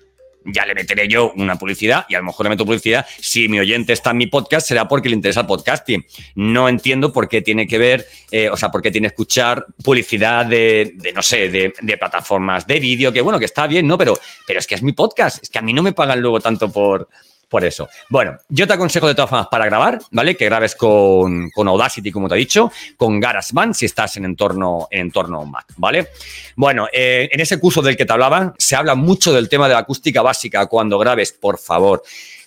ya 0.53 0.67
le 0.67 0.75
meteré 0.75 1.09
yo 1.09 1.33
una 1.37 1.57
publicidad 1.57 2.07
y 2.09 2.15
a 2.15 2.19
lo 2.19 2.25
mejor 2.25 2.47
le 2.47 2.51
meto 2.51 2.65
publicidad. 2.65 3.07
Si 3.21 3.49
mi 3.49 3.61
oyente 3.61 3.93
está 3.93 4.11
en 4.11 4.19
mi 4.19 4.27
podcast, 4.27 4.67
será 4.67 4.89
porque 4.89 5.09
le 5.09 5.15
interesa 5.15 5.41
el 5.41 5.47
podcasting. 5.47 6.05
No 6.35 6.69
entiendo 6.69 7.13
por 7.13 7.29
qué 7.29 7.43
tiene 7.43 7.67
que 7.67 7.79
ver, 7.79 8.07
eh, 8.31 8.49
o 8.49 8.57
sea, 8.57 8.71
por 8.71 8.83
qué 8.83 8.91
tiene 8.91 9.09
que 9.09 9.15
escuchar 9.15 9.67
publicidad 9.83 10.47
de, 10.47 10.95
no 11.15 11.23
sé, 11.23 11.49
de, 11.49 11.75
de, 11.81 11.99
plataformas 11.99 12.67
de 12.67 12.81
vídeo, 12.81 13.13
que 13.13 13.21
bueno, 13.21 13.39
que 13.39 13.45
está 13.45 13.67
bien, 13.67 13.87
¿no? 13.87 13.99
Pero, 13.99 14.19
pero 14.47 14.59
es 14.59 14.67
que 14.67 14.75
es 14.75 14.83
mi 14.83 14.93
podcast, 14.93 15.43
es 15.43 15.51
que 15.51 15.59
a 15.59 15.63
mí 15.63 15.73
no 15.73 15.83
me 15.83 15.93
pagan 15.93 16.21
luego 16.21 16.41
tanto 16.41 16.71
por, 16.71 17.09
por 17.49 17.65
eso. 17.65 17.89
Bueno, 18.09 18.37
yo 18.49 18.67
te 18.67 18.75
aconsejo 18.75 19.09
de 19.09 19.15
todas 19.15 19.31
formas 19.31 19.49
para 19.49 19.65
grabar, 19.65 19.99
¿vale? 20.11 20.37
Que 20.37 20.45
grabes 20.45 20.75
con, 20.75 21.51
Audacity, 21.57 22.13
como 22.13 22.29
te 22.29 22.35
he 22.35 22.39
dicho, 22.39 22.71
con 22.97 23.19
GarageBand 23.21 23.75
si 23.75 23.87
estás 23.87 24.17
en 24.17 24.25
entorno, 24.25 24.89
en 24.91 25.01
entorno 25.01 25.45
Mac, 25.45 25.67
¿vale? 25.77 26.09
Bueno, 26.57 26.89
eh, 26.93 27.29
en 27.33 27.41
ese 27.41 27.59
curso 27.59 27.83
del 27.83 27.97
que 27.97 28.05
te 28.05 28.13
hablaba, 28.13 28.55
se 28.59 28.77
habla 28.77 28.95
mucho 28.95 29.33
del 29.33 29.49
tema 29.49 29.69
de 29.69 29.75
la 29.75 29.81
acústica 29.81 30.23
básica. 30.23 30.67
Cuando 30.67 30.99
grabes, 30.99 31.33
por 31.33 31.59
favor, 31.59 32.03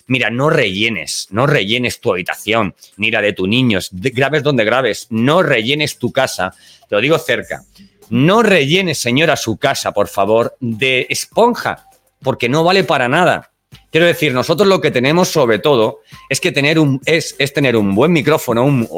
mira, 0.06 0.30
no 0.30 0.50
rellenes, 0.50 1.28
no 1.30 1.46
rellenes 1.46 2.00
tu 2.00 2.12
habitación, 2.12 2.74
ni 2.96 3.10
la 3.10 3.22
de 3.22 3.32
tus 3.32 3.48
niños, 3.48 3.88
grabes 3.92 4.42
donde 4.42 4.64
grabes, 4.64 5.06
no 5.10 5.42
rellenes 5.42 5.98
tu 5.98 6.12
casa, 6.12 6.54
te 6.88 6.94
lo 6.94 7.00
digo 7.00 7.18
cerca. 7.18 7.64
No 8.10 8.42
rellenes, 8.42 8.98
señora, 8.98 9.36
su 9.36 9.56
casa, 9.56 9.92
por 9.92 10.06
favor, 10.06 10.54
de 10.60 11.06
esponja, 11.08 11.86
porque 12.22 12.48
no 12.48 12.62
vale 12.62 12.84
para 12.84 13.08
nada. 13.08 13.51
Quiero 13.92 14.06
decir, 14.06 14.32
nosotros 14.32 14.66
lo 14.66 14.80
que 14.80 14.90
tenemos 14.90 15.28
sobre 15.28 15.58
todo 15.58 16.00
es 16.30 16.40
que 16.40 16.50
tener 16.50 16.78
un, 16.78 16.98
es, 17.04 17.36
es 17.38 17.52
tener 17.52 17.76
un 17.76 17.94
buen 17.94 18.10
micrófono, 18.10 18.64
un, 18.64 18.88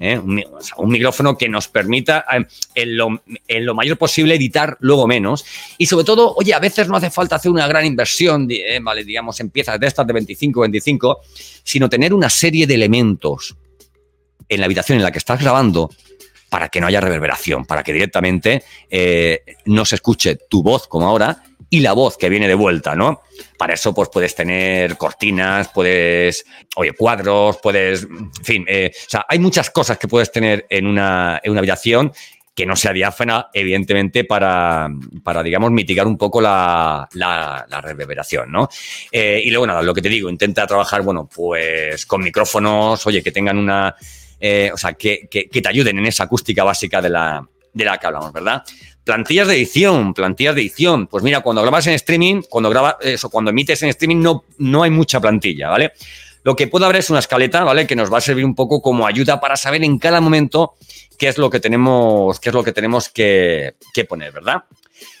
eh, 0.00 0.18
un, 0.18 0.90
micrófono 0.90 1.38
que 1.38 1.48
nos 1.48 1.68
permita 1.68 2.24
eh, 2.32 2.44
en, 2.74 2.96
lo, 2.96 3.22
en, 3.46 3.64
lo, 3.64 3.76
mayor 3.76 3.96
posible 3.96 4.34
editar 4.34 4.76
luego 4.80 5.06
menos. 5.06 5.44
Y 5.78 5.86
sobre 5.86 6.04
todo, 6.04 6.34
oye, 6.34 6.52
a 6.52 6.58
veces 6.58 6.88
no 6.88 6.96
hace 6.96 7.10
falta 7.10 7.36
hacer 7.36 7.52
una 7.52 7.68
gran 7.68 7.86
inversión, 7.86 8.48
eh, 8.50 8.80
vale, 8.82 9.04
digamos, 9.04 9.38
en 9.38 9.50
piezas 9.50 9.78
de 9.78 9.86
estas 9.86 10.04
de 10.04 10.14
25, 10.14 10.62
25, 10.62 11.20
sino 11.62 11.88
tener 11.88 12.12
una 12.12 12.28
serie 12.28 12.66
de 12.66 12.74
elementos 12.74 13.54
en 14.48 14.58
la 14.58 14.66
habitación 14.66 14.98
en 14.98 15.04
la 15.04 15.12
que 15.12 15.18
estás 15.18 15.40
grabando 15.40 15.90
para 16.48 16.68
que 16.70 16.80
no 16.80 16.88
haya 16.88 17.00
reverberación, 17.00 17.66
para 17.66 17.84
que 17.84 17.92
directamente 17.92 18.64
no 19.66 19.84
se 19.84 19.94
escuche 19.94 20.34
tu 20.34 20.64
voz 20.64 20.88
como 20.88 21.06
ahora, 21.06 21.44
y 21.70 21.80
la 21.80 21.92
voz 21.92 22.18
que 22.18 22.28
viene 22.28 22.48
de 22.48 22.54
vuelta, 22.54 22.96
¿no? 22.96 23.22
Para 23.56 23.74
eso, 23.74 23.94
pues 23.94 24.08
puedes 24.12 24.34
tener 24.34 24.96
cortinas, 24.96 25.70
puedes, 25.72 26.44
oye, 26.74 26.92
cuadros, 26.92 27.58
puedes, 27.62 28.02
en 28.02 28.32
fin, 28.42 28.64
eh, 28.68 28.90
o 28.92 29.10
sea, 29.10 29.24
hay 29.28 29.38
muchas 29.38 29.70
cosas 29.70 29.96
que 29.96 30.08
puedes 30.08 30.32
tener 30.32 30.66
en 30.68 30.86
una, 30.86 31.40
en 31.42 31.52
una 31.52 31.60
habitación 31.60 32.12
que 32.54 32.66
no 32.66 32.74
sea 32.74 32.92
diáfana, 32.92 33.48
evidentemente, 33.54 34.24
para, 34.24 34.88
para 35.22 35.42
digamos, 35.42 35.70
mitigar 35.70 36.06
un 36.08 36.18
poco 36.18 36.40
la, 36.40 37.08
la, 37.14 37.80
reverberación, 37.80 38.50
¿no? 38.50 38.68
Eh, 39.12 39.40
y 39.44 39.50
luego, 39.50 39.66
nada, 39.68 39.80
lo 39.80 39.94
que 39.94 40.02
te 40.02 40.08
digo, 40.08 40.28
intenta 40.28 40.66
trabajar, 40.66 41.02
bueno, 41.02 41.28
pues 41.32 42.04
con 42.04 42.22
micrófonos, 42.22 43.06
oye, 43.06 43.22
que 43.22 43.30
tengan 43.30 43.56
una, 43.56 43.94
eh, 44.40 44.70
o 44.74 44.76
sea, 44.76 44.94
que, 44.94 45.28
que, 45.30 45.48
que, 45.48 45.62
te 45.62 45.68
ayuden 45.68 45.98
en 46.00 46.06
esa 46.06 46.24
acústica 46.24 46.64
básica 46.64 47.00
de 47.00 47.10
la, 47.10 47.48
de 47.72 47.84
la 47.84 47.96
que 47.96 48.06
hablamos, 48.08 48.32
¿verdad? 48.32 48.62
Plantillas 49.10 49.48
de 49.48 49.54
edición, 49.54 50.14
plantillas 50.14 50.54
de 50.54 50.60
edición. 50.60 51.08
Pues 51.08 51.24
mira, 51.24 51.40
cuando 51.40 51.62
grabas 51.62 51.84
en 51.88 51.94
streaming, 51.94 52.42
cuando 52.48 52.70
grabas 52.70 52.94
eso, 53.00 53.28
cuando 53.28 53.50
emites 53.50 53.82
en 53.82 53.88
streaming, 53.88 54.22
no, 54.22 54.44
no 54.58 54.84
hay 54.84 54.90
mucha 54.92 55.20
plantilla, 55.20 55.68
¿vale? 55.68 55.94
Lo 56.44 56.54
que 56.54 56.68
puede 56.68 56.84
haber 56.84 56.98
es 56.98 57.10
una 57.10 57.18
escaleta, 57.18 57.64
¿vale? 57.64 57.88
Que 57.88 57.96
nos 57.96 58.12
va 58.12 58.18
a 58.18 58.20
servir 58.20 58.44
un 58.44 58.54
poco 58.54 58.80
como 58.80 59.08
ayuda 59.08 59.40
para 59.40 59.56
saber 59.56 59.82
en 59.82 59.98
cada 59.98 60.20
momento 60.20 60.74
qué 61.18 61.26
es 61.26 61.38
lo 61.38 61.50
que 61.50 61.58
tenemos, 61.58 62.38
qué 62.38 62.50
es 62.50 62.54
lo 62.54 62.62
que 62.62 62.70
tenemos 62.70 63.08
que, 63.08 63.74
poner, 64.08 64.30
¿verdad? 64.30 64.62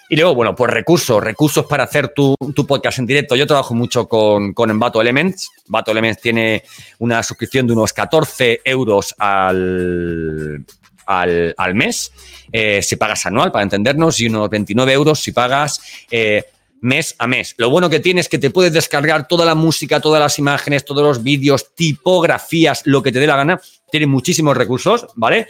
Y 0.08 0.14
luego, 0.14 0.36
bueno, 0.36 0.54
pues 0.54 0.72
recursos, 0.72 1.20
recursos 1.20 1.66
para 1.66 1.82
hacer 1.82 2.10
tu, 2.14 2.36
podcast 2.68 3.00
en 3.00 3.06
directo. 3.06 3.34
Yo 3.34 3.48
trabajo 3.48 3.74
mucho 3.74 4.06
con, 4.06 4.54
con 4.54 4.70
Envato 4.70 5.00
Elements. 5.00 5.50
Envato 5.66 5.90
Elements 5.90 6.22
tiene 6.22 6.62
una 7.00 7.24
suscripción 7.24 7.66
de 7.66 7.72
unos 7.72 7.92
14 7.92 8.60
euros 8.64 9.16
al, 9.18 10.64
al, 11.10 11.54
al 11.56 11.74
mes 11.74 12.12
eh, 12.52 12.82
si 12.82 12.96
pagas 12.96 13.26
anual, 13.26 13.52
para 13.52 13.62
entendernos, 13.62 14.20
y 14.20 14.26
unos 14.26 14.48
29 14.50 14.92
euros 14.92 15.20
si 15.20 15.32
pagas 15.32 15.80
eh, 16.10 16.44
mes 16.80 17.14
a 17.18 17.26
mes. 17.26 17.54
Lo 17.58 17.70
bueno 17.70 17.88
que 17.88 18.00
tiene 18.00 18.20
es 18.20 18.28
que 18.28 18.38
te 18.38 18.50
puedes 18.50 18.72
descargar 18.72 19.28
toda 19.28 19.44
la 19.44 19.54
música, 19.54 20.00
todas 20.00 20.20
las 20.20 20.38
imágenes, 20.38 20.84
todos 20.84 21.02
los 21.02 21.22
vídeos, 21.22 21.74
tipografías, 21.74 22.82
lo 22.86 23.02
que 23.02 23.12
te 23.12 23.20
dé 23.20 23.26
la 23.26 23.36
gana. 23.36 23.60
Tiene 23.90 24.06
muchísimos 24.06 24.56
recursos, 24.56 25.06
¿vale? 25.14 25.46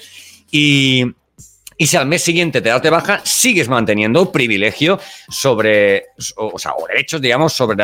Y, 0.50 1.04
y 1.78 1.86
si 1.86 1.96
al 1.96 2.06
mes 2.06 2.22
siguiente 2.22 2.60
te 2.60 2.68
das 2.68 2.82
de 2.82 2.90
baja, 2.90 3.22
sigues 3.24 3.68
manteniendo 3.68 4.30
privilegio 4.30 5.00
sobre, 5.30 6.06
o, 6.36 6.58
sea, 6.58 6.72
derechos, 6.88 7.20
digamos, 7.20 7.52
sobre 7.54 7.82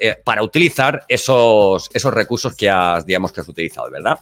eh, 0.00 0.16
para 0.22 0.42
utilizar 0.42 1.04
esos, 1.08 1.88
esos 1.94 2.12
recursos 2.12 2.54
que 2.54 2.68
has, 2.68 3.06
digamos, 3.06 3.32
que 3.32 3.40
has 3.40 3.48
utilizado, 3.48 3.90
¿verdad? 3.90 4.18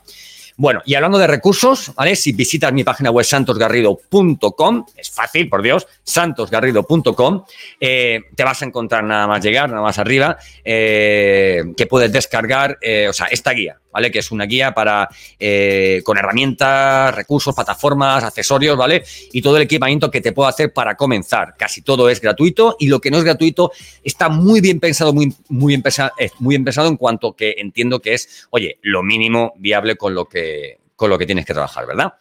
Bueno, 0.61 0.83
y 0.85 0.95
hablando 0.95 1.17
de 1.17 1.27
recursos, 1.27 1.91
¿vale? 1.95 2.15
Si 2.15 2.33
visitas 2.33 2.71
mi 2.71 2.85
página 2.85 3.11
web 3.11 3.25
santosgarrido.com, 3.25 4.85
es 4.95 5.09
fácil, 5.09 5.49
por 5.49 5.63
Dios, 5.63 5.89
santosgarrido.com, 6.03 7.45
eh, 7.81 8.21
te 8.37 8.45
vas 8.45 8.61
a 8.61 8.67
encontrar 8.67 9.03
nada 9.05 9.27
más 9.27 9.43
llegar, 9.43 9.71
nada 9.71 9.81
más 9.81 9.99
arriba, 9.99 10.37
eh, 10.63 11.63
que 11.75 11.87
puedes 11.87 12.13
descargar, 12.13 12.77
eh, 12.83 13.09
o 13.09 13.13
sea, 13.15 13.29
esta 13.29 13.53
guía, 13.53 13.81
¿vale? 13.91 14.11
Que 14.11 14.19
es 14.19 14.31
una 14.33 14.45
guía 14.45 14.75
para, 14.75 15.09
con 16.05 16.19
herramientas, 16.19 17.15
recursos, 17.15 17.55
plataformas, 17.55 18.23
accesorios, 18.23 18.77
¿vale? 18.77 19.03
Y 19.33 19.41
todo 19.41 19.57
el 19.57 19.63
equipamiento 19.63 20.11
que 20.11 20.21
te 20.21 20.33
puedo 20.33 20.47
hacer 20.47 20.75
para 20.75 20.95
comenzar. 20.95 21.55
Casi 21.57 21.81
todo 21.81 22.11
es 22.11 22.21
gratuito 22.21 22.77
y 22.79 22.89
lo 22.89 23.01
que 23.01 23.11
no 23.11 23.17
es 23.17 23.25
gratuito 23.25 23.73
está 24.05 24.29
muy 24.29 24.61
bien 24.61 24.79
pensado, 24.79 25.15
muy, 25.15 25.35
muy, 25.49 25.71
bien, 25.71 25.81
pensado, 25.81 26.13
muy 26.39 26.53
bien 26.53 26.67
pensado 26.67 26.89
en 26.89 26.99
cuanto 26.99 27.33
que 27.33 27.55
entiendo 27.57 28.01
que 28.01 28.13
es, 28.13 28.47
oye, 28.51 28.79
lo 28.83 29.03
mínimo 29.03 29.55
viable 29.57 29.97
con 29.97 30.15
lo 30.15 30.27
que 30.27 30.50
con 31.01 31.09
lo 31.09 31.17
que 31.17 31.25
tienes 31.25 31.47
que 31.47 31.55
trabajar, 31.55 31.87
¿verdad? 31.87 32.13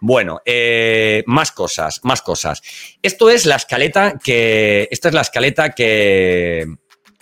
Bueno, 0.00 0.40
eh, 0.44 1.22
más 1.26 1.52
cosas, 1.52 2.00
más 2.02 2.20
cosas. 2.20 2.62
Esto 3.00 3.30
es 3.30 3.46
la 3.46 3.56
escaleta 3.56 4.18
que. 4.22 4.88
Esta 4.90 5.08
es 5.08 5.14
la 5.14 5.20
escaleta 5.20 5.70
que. 5.70 6.66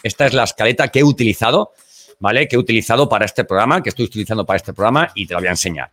Esta 0.02 0.26
es 0.26 0.32
la 0.32 0.44
escaleta 0.44 0.88
que 0.88 1.00
he 1.00 1.04
utilizado, 1.04 1.72
¿vale? 2.18 2.48
Que 2.48 2.56
he 2.56 2.58
utilizado 2.58 3.08
para 3.08 3.26
este 3.26 3.44
programa, 3.44 3.82
que 3.82 3.90
estoy 3.90 4.06
utilizando 4.06 4.46
para 4.46 4.56
este 4.56 4.72
programa 4.72 5.12
y 5.14 5.26
te 5.26 5.34
la 5.34 5.40
voy 5.40 5.48
a 5.48 5.50
enseñar. 5.50 5.90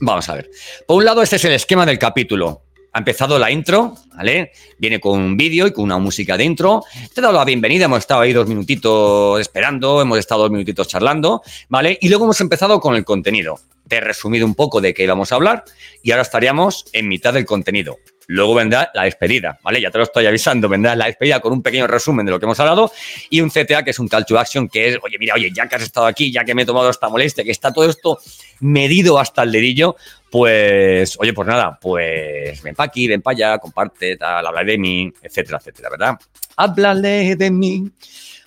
Vamos 0.00 0.28
a 0.28 0.34
ver. 0.34 0.48
Por 0.86 0.98
un 0.98 1.04
lado, 1.04 1.22
este 1.22 1.36
es 1.36 1.44
el 1.44 1.52
esquema 1.52 1.84
del 1.84 1.98
capítulo 1.98 2.62
ha 2.92 2.98
empezado 2.98 3.38
la 3.38 3.50
intro, 3.50 3.94
¿vale? 4.14 4.52
Viene 4.78 5.00
con 5.00 5.20
un 5.20 5.36
vídeo 5.36 5.66
y 5.66 5.72
con 5.72 5.84
una 5.84 5.98
música 5.98 6.36
dentro. 6.36 6.82
Te 7.14 7.20
he 7.20 7.22
dado 7.22 7.34
la 7.34 7.44
bienvenida, 7.44 7.84
hemos 7.84 8.00
estado 8.00 8.22
ahí 8.22 8.32
dos 8.32 8.48
minutitos 8.48 9.40
esperando, 9.40 10.00
hemos 10.02 10.18
estado 10.18 10.42
dos 10.42 10.50
minutitos 10.50 10.88
charlando, 10.88 11.42
¿vale? 11.68 11.98
Y 12.00 12.08
luego 12.08 12.24
hemos 12.24 12.40
empezado 12.40 12.80
con 12.80 12.96
el 12.96 13.04
contenido. 13.04 13.60
Te 13.86 13.96
he 13.96 14.00
resumido 14.00 14.46
un 14.46 14.54
poco 14.54 14.80
de 14.80 14.94
qué 14.94 15.04
íbamos 15.04 15.32
a 15.32 15.36
hablar 15.36 15.64
y 16.02 16.10
ahora 16.10 16.22
estaríamos 16.22 16.86
en 16.92 17.08
mitad 17.08 17.34
del 17.34 17.46
contenido. 17.46 17.98
Luego 18.32 18.54
vendrá 18.54 18.92
la 18.94 19.02
despedida, 19.02 19.58
¿vale? 19.60 19.80
Ya 19.80 19.90
te 19.90 19.98
lo 19.98 20.04
estoy 20.04 20.24
avisando, 20.24 20.68
vendrá 20.68 20.94
la 20.94 21.06
despedida 21.06 21.40
con 21.40 21.52
un 21.52 21.62
pequeño 21.62 21.88
resumen 21.88 22.24
de 22.24 22.30
lo 22.30 22.38
que 22.38 22.46
hemos 22.46 22.60
hablado 22.60 22.92
y 23.28 23.40
un 23.40 23.50
CTA 23.50 23.82
que 23.82 23.90
es 23.90 23.98
un 23.98 24.06
call 24.06 24.24
to 24.24 24.38
action 24.38 24.68
que 24.68 24.90
es, 24.90 24.98
oye, 25.02 25.16
mira, 25.18 25.34
oye, 25.34 25.50
ya 25.52 25.68
que 25.68 25.74
has 25.74 25.82
estado 25.82 26.06
aquí, 26.06 26.30
ya 26.30 26.44
que 26.44 26.54
me 26.54 26.62
he 26.62 26.64
tomado 26.64 26.88
esta 26.90 27.08
molestia, 27.08 27.42
que 27.42 27.50
está 27.50 27.72
todo 27.72 27.90
esto 27.90 28.20
medido 28.60 29.18
hasta 29.18 29.42
el 29.42 29.50
dedillo, 29.50 29.96
pues, 30.30 31.18
oye, 31.18 31.32
pues 31.32 31.48
nada, 31.48 31.76
pues 31.80 32.62
ven 32.62 32.76
para 32.76 32.86
aquí, 32.86 33.08
ven 33.08 33.20
para 33.20 33.34
allá, 33.34 33.58
comparte, 33.58 34.16
tal, 34.16 34.46
habla 34.46 34.62
de 34.62 34.78
mí, 34.78 35.12
etcétera, 35.20 35.58
etcétera, 35.58 35.90
¿verdad? 35.90 36.14
Háblale 36.54 37.34
de 37.34 37.50
mí. 37.50 37.90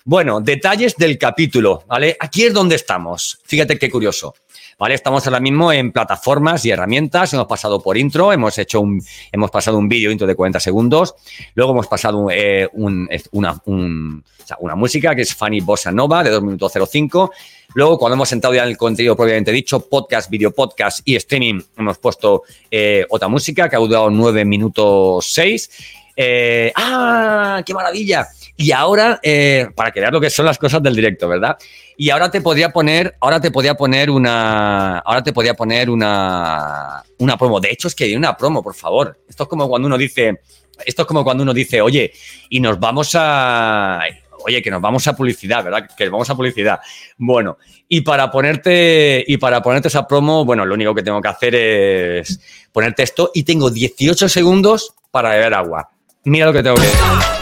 Bueno, 0.06 0.40
detalles 0.40 0.96
del 0.96 1.18
capítulo, 1.18 1.84
¿vale? 1.86 2.16
Aquí 2.20 2.44
es 2.44 2.54
donde 2.54 2.76
estamos. 2.76 3.38
Fíjate 3.44 3.78
qué 3.78 3.90
curioso. 3.90 4.34
¿Vale? 4.78 4.94
Estamos 4.94 5.26
ahora 5.26 5.40
mismo 5.40 5.72
en 5.72 5.92
plataformas 5.92 6.64
y 6.64 6.70
herramientas. 6.70 7.32
Hemos 7.32 7.46
pasado 7.46 7.82
por 7.82 7.96
intro, 7.96 8.32
hemos 8.32 8.58
hecho 8.58 8.80
un, 8.80 9.02
hemos 9.32 9.50
pasado 9.50 9.78
un 9.78 9.88
vídeo 9.88 10.10
intro 10.10 10.26
de 10.26 10.34
40 10.34 10.60
segundos. 10.60 11.14
Luego 11.54 11.72
hemos 11.72 11.86
pasado 11.86 12.28
eh, 12.30 12.68
una, 12.72 13.62
una 13.64 14.74
música 14.74 15.14
que 15.14 15.22
es 15.22 15.34
Funny 15.34 15.60
Bossa 15.60 15.92
Nova 15.92 16.22
de 16.24 16.30
2 16.30 16.42
minutos 16.42 16.72
05. 16.90 17.32
Luego, 17.74 17.98
cuando 17.98 18.14
hemos 18.14 18.32
entrado 18.32 18.54
ya 18.54 18.62
en 18.62 18.70
el 18.70 18.76
contenido 18.76 19.16
propiamente 19.16 19.50
dicho, 19.50 19.88
podcast, 19.88 20.30
video 20.30 20.52
podcast 20.52 21.00
y 21.04 21.16
streaming, 21.16 21.60
hemos 21.76 21.98
puesto 21.98 22.42
eh, 22.70 23.04
otra 23.08 23.28
música 23.28 23.68
que 23.68 23.76
ha 23.76 23.80
durado 23.80 24.10
9 24.10 24.44
minutos 24.44 25.26
6. 25.32 25.70
Eh, 26.16 26.72
¡Ah! 26.76 27.62
¡Qué 27.66 27.74
maravilla! 27.74 28.28
Y 28.56 28.70
ahora, 28.70 29.18
eh, 29.22 29.66
para 29.74 29.90
que 29.90 30.00
veas 30.00 30.12
lo 30.12 30.20
que 30.20 30.30
son 30.30 30.46
las 30.46 30.58
cosas 30.58 30.82
del 30.82 30.94
directo, 30.94 31.28
¿verdad? 31.28 31.56
Y 31.96 32.10
ahora 32.10 32.30
te 32.30 32.40
podría 32.40 32.70
poner, 32.70 33.16
ahora 33.20 33.40
te 33.40 33.50
podría 33.50 33.74
poner 33.74 34.10
una, 34.10 34.98
ahora 34.98 35.22
te 35.22 35.32
podría 35.32 35.54
poner 35.54 35.90
una, 35.90 37.02
una 37.18 37.36
promo. 37.36 37.60
De 37.60 37.70
hecho, 37.70 37.88
es 37.88 37.94
que 37.94 38.04
hay 38.04 38.14
una 38.14 38.36
promo, 38.36 38.62
por 38.62 38.74
favor. 38.74 39.18
Esto 39.28 39.44
es 39.44 39.48
como 39.48 39.68
cuando 39.68 39.86
uno 39.86 39.98
dice, 39.98 40.40
esto 40.84 41.02
es 41.02 41.08
como 41.08 41.24
cuando 41.24 41.42
uno 41.42 41.52
dice, 41.52 41.80
oye, 41.80 42.12
y 42.48 42.60
nos 42.60 42.78
vamos 42.78 43.12
a, 43.14 44.00
oye, 44.44 44.62
que 44.62 44.70
nos 44.70 44.80
vamos 44.80 45.06
a 45.08 45.16
publicidad, 45.16 45.64
¿verdad? 45.64 45.88
Que 45.96 46.04
nos 46.04 46.12
vamos 46.12 46.30
a 46.30 46.36
publicidad. 46.36 46.80
Bueno, 47.16 47.58
y 47.88 48.02
para 48.02 48.30
ponerte, 48.30 49.24
y 49.26 49.36
para 49.36 49.62
ponerte 49.62 49.88
esa 49.88 50.06
promo, 50.06 50.44
bueno, 50.44 50.64
lo 50.64 50.74
único 50.74 50.94
que 50.94 51.02
tengo 51.02 51.20
que 51.20 51.28
hacer 51.28 51.54
es 51.54 52.40
ponerte 52.72 53.02
esto 53.02 53.30
y 53.34 53.42
tengo 53.42 53.70
18 53.70 54.28
segundos 54.28 54.94
para 55.10 55.30
beber 55.30 55.54
agua. 55.54 55.90
Mira 56.24 56.46
lo 56.46 56.52
que 56.52 56.62
tengo 56.62 56.76
que 56.76 57.33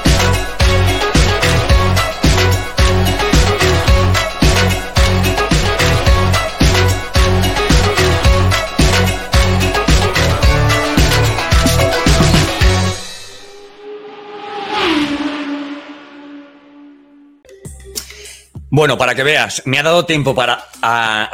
Bueno, 18.75 18.97
para 18.97 19.15
que 19.15 19.23
veas, 19.23 19.61
me 19.67 19.79
ha 19.79 19.83
dado 19.83 20.07
tiempo 20.07 20.35
para 20.35 20.67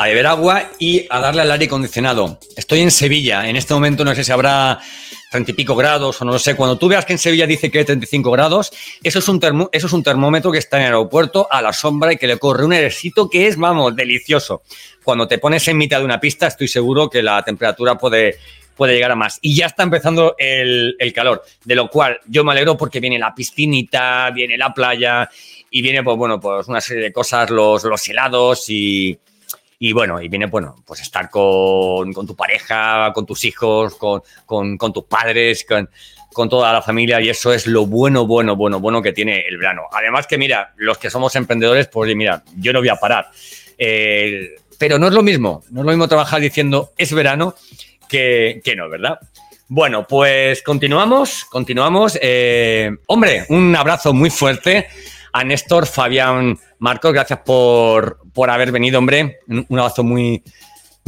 beber 0.03 0.26
agua 0.26 0.70
y 0.80 1.07
a 1.09 1.20
darle 1.20 1.43
al 1.43 1.51
aire 1.53 1.66
acondicionado. 1.66 2.41
Estoy 2.57 2.80
en 2.80 2.91
Sevilla, 2.91 3.49
en 3.49 3.55
este 3.55 3.74
momento 3.74 4.05
no 4.05 4.12
sé 4.12 4.24
si 4.24 4.32
habrá 4.32 4.80
treinta 5.30 5.53
y 5.53 5.55
pico 5.55 5.76
grados 5.76 6.20
o 6.20 6.24
no 6.24 6.32
lo 6.32 6.41
sé. 6.41 6.57
Cuando 6.57 6.76
tú 6.78 6.89
veas 6.89 7.05
que 7.05 7.12
en 7.12 7.20
Sevilla 7.20 7.47
dice 7.47 7.70
que 7.70 7.78
hay 7.78 7.84
35 7.84 8.32
grados, 8.32 8.72
eso 9.05 9.20
es, 9.20 9.28
un 9.28 9.68
eso 9.70 9.86
es 9.86 9.93
un 9.93 10.03
termómetro 10.03 10.51
que 10.51 10.59
está 10.59 10.78
en 10.78 10.82
el 10.82 10.86
aeropuerto 10.89 11.47
a 11.49 11.62
la 11.62 11.72
sombra 11.72 12.12
y 12.12 12.16
que 12.16 12.26
le 12.26 12.39
corre 12.39 12.64
un 12.64 12.72
airecito 12.72 13.30
que 13.30 13.47
es, 13.47 13.57
vamos, 13.57 13.95
delicioso. 13.95 14.62
Cuando 15.05 15.28
te 15.28 15.39
pones 15.39 15.68
en 15.68 15.76
mitad 15.76 16.01
de 16.01 16.07
una 16.07 16.18
pista, 16.18 16.49
estoy 16.49 16.66
seguro 16.66 17.09
que 17.09 17.22
la 17.22 17.41
temperatura 17.45 17.97
puede, 17.97 18.36
puede 18.79 18.95
llegar 18.95 19.11
a 19.11 19.16
más. 19.16 19.41
Y 19.43 19.57
ya 19.57 19.66
está 19.66 19.83
empezando 19.83 20.37
el, 20.39 20.97
calor, 21.12 21.43
de 21.64 21.74
lo 21.74 21.91
cual 21.91 22.20
yo 22.26 22.45
me 22.45 22.53
alegro 22.53 22.76
porque 22.76 23.01
viene 23.01 23.18
la 23.18 23.35
piscinita, 23.35 24.31
viene 24.31 24.57
la 24.57 24.72
playa 24.72 25.29
y 25.68 25.83
viene, 25.83 26.05
pues 26.05 26.16
bueno, 26.16 26.41
pues 26.41 26.68
una 26.68 26.81
serie 26.81 27.03
de 27.03 27.12
cosas, 27.12 27.51
los, 27.51 27.83
los 27.83 28.09
helados 28.09 28.70
y, 28.70 29.18
y 29.81 29.93
bueno, 29.93 30.22
y 30.22 30.29
viene, 30.29 30.47
bueno, 30.47 30.76
pues 30.87 31.01
estar 31.01 31.29
con, 31.29 32.12
con 32.12 32.24
tu 32.24 32.37
pareja, 32.37 33.12
con 33.12 33.26
tus 33.26 33.45
hijos, 33.45 33.97
con, 33.97 34.22
con, 34.47 34.79
con 34.79 34.93
tus 34.93 35.05
padres, 35.07 35.66
con, 35.68 35.91
con, 36.33 36.49
toda 36.49 36.72
la 36.72 36.81
familia 36.81 37.20
y 37.20 37.31
eso 37.31 37.53
es 37.53 37.66
lo 37.66 37.85
bueno, 37.85 38.29
bueno, 38.29 38.55
bueno, 38.55 38.79
bueno 38.79 39.03
que 39.03 39.12
tiene 39.12 39.41
el 39.49 39.59
verano. 39.59 39.83
Además 39.91 40.29
que, 40.29 40.39
mira, 40.39 40.72
los 40.76 40.99
que 40.99 41.11
somos 41.11 41.35
emprendedores, 41.35 41.89
pues 41.89 42.14
mira, 42.14 42.45
yo 42.57 42.72
no 42.72 42.79
voy 42.79 42.91
a 42.91 42.97
parar. 42.97 43.29
Eh, 43.76 44.55
pero 44.79 45.01
no 45.01 45.09
es 45.09 45.14
lo 45.14 45.24
mismo, 45.24 45.64
no 45.70 45.81
es 45.81 45.85
lo 45.85 45.91
mismo 45.91 46.07
trabajar 46.07 46.41
diciendo 46.41 46.93
es 46.97 47.12
verano 47.12 47.57
que, 48.09 48.62
no, 48.76 48.88
¿verdad? 48.88 49.18
Bueno, 49.68 50.06
pues 50.06 50.62
continuamos, 50.62 51.44
continuamos. 51.44 52.18
Eh, 52.20 52.90
hombre, 53.06 53.44
un 53.50 53.76
abrazo 53.76 54.12
muy 54.12 54.30
fuerte 54.30 54.88
a 55.32 55.44
Néstor, 55.44 55.86
Fabián, 55.86 56.59
Marcos, 56.78 57.12
gracias 57.12 57.40
por, 57.44 58.18
por 58.32 58.50
haber 58.50 58.72
venido, 58.72 58.98
hombre. 58.98 59.40
Un 59.46 59.78
abrazo 59.78 60.02
muy, 60.02 60.42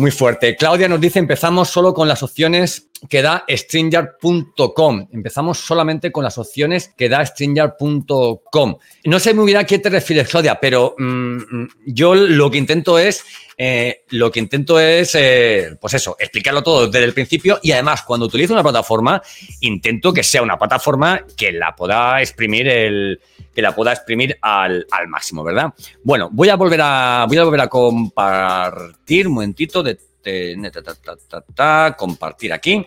muy 0.01 0.11
fuerte. 0.11 0.57
Claudia 0.57 0.88
nos 0.88 1.01
dice, 1.01 1.18
empezamos 1.18 1.68
solo 1.68 1.94
con 1.94 2.09
las 2.09 2.22
opciones 2.22 2.90
que 3.09 3.22
da 3.22 3.44
stringer.com. 3.48 5.09
Empezamos 5.12 5.59
solamente 5.59 6.12
con 6.12 6.24
las 6.24 6.38
opciones 6.38 6.92
que 6.96 7.09
da 7.09 7.24
stringer.com. 7.24 8.76
No 9.05 9.18
sé 9.18 9.34
muy 9.34 9.46
bien 9.46 9.59
a 9.59 9.64
qué 9.64 9.78
te 9.78 9.90
refieres, 9.90 10.28
Claudia, 10.28 10.59
pero 10.61 10.94
mm, 10.98 11.64
yo 11.86 12.14
lo 12.14 12.51
que 12.51 12.59
intento 12.59 12.98
es, 12.98 13.24
eh, 13.57 14.05
lo 14.09 14.30
que 14.30 14.40
intento 14.40 14.78
es, 14.80 15.14
eh, 15.14 15.76
pues 15.80 15.94
eso, 15.94 16.16
explicarlo 16.18 16.62
todo 16.62 16.88
desde 16.88 17.05
el 17.05 17.14
principio 17.14 17.59
y 17.62 17.72
además 17.72 18.03
cuando 18.03 18.26
utilizo 18.26 18.53
una 18.53 18.62
plataforma, 18.62 19.22
intento 19.61 20.12
que 20.12 20.22
sea 20.22 20.42
una 20.42 20.59
plataforma 20.59 21.24
que 21.36 21.53
la 21.53 21.74
pueda 21.74 22.20
exprimir 22.20 22.68
el, 22.68 23.20
que 23.55 23.62
la 23.62 23.74
pueda 23.74 23.92
exprimir 23.92 24.38
al, 24.40 24.86
al 24.90 25.09
máximo, 25.09 25.42
¿verdad? 25.42 25.74
Bueno, 26.03 26.28
voy 26.32 26.48
a 26.48 26.57
volver 26.57 26.80
a, 26.82 27.26
voy 27.28 27.36
a 27.36 27.44
volver 27.44 27.61
a 27.61 27.68
compartir 27.68 29.26
un 29.26 29.34
momentito 29.34 29.82
de 29.82 29.89
compartir 31.97 32.53
aquí, 32.53 32.87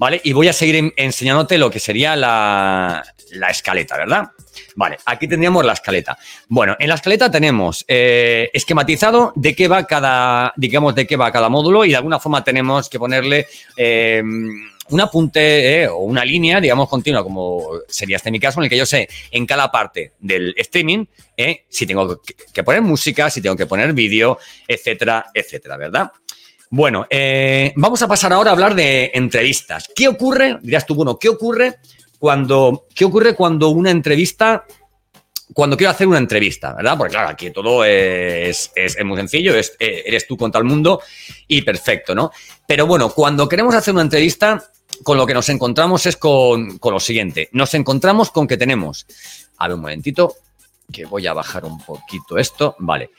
¿vale? 0.00 0.20
Y 0.24 0.32
voy 0.32 0.48
a 0.48 0.52
seguir 0.52 0.92
enseñándote 0.96 1.58
lo 1.58 1.70
que 1.70 1.78
sería 1.78 2.16
la, 2.16 3.04
escaleta, 3.50 3.98
¿verdad? 3.98 4.30
Vale, 4.74 4.96
aquí 5.04 5.28
tendríamos 5.28 5.64
la 5.64 5.74
escaleta. 5.74 6.16
Bueno, 6.48 6.74
en 6.78 6.88
la 6.88 6.94
escaleta 6.94 7.30
tenemos 7.30 7.84
eh, 7.86 8.48
esquematizado 8.52 9.32
de 9.36 9.54
qué 9.54 9.68
va 9.68 9.86
cada, 9.86 10.54
digamos, 10.56 10.94
de 10.94 11.06
qué 11.06 11.16
va 11.16 11.30
cada 11.30 11.50
módulo 11.50 11.84
y 11.84 11.90
de 11.90 11.96
alguna 11.96 12.18
forma 12.18 12.42
tenemos 12.42 12.88
que 12.88 12.98
ponerle 12.98 13.46
eh, 13.76 14.22
un 14.22 15.00
apunte 15.00 15.82
eh, 15.82 15.88
o 15.88 15.98
una 15.98 16.24
línea, 16.24 16.60
digamos, 16.60 16.88
continua, 16.88 17.22
como 17.22 17.68
sería 17.86 18.16
este 18.16 18.30
mi 18.30 18.40
caso, 18.40 18.60
en 18.60 18.64
el 18.64 18.70
que 18.70 18.78
yo 18.78 18.86
sé 18.86 19.06
en 19.30 19.44
cada 19.46 19.70
parte 19.70 20.12
del 20.18 20.54
streaming 20.56 21.04
si 21.68 21.86
tengo 21.86 22.20
que 22.52 22.64
poner 22.64 22.82
música, 22.82 23.30
si 23.30 23.40
tengo 23.40 23.56
que 23.56 23.66
poner 23.66 23.92
vídeo, 23.92 24.38
etcétera, 24.66 25.26
etcétera, 25.32 25.76
¿verdad? 25.76 26.12
Bueno, 26.72 27.04
eh, 27.10 27.72
vamos 27.74 28.00
a 28.00 28.06
pasar 28.06 28.32
ahora 28.32 28.50
a 28.50 28.52
hablar 28.52 28.76
de 28.76 29.10
entrevistas. 29.12 29.90
¿Qué 29.92 30.06
ocurre? 30.06 30.56
Dirás 30.62 30.86
tú, 30.86 30.94
bueno, 30.94 31.18
¿qué 31.18 31.28
ocurre 31.28 31.80
cuando, 32.20 32.86
qué 32.94 33.04
ocurre 33.04 33.34
cuando 33.34 33.70
una 33.70 33.90
entrevista, 33.90 34.64
cuando 35.52 35.76
quiero 35.76 35.90
hacer 35.90 36.06
una 36.06 36.18
entrevista, 36.18 36.72
¿verdad? 36.72 36.96
Porque 36.96 37.14
claro, 37.14 37.30
aquí 37.30 37.50
todo 37.50 37.84
es, 37.84 38.70
muy 39.04 39.16
sencillo, 39.16 39.56
es, 39.56 39.76
eh, 39.80 40.04
eres 40.06 40.28
tú 40.28 40.36
contra 40.36 40.60
el 40.60 40.64
mundo 40.64 41.00
y 41.48 41.62
perfecto, 41.62 42.14
¿no? 42.14 42.30
Pero 42.68 42.86
bueno, 42.86 43.10
cuando 43.10 43.48
queremos 43.48 43.74
hacer 43.74 43.92
una 43.92 44.04
entrevista, 44.04 44.70
con 45.02 45.16
lo 45.16 45.26
que 45.26 45.34
nos 45.34 45.48
encontramos 45.48 46.06
es 46.06 46.16
con, 46.16 46.78
con 46.78 46.94
lo 46.94 47.00
siguiente. 47.00 47.48
Nos 47.50 47.74
encontramos 47.74 48.30
con 48.30 48.46
que 48.46 48.56
tenemos, 48.56 49.06
a 49.56 49.66
ver 49.66 49.74
un 49.74 49.80
momentito, 49.80 50.36
que 50.92 51.04
voy 51.04 51.26
a 51.26 51.32
bajar 51.32 51.64
un 51.64 51.84
poquito 51.84 52.38
esto, 52.38 52.76
vale. 52.78 53.10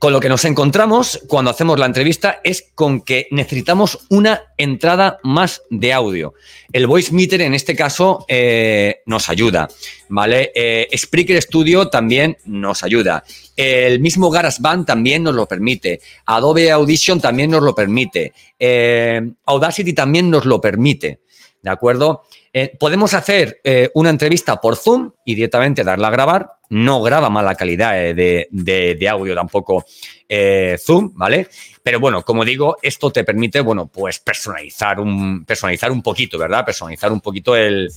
Con 0.00 0.14
lo 0.14 0.20
que 0.20 0.30
nos 0.30 0.46
encontramos 0.46 1.20
cuando 1.28 1.50
hacemos 1.50 1.78
la 1.78 1.84
entrevista 1.84 2.40
es 2.42 2.70
con 2.74 3.02
que 3.02 3.28
necesitamos 3.32 4.06
una 4.08 4.44
entrada 4.56 5.20
más 5.22 5.60
de 5.68 5.92
audio. 5.92 6.32
El 6.72 6.86
voice 6.86 7.12
meter 7.12 7.42
en 7.42 7.52
este 7.52 7.76
caso 7.76 8.24
eh, 8.26 9.02
nos 9.04 9.28
ayuda, 9.28 9.68
¿vale? 10.08 10.52
Eh, 10.54 10.88
Spreaker 10.96 11.42
Studio 11.42 11.88
también 11.88 12.38
nos 12.46 12.82
ayuda. 12.82 13.24
El 13.54 14.00
mismo 14.00 14.30
GarageBand 14.30 14.86
también 14.86 15.22
nos 15.22 15.34
lo 15.34 15.46
permite. 15.46 16.00
Adobe 16.24 16.70
Audition 16.70 17.20
también 17.20 17.50
nos 17.50 17.62
lo 17.62 17.74
permite. 17.74 18.32
Eh, 18.58 19.20
Audacity 19.44 19.92
también 19.92 20.30
nos 20.30 20.46
lo 20.46 20.62
permite. 20.62 21.20
¿De 21.62 21.70
acuerdo? 21.70 22.22
podemos 22.78 23.14
hacer 23.14 23.60
una 23.94 24.10
entrevista 24.10 24.60
por 24.60 24.76
Zoom 24.76 25.12
y 25.24 25.34
directamente 25.34 25.84
darla 25.84 26.08
a 26.08 26.10
grabar 26.10 26.60
no 26.70 27.02
graba 27.02 27.28
mala 27.30 27.54
calidad 27.54 28.00
eh, 28.00 28.48
de, 28.48 29.08
audio 29.08 29.34
tampoco 29.34 29.84
eh, 30.28 30.78
Zoom, 30.80 31.12
¿vale? 31.14 31.48
Pero 31.82 31.98
bueno, 31.98 32.24
como 32.24 32.44
digo, 32.44 32.76
esto 32.80 33.10
te 33.10 33.24
permite, 33.24 33.60
bueno, 33.60 33.88
pues 33.88 34.20
personalizar 34.20 35.00
un, 35.00 35.44
personalizar 35.44 35.90
un 35.90 36.00
poquito, 36.00 36.38
¿verdad? 36.38 36.64
Personalizar 36.64 37.10
un 37.10 37.20
poquito 37.20 37.56
el, 37.56 37.90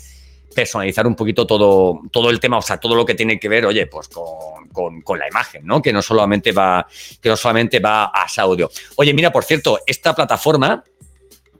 personalizar 0.54 1.06
un 1.06 1.16
poquito 1.16 1.46
todo, 1.46 2.02
todo 2.12 2.32
el 2.32 2.40
tema, 2.40 2.58
o 2.58 2.62
sea, 2.62 2.78
todo 2.78 2.96
lo 2.96 3.06
que 3.06 3.14
tiene 3.14 3.40
que 3.40 3.48
ver, 3.48 3.66
oye, 3.66 3.86
pues 3.86 4.08
con, 4.08 5.20
la 5.20 5.28
imagen, 5.28 5.66
¿no? 5.66 5.80
Que 5.80 5.94
no 5.94 6.02
solamente 6.02 6.52
va, 6.52 6.88
que 7.22 7.30
no 7.30 7.38
solamente 7.38 7.80
va 7.80 8.06
a 8.06 8.28
audio. 8.38 8.72
Oye, 8.96 9.14
mira, 9.14 9.32
por 9.32 9.44
cierto, 9.44 9.82
esta 9.86 10.16
plataforma, 10.16 10.84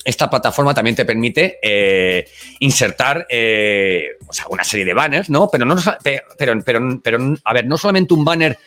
esta 0.04 0.30
plataforma 0.30 0.74
también 0.74 0.96
te 0.96 1.06
permite 1.06 1.60
eh, 1.62 2.28
insertar 2.60 3.26
eh, 3.30 4.18
una 4.50 4.64
serie 4.64 4.86
de 4.86 4.94
banners, 4.94 5.30
¿no? 5.30 5.50
Pero, 5.50 5.66
no 5.66 5.76
pero, 6.04 6.24
pero, 6.64 7.02
pero, 7.02 7.36
a 7.44 7.54
ver, 7.54 7.66
no 7.66 7.78
solamente 7.78 8.14
un 8.14 8.26
banner 8.26 8.58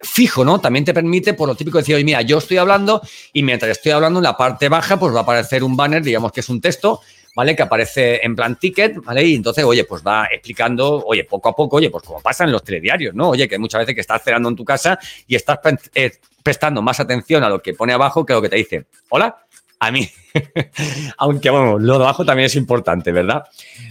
fijo, 0.00 0.44
¿no? 0.44 0.60
También 0.60 0.84
te 0.84 0.94
permite, 0.94 1.34
por 1.34 1.48
lo 1.48 1.54
típico, 1.54 1.78
decir, 1.78 1.94
oye, 1.94 2.04
mira, 2.04 2.22
yo 2.22 2.38
estoy 2.38 2.58
hablando 2.58 3.00
y 3.32 3.42
mientras 3.42 3.72
estoy 3.72 3.92
hablando 3.92 4.18
en 4.18 4.24
la 4.24 4.36
parte 4.36 4.68
baja, 4.68 4.98
pues 4.98 5.14
va 5.14 5.20
a 5.20 5.22
aparecer 5.22 5.64
un 5.64 5.76
banner, 5.76 6.02
digamos 6.02 6.32
que 6.32 6.40
es 6.40 6.48
un 6.48 6.60
texto, 6.60 7.00
¿vale? 7.34 7.56
Que 7.56 7.62
aparece 7.62 8.24
en 8.24 8.34
plan 8.34 8.56
ticket, 8.58 8.96
¿vale? 9.02 9.24
Y 9.24 9.34
entonces, 9.34 9.64
oye, 9.64 9.84
pues 9.84 10.02
va 10.02 10.26
explicando, 10.26 11.04
oye, 11.06 11.24
poco 11.24 11.48
a 11.48 11.54
poco, 11.54 11.76
oye, 11.76 11.90
pues 11.90 12.04
como 12.04 12.20
pasa 12.20 12.44
en 12.44 12.52
los 12.52 12.62
telediarios, 12.62 13.14
¿no? 13.14 13.30
Oye, 13.30 13.48
que 13.48 13.58
muchas 13.58 13.80
veces 13.80 13.94
que 13.94 14.00
estás 14.00 14.22
cenando 14.22 14.48
en 14.48 14.56
tu 14.56 14.64
casa 14.64 14.98
y 15.26 15.34
estás 15.34 15.58
eh, 15.94 16.12
prestando 16.42 16.80
más 16.80 17.00
atención 17.00 17.42
a 17.42 17.48
lo 17.48 17.60
que 17.60 17.74
pone 17.74 17.92
abajo 17.92 18.24
que 18.24 18.32
a 18.32 18.36
lo 18.36 18.42
que 18.42 18.48
te 18.48 18.56
dice, 18.56 18.86
hola, 19.10 19.45
a 19.78 19.90
mí. 19.90 20.08
Aunque, 21.18 21.50
bueno, 21.50 21.78
lo 21.78 21.98
de 21.98 22.04
abajo 22.04 22.24
también 22.24 22.46
es 22.46 22.56
importante, 22.56 23.12
¿verdad? 23.12 23.44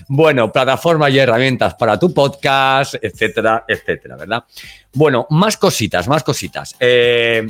Bueno, 0.08 0.52
plataformas 0.52 1.12
y 1.12 1.20
herramientas 1.20 1.76
para 1.76 2.00
tu 2.00 2.14
podcast, 2.14 2.96
etcétera, 3.02 3.66
etcétera, 3.68 4.16
¿verdad? 4.16 4.44
Bueno, 4.94 5.28
más 5.30 5.58
cositas, 5.58 6.08
más 6.08 6.24
cositas. 6.24 6.76
Eh, 6.80 7.48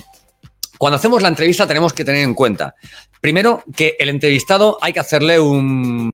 Cuando 0.77 0.97
hacemos 0.97 1.21
la 1.21 1.29
entrevista 1.29 1.67
tenemos 1.67 1.93
que 1.93 2.03
tener 2.03 2.23
en 2.23 2.33
cuenta, 2.33 2.75
primero, 3.21 3.63
que 3.75 3.95
el 3.97 4.09
entrevistado 4.09 4.77
hay 4.81 4.93
que 4.93 4.99
hacerle 4.99 5.39
un, 5.39 6.11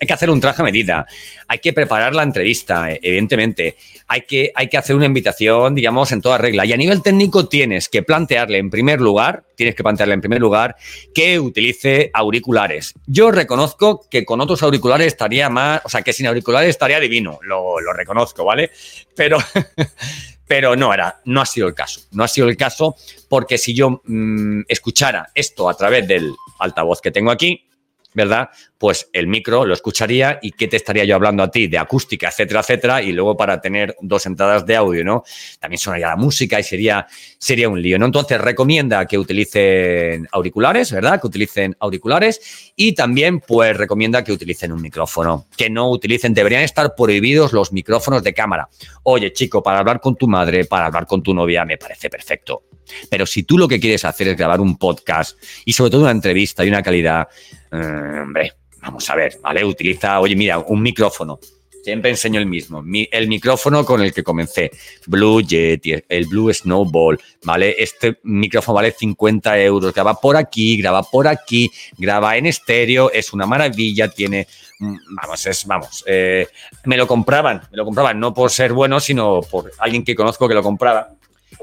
hay 0.00 0.06
que 0.06 0.12
hacer 0.12 0.30
un 0.30 0.40
traje 0.40 0.62
a 0.62 0.64
medida, 0.64 1.06
hay 1.46 1.58
que 1.58 1.72
preparar 1.72 2.14
la 2.14 2.22
entrevista, 2.22 2.90
evidentemente, 2.90 3.76
hay 4.08 4.22
que, 4.22 4.50
hay 4.54 4.68
que 4.68 4.76
hacer 4.76 4.96
una 4.96 5.06
invitación, 5.06 5.74
digamos, 5.74 6.10
en 6.12 6.20
toda 6.20 6.38
regla. 6.38 6.66
Y 6.66 6.72
a 6.72 6.76
nivel 6.76 7.02
técnico 7.02 7.46
tienes 7.46 7.88
que 7.88 8.02
plantearle 8.02 8.58
en 8.58 8.70
primer 8.70 9.00
lugar, 9.00 9.44
tienes 9.54 9.76
que 9.76 9.82
plantearle 9.82 10.14
en 10.14 10.20
primer 10.20 10.40
lugar 10.40 10.74
que 11.14 11.38
utilice 11.38 12.10
auriculares. 12.12 12.94
Yo 13.06 13.30
reconozco 13.30 14.08
que 14.10 14.24
con 14.24 14.40
otros 14.40 14.62
auriculares 14.62 15.06
estaría 15.06 15.48
más, 15.50 15.82
o 15.84 15.88
sea, 15.88 16.02
que 16.02 16.12
sin 16.12 16.26
auriculares 16.26 16.70
estaría 16.70 16.98
divino, 16.98 17.38
lo, 17.42 17.80
lo 17.80 17.92
reconozco, 17.92 18.44
¿vale? 18.44 18.70
Pero 19.14 19.38
pero 20.50 20.74
no 20.74 20.92
era, 20.92 21.20
no 21.26 21.40
ha 21.40 21.46
sido 21.46 21.68
el 21.68 21.74
caso. 21.74 22.00
No 22.10 22.24
ha 22.24 22.28
sido 22.28 22.48
el 22.48 22.56
caso 22.56 22.96
porque 23.28 23.56
si 23.56 23.72
yo 23.72 24.02
mmm, 24.04 24.62
escuchara 24.66 25.30
esto 25.32 25.70
a 25.70 25.74
través 25.74 26.08
del 26.08 26.34
altavoz 26.58 27.00
que 27.00 27.12
tengo 27.12 27.30
aquí, 27.30 27.68
¿verdad? 28.14 28.48
Pues 28.80 29.10
el 29.12 29.26
micro 29.26 29.66
lo 29.66 29.74
escucharía 29.74 30.38
y 30.40 30.52
qué 30.52 30.66
te 30.66 30.78
estaría 30.78 31.04
yo 31.04 31.14
hablando 31.14 31.42
a 31.42 31.50
ti 31.50 31.66
de 31.66 31.76
acústica, 31.76 32.28
etcétera, 32.28 32.60
etcétera, 32.60 33.02
y 33.02 33.12
luego 33.12 33.36
para 33.36 33.60
tener 33.60 33.94
dos 34.00 34.24
entradas 34.24 34.64
de 34.64 34.74
audio, 34.74 35.04
¿no? 35.04 35.22
También 35.58 35.78
sonaría 35.78 36.06
la 36.08 36.16
música 36.16 36.58
y 36.58 36.62
sería, 36.62 37.06
sería 37.36 37.68
un 37.68 37.82
lío, 37.82 37.98
¿no? 37.98 38.06
Entonces 38.06 38.40
recomienda 38.40 39.04
que 39.04 39.18
utilicen 39.18 40.26
auriculares, 40.32 40.92
¿verdad? 40.92 41.20
Que 41.20 41.26
utilicen 41.26 41.76
auriculares 41.78 42.72
y 42.74 42.94
también 42.94 43.40
pues 43.40 43.76
recomienda 43.76 44.24
que 44.24 44.32
utilicen 44.32 44.72
un 44.72 44.80
micrófono, 44.80 45.44
que 45.54 45.68
no 45.68 45.90
utilicen, 45.90 46.32
deberían 46.32 46.62
estar 46.62 46.94
prohibidos 46.94 47.52
los 47.52 47.72
micrófonos 47.72 48.22
de 48.22 48.32
cámara. 48.32 48.70
Oye, 49.02 49.30
chico, 49.34 49.62
para 49.62 49.80
hablar 49.80 50.00
con 50.00 50.16
tu 50.16 50.26
madre, 50.26 50.64
para 50.64 50.86
hablar 50.86 51.04
con 51.04 51.22
tu 51.22 51.34
novia, 51.34 51.66
me 51.66 51.76
parece 51.76 52.08
perfecto. 52.08 52.62
Pero 53.10 53.26
si 53.26 53.42
tú 53.42 53.58
lo 53.58 53.68
que 53.68 53.78
quieres 53.78 54.04
hacer 54.04 54.28
es 54.28 54.36
grabar 54.36 54.60
un 54.60 54.78
podcast 54.78 55.38
y 55.66 55.72
sobre 55.74 55.90
todo 55.90 56.00
una 56.02 56.10
entrevista 56.10 56.64
y 56.64 56.68
una 56.68 56.82
calidad, 56.82 57.28
eh, 57.72 57.76
hombre, 57.76 58.52
vamos 58.82 59.08
a 59.10 59.14
ver, 59.14 59.38
¿vale? 59.42 59.64
Utiliza, 59.64 60.20
oye, 60.20 60.36
mira, 60.36 60.58
un 60.58 60.82
micrófono. 60.82 61.38
Siempre 61.82 62.10
enseño 62.10 62.38
el 62.38 62.46
mismo. 62.46 62.82
Mi, 62.82 63.08
el 63.10 63.26
micrófono 63.26 63.86
con 63.86 64.02
el 64.02 64.12
que 64.12 64.22
comencé. 64.22 64.70
Blue 65.06 65.40
Yeti, 65.40 65.94
el 66.08 66.26
Blue 66.26 66.52
Snowball, 66.52 67.18
¿vale? 67.44 67.74
Este 67.78 68.18
micrófono 68.24 68.76
vale 68.76 68.92
50 68.92 69.58
euros. 69.60 69.94
Graba 69.94 70.14
por 70.14 70.36
aquí, 70.36 70.76
graba 70.76 71.02
por 71.02 71.26
aquí, 71.26 71.70
graba 71.96 72.36
en 72.36 72.46
estéreo. 72.46 73.10
Es 73.10 73.32
una 73.32 73.46
maravilla. 73.46 74.08
Tiene. 74.08 74.46
Vamos, 74.78 75.46
es, 75.46 75.66
vamos. 75.66 76.04
Eh, 76.06 76.46
me 76.84 76.98
lo 76.98 77.06
compraban, 77.06 77.62
me 77.70 77.78
lo 77.78 77.86
compraban 77.86 78.20
no 78.20 78.34
por 78.34 78.50
ser 78.50 78.74
bueno, 78.74 79.00
sino 79.00 79.40
por 79.40 79.72
alguien 79.78 80.04
que 80.04 80.14
conozco 80.14 80.48
que 80.48 80.54
lo 80.54 80.62
compraba 80.62 81.14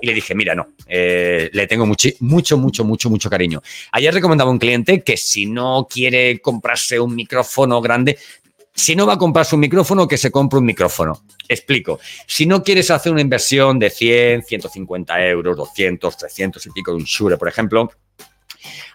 y 0.02 0.08
le 0.08 0.14
dije, 0.14 0.36
mira, 0.36 0.56
no, 0.56 0.68
eh, 0.88 1.50
le 1.52 1.68
tengo 1.68 1.86
mucho, 1.86 2.10
mucho, 2.20 2.58
mucho, 2.58 2.84
mucho, 2.84 3.10
mucho 3.10 3.30
cariño. 3.30 3.62
Ayer 3.91 4.14
recomendaba 4.14 4.50
a 4.50 4.54
un 4.54 4.60
cliente 4.60 5.04
que 5.04 5.18
si 5.18 5.45
no 5.45 5.88
quiere 5.89 6.39
comprarse 6.39 7.00
un 7.00 7.16
micrófono 7.16 7.82
grande, 7.82 8.18
si 8.74 8.95
no 8.95 9.08
va 9.08 9.14
a 9.14 9.18
comprarse 9.18 9.56
un 9.56 9.62
micrófono, 9.62 10.08
que 10.08 10.18
se 10.18 10.30
compre 10.30 10.60
un 10.60 10.66
micrófono. 10.66 11.24
Explico. 11.50 12.00
Si 12.28 12.45
no 12.45 12.62
quieres 12.62 12.91
hacer 12.91 13.12
una 13.12 13.22
inversión 13.22 13.80
de 13.80 13.89
100, 13.89 14.43
150 14.43 15.26
euros, 15.26 15.58
200, 15.58 16.16
300 16.16 16.66
y 16.68 16.70
pico 16.70 16.91
de 16.91 16.98
un 16.98 17.04
Shure, 17.04 17.38
por 17.38 17.48
ejemplo, 17.48 17.91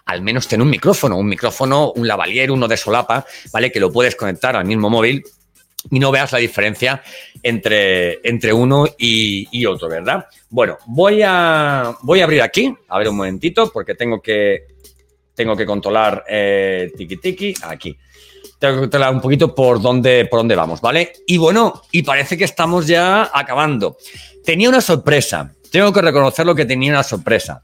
al 0.05 0.21
menos 0.21 0.47
ten 0.47 0.61
un 0.61 0.69
micrófono, 0.69 1.17
un 1.17 1.27
micrófono, 1.27 1.91
un 1.91 2.07
lavalier, 2.07 2.51
uno 2.51 2.67
de 2.67 2.77
solapa, 2.77 3.25
¿vale? 3.51 3.71
Que 3.71 3.79
lo 3.81 3.91
puedes 3.91 4.15
conectar 4.15 4.55
al 4.55 4.65
mismo 4.65 4.89
móvil 4.89 5.23
y 5.91 5.99
no 5.99 6.11
veas 6.11 6.31
la 6.31 6.39
diferencia 6.39 7.01
entre, 7.41 8.19
entre 8.27 8.53
uno 8.53 8.85
y, 8.97 9.65
otro, 9.65 9.89
¿verdad? 9.89 10.25
Bueno, 10.49 10.77
voy 10.87 11.21
a, 11.23 11.95
voy 12.01 12.21
a 12.21 12.23
abrir 12.23 12.41
aquí, 12.41 12.73
a 12.87 12.97
ver 12.97 13.09
un 13.09 13.17
momentito, 13.17 13.71
porque 13.71 13.95
tengo 13.95 14.21
que, 14.21 14.67
tengo 15.35 15.55
que 15.55 15.65
controlar 15.65 16.23
eh, 16.27 16.91
tiki 16.95 17.17
tiki 17.17 17.53
aquí. 17.63 17.97
Tengo 18.59 18.75
que 18.75 18.81
controlar 18.81 19.13
un 19.13 19.21
poquito 19.21 19.53
por 19.53 19.81
dónde, 19.81 20.25
por 20.25 20.39
dónde 20.39 20.55
vamos, 20.55 20.79
¿vale? 20.79 21.13
Y 21.27 21.37
bueno, 21.37 21.81
y 21.91 22.03
parece 22.03 22.37
que 22.37 22.45
estamos 22.45 22.87
ya 22.87 23.29
acabando. 23.33 23.97
Tenía 24.45 24.69
una 24.69 24.81
sorpresa, 24.81 25.53
tengo 25.71 25.91
que 25.91 26.01
reconocer 26.01 26.45
lo 26.45 26.55
que 26.55 26.65
tenía 26.65 26.91
una 26.91 27.03
sorpresa, 27.03 27.61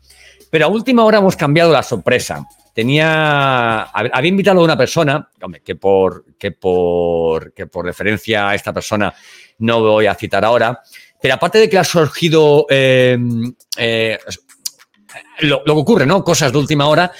pero 0.49 0.65
a 0.65 0.67
última 0.67 1.05
hora 1.05 1.19
hemos 1.19 1.35
cambiado 1.35 1.71
la 1.71 1.83
sorpresa 1.83 2.45
tenía, 2.73 3.81
había 3.81 4.29
invitado 4.29 4.61
a 4.61 4.63
una 4.63 4.77
persona, 4.77 5.29
que 5.63 5.75
por, 5.75 6.25
que 6.37 6.51
por, 6.51 7.53
que 7.53 7.67
por 7.67 7.85
referencia 7.85 8.49
a 8.49 8.55
esta 8.55 8.73
persona 8.73 9.13
no 9.59 9.81
voy 9.81 10.05
a 10.05 10.15
citar 10.15 10.45
ahora, 10.45 10.81
pero 11.21 11.33
aparte 11.33 11.59
de 11.59 11.69
que 11.69 11.77
ha 11.77 11.83
surgido 11.83 12.65
eh, 12.69 13.17
eh, 13.77 14.17
lo, 15.41 15.61
lo, 15.65 15.73
que 15.73 15.81
ocurre, 15.81 16.05
¿no? 16.05 16.23
Cosas 16.23 16.51
de 16.51 16.57
última 16.57 16.87
hora, 16.87 17.11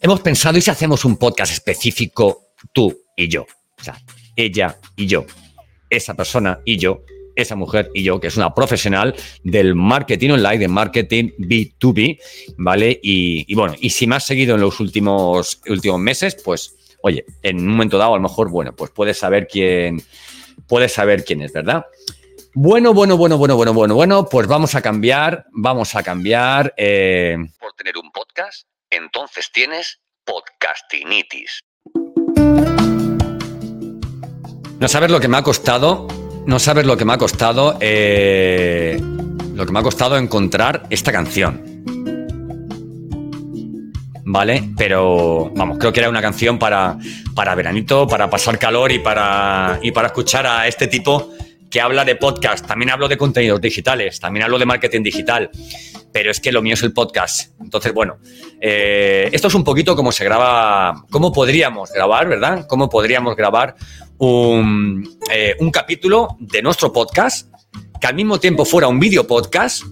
hemos 0.00 0.20
pensado, 0.20 0.58
¿y 0.58 0.60
si 0.60 0.70
hacemos 0.70 1.04
un 1.04 1.16
podcast 1.16 1.52
específico 1.52 2.52
tú 2.72 3.04
y 3.16 3.28
yo? 3.28 3.46
O 3.80 3.84
sea, 3.84 3.96
ella 4.36 4.78
y 4.96 5.06
yo, 5.06 5.26
esa 5.90 6.14
persona 6.14 6.60
y 6.64 6.76
yo, 6.76 7.02
esa 7.38 7.54
mujer 7.54 7.90
y 7.94 8.02
yo, 8.02 8.18
que 8.18 8.26
es 8.26 8.36
una 8.36 8.52
profesional 8.52 9.14
del 9.44 9.74
marketing 9.74 10.30
online, 10.30 10.58
de 10.58 10.68
marketing 10.68 11.30
B2B, 11.38 12.20
¿vale? 12.56 12.98
Y, 13.02 13.44
y 13.50 13.54
bueno, 13.54 13.74
y 13.78 13.90
si 13.90 14.06
me 14.06 14.16
has 14.16 14.26
seguido 14.26 14.56
en 14.56 14.60
los 14.60 14.80
últimos, 14.80 15.60
últimos 15.68 16.00
meses, 16.00 16.36
pues, 16.44 16.74
oye, 17.02 17.24
en 17.42 17.60
un 17.60 17.68
momento 17.68 17.96
dado, 17.96 18.14
a 18.14 18.16
lo 18.16 18.22
mejor, 18.22 18.50
bueno, 18.50 18.74
pues 18.74 18.90
puedes 18.90 19.18
saber 19.18 19.46
quién, 19.46 20.02
puedes 20.66 20.92
saber 20.92 21.24
quién 21.24 21.42
es, 21.42 21.52
¿verdad? 21.52 21.86
Bueno, 22.54 22.92
bueno, 22.92 23.16
bueno, 23.16 23.38
bueno, 23.38 23.56
bueno, 23.56 23.72
bueno, 23.72 23.94
bueno, 23.94 24.28
pues 24.28 24.48
vamos 24.48 24.74
a 24.74 24.82
cambiar, 24.82 25.46
vamos 25.52 25.94
a 25.94 26.02
cambiar. 26.02 26.74
Eh... 26.76 27.36
Por 27.60 27.72
tener 27.74 27.96
un 27.96 28.10
podcast, 28.10 28.66
entonces 28.90 29.50
tienes 29.52 30.00
podcastinitis. 30.24 31.60
No 34.80 34.88
sabes 34.88 35.10
lo 35.10 35.20
que 35.20 35.28
me 35.28 35.36
ha 35.36 35.42
costado 35.42 36.08
no 36.48 36.58
sabes 36.58 36.86
lo 36.86 36.96
que 36.96 37.04
me 37.04 37.12
ha 37.12 37.18
costado, 37.18 37.76
eh, 37.78 38.98
lo 39.54 39.66
que 39.66 39.70
me 39.70 39.80
ha 39.80 39.82
costado 39.82 40.16
encontrar 40.16 40.86
esta 40.88 41.12
canción. 41.12 41.62
¿Vale? 44.24 44.70
Pero 44.74 45.52
vamos, 45.54 45.76
creo 45.78 45.92
que 45.92 46.00
era 46.00 46.08
una 46.08 46.22
canción 46.22 46.58
para, 46.58 46.96
para 47.34 47.54
veranito, 47.54 48.08
para 48.08 48.30
pasar 48.30 48.58
calor 48.58 48.90
y 48.92 48.98
para, 48.98 49.78
y 49.82 49.92
para 49.92 50.06
escuchar 50.06 50.46
a 50.46 50.66
este 50.66 50.86
tipo 50.86 51.34
que 51.70 51.82
habla 51.82 52.06
de 52.06 52.16
podcast. 52.16 52.66
También 52.66 52.92
hablo 52.92 53.08
de 53.08 53.18
contenidos 53.18 53.60
digitales, 53.60 54.18
también 54.18 54.44
hablo 54.44 54.58
de 54.58 54.64
marketing 54.64 55.02
digital. 55.02 55.50
Pero 56.18 56.32
es 56.32 56.40
que 56.40 56.50
lo 56.50 56.62
mío 56.62 56.74
es 56.74 56.82
el 56.82 56.92
podcast. 56.92 57.52
Entonces, 57.60 57.94
bueno, 57.94 58.18
eh, 58.60 59.30
esto 59.32 59.46
es 59.46 59.54
un 59.54 59.62
poquito 59.62 59.94
como 59.94 60.10
se 60.10 60.24
graba, 60.24 61.04
cómo 61.10 61.30
podríamos 61.32 61.92
grabar, 61.92 62.26
¿verdad? 62.28 62.66
Cómo 62.68 62.88
podríamos 62.88 63.36
grabar 63.36 63.76
un, 64.18 65.16
eh, 65.32 65.54
un 65.60 65.70
capítulo 65.70 66.36
de 66.40 66.60
nuestro 66.60 66.92
podcast 66.92 67.54
que 68.00 68.06
al 68.08 68.16
mismo 68.16 68.40
tiempo 68.40 68.64
fuera 68.64 68.88
un 68.88 68.98
video 68.98 69.28
podcast, 69.28 69.84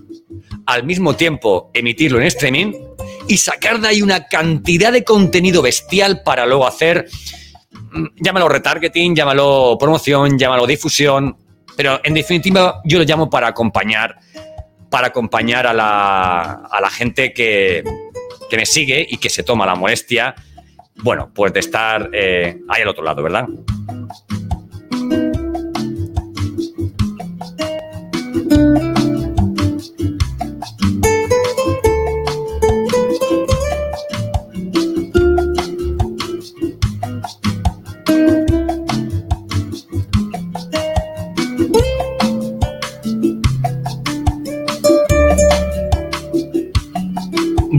al 0.67 0.83
mismo 0.83 1.15
tiempo 1.15 1.71
emitirlo 1.73 2.19
en 2.19 2.27
streaming 2.27 2.73
y 3.29 3.37
sacar 3.37 3.81
de 3.81 3.87
ahí 3.87 4.03
una 4.03 4.27
cantidad 4.27 4.91
de 4.91 5.05
contenido 5.05 5.63
bestial 5.63 6.25
para 6.25 6.45
luego 6.45 6.67
hacer, 6.67 7.07
mm, 7.93 8.07
llámalo 8.17 8.49
retargeting, 8.49 9.15
llámalo 9.15 9.77
promoción, 9.79 10.37
llámalo 10.37 10.67
difusión, 10.67 11.37
pero 11.77 12.01
en 12.03 12.15
definitiva 12.15 12.81
yo 12.85 12.99
lo 12.99 13.05
llamo 13.05 13.31
para 13.31 13.47
acompañar, 13.47 14.19
para 14.97 15.09
acompañar 15.09 15.67
a 15.67 15.75
la, 15.75 16.43
a 16.71 16.81
la 16.81 16.89
gente 16.89 17.35
que, 17.35 17.85
que, 18.49 18.57
me 18.57 18.65
sigue 18.65 19.07
y 19.07 19.19
que 19.19 19.29
se 19.29 19.43
toma 19.43 19.67
la 19.67 19.75
molestia, 19.75 20.35
bueno, 21.03 21.31
pues 21.35 21.53
de 21.53 21.61
estar 21.61 22.09
eh, 22.15 22.63
ahí 22.67 22.81
al 22.81 22.89
otro 22.89 23.05
lado, 23.05 23.23
¿verdad? 23.23 23.47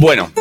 Bueno, 0.08 0.32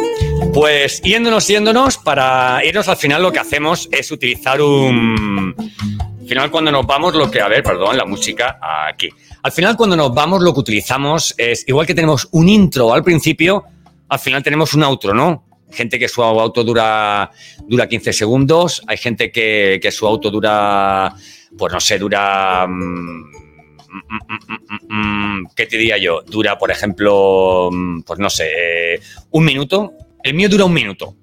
pues 0.55 1.03
yéndonos, 1.03 1.49
yéndonos, 1.49 1.99
para 1.99 2.65
irnos 2.65 2.87
al 2.87 2.97
final 2.97 3.21
lo 3.21 3.33
que 3.33 3.41
hacemos 3.41 3.89
es 3.91 4.13
utilizar 4.13 4.63
un... 4.63 5.57
Al 6.21 6.29
final 6.29 6.53
cuando 6.53 6.71
nos 6.71 6.87
vamos 6.87 7.17
lo 7.17 7.29
que... 7.29 7.41
A 7.41 7.49
ver, 7.49 7.65
perdón, 7.65 7.97
la 7.97 8.05
música 8.05 8.61
aquí. 8.89 9.09
Al 9.43 9.51
final 9.51 9.77
cuando 9.77 9.97
nos 9.97 10.15
vamos 10.15 10.41
lo 10.41 10.55
que 10.55 10.61
utilizamos 10.61 11.35
es, 11.37 11.65
igual 11.67 11.85
que 11.85 11.97
tenemos 11.97 12.29
un 12.31 12.49
intro 12.49 12.95
al 12.95 13.03
principio, 13.03 13.65
al 14.09 14.21
final 14.21 14.41
tenemos 14.41 14.73
un 14.75 14.85
outro, 14.85 15.13
¿no? 15.13 15.45
Gente 15.73 15.99
que 15.99 16.07
su 16.07 16.23
auto 16.23 16.63
dura, 16.63 17.29
dura 17.67 17.89
15 17.89 18.13
segundos, 18.13 18.83
hay 18.87 18.99
gente 18.99 19.33
que, 19.33 19.81
que 19.83 19.91
su 19.91 20.07
auto 20.07 20.31
dura, 20.31 21.13
pues 21.59 21.73
no 21.73 21.81
sé, 21.81 21.99
dura... 21.99 22.69
Mmm, 22.69 23.25
¿qué 25.57 25.67
te 25.67 25.79
diría 25.79 25.97
yo? 25.99 26.23
Dura, 26.23 26.59
por 26.59 26.71
ejemplo, 26.71 27.71
pues 28.07 28.19
no 28.19 28.31
sé, 28.31 29.01
un 29.31 29.45
minuto, 29.45 29.95
El 30.23 30.35
mío 30.35 30.49
dura 30.49 30.65
un 30.65 30.73
minuto, 30.73 31.17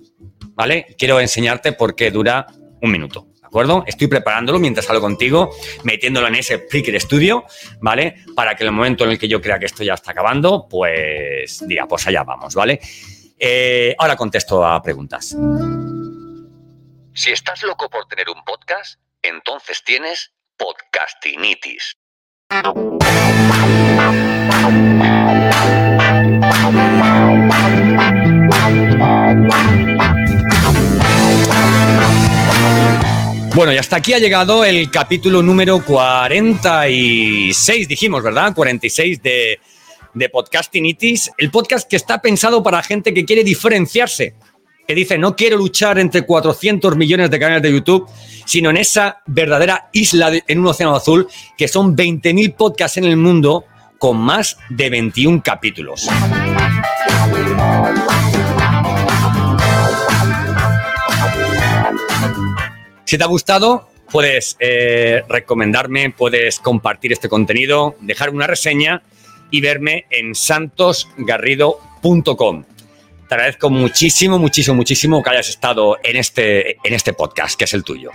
¿vale? 0.56 0.96
Quiero 0.98 1.20
enseñarte 1.20 1.74
por 1.74 1.96
qué 1.96 2.10
dura 2.10 2.48
un 2.82 2.92
minuto. 2.92 3.28
¿De 3.40 3.46
acuerdo? 3.46 3.84
Estoy 3.86 4.08
preparándolo 4.08 4.60
mientras 4.60 4.90
hablo 4.90 5.02
contigo, 5.02 5.52
metiéndolo 5.84 6.28
en 6.28 6.36
ese 6.36 6.58
Flickr 6.58 7.00
Studio, 7.00 7.46
¿vale? 7.82 8.16
Para 8.36 8.56
que 8.56 8.64
en 8.64 8.70
el 8.70 8.74
momento 8.74 9.04
en 9.04 9.12
el 9.12 9.20
que 9.20 9.28
yo 9.28 9.42
crea 9.42 9.60
que 9.60 9.68
esto 9.68 9.84
ya 9.84 9.94
está 9.94 10.12
acabando, 10.12 10.68
pues 10.68 11.68
diga, 11.68 11.86
pues 11.88 12.08
allá 12.08 12.24
vamos, 12.24 12.56
¿vale? 12.56 12.80
Eh, 13.38 13.94
ahora 14.00 14.16
contesto 14.16 14.66
a 14.66 14.82
preguntas. 14.82 15.36
Si 17.14 17.32
estás 17.32 17.62
loco 17.62 17.90
por 17.90 18.08
tener 18.08 18.30
un 18.30 18.44
podcast, 18.44 19.00
entonces 19.22 19.84
tienes 19.84 20.32
podcastinitis. 20.58 21.98
Bueno, 33.56 33.74
y 33.74 33.78
hasta 33.78 33.96
aquí 33.96 34.14
ha 34.14 34.20
llegado 34.20 34.64
el 34.66 34.92
capítulo 34.92 35.42
número 35.42 35.84
46, 35.84 37.88
dijimos, 37.88 38.22
¿verdad? 38.22 38.54
46 38.54 39.24
de, 39.24 39.60
de 40.14 40.30
Podcastinitis, 40.30 41.32
el 41.40 41.50
podcast 41.50 41.90
que 41.90 41.96
está 41.96 42.22
pensado 42.22 42.62
para 42.62 42.84
gente 42.84 43.16
que 43.16 43.26
quiere 43.26 43.44
diferenciarse, 43.44 44.36
que 44.88 44.96
dice, 44.96 45.18
no 45.18 45.36
quiero 45.36 45.58
luchar 45.58 46.00
entre 46.00 46.22
400 46.24 46.96
millones 46.96 47.30
de 47.32 47.40
canales 47.40 47.64
de 47.64 47.72
YouTube, 47.72 48.08
sino 48.46 48.70
en 48.70 48.78
esa 48.78 49.22
verdadera 49.26 49.90
isla 49.94 50.32
en 50.48 50.60
un 50.60 50.68
océano 50.68 50.96
azul, 50.96 51.28
que 51.58 51.68
son 51.68 51.96
20.000 51.96 52.56
podcasts 52.56 52.98
en 52.98 53.06
el 53.06 53.18
mundo 53.18 53.66
con 53.98 54.18
más 54.18 54.58
de 54.70 54.90
21 54.90 55.42
capítulos. 55.44 56.08
Si 63.06 63.18
te 63.18 63.24
ha 63.24 63.28
gustado, 63.28 63.90
puedes 64.12 64.58
eh, 64.60 65.24
recomendarme, 65.30 66.10
puedes 66.10 66.60
compartir 66.60 67.14
este 67.14 67.30
contenido, 67.30 67.96
dejar 68.02 68.32
una 68.32 68.48
reseña 68.48 69.04
y 69.52 69.62
verme 69.62 70.08
en 70.10 70.36
santosgarrido.com. 70.36 72.66
Agradezco 73.34 73.72
muchísimo, 73.72 74.38
muchísimo, 74.38 74.76
muchísimo 74.76 75.24
que 75.24 75.30
hayas 75.32 75.50
estado 75.50 75.98
en 76.04 76.18
este, 76.18 76.78
en 76.84 76.94
este 76.94 77.14
podcast, 77.14 77.58
que 77.58 77.64
es 77.64 77.74
el 77.74 77.84
tuyo. 77.84 78.12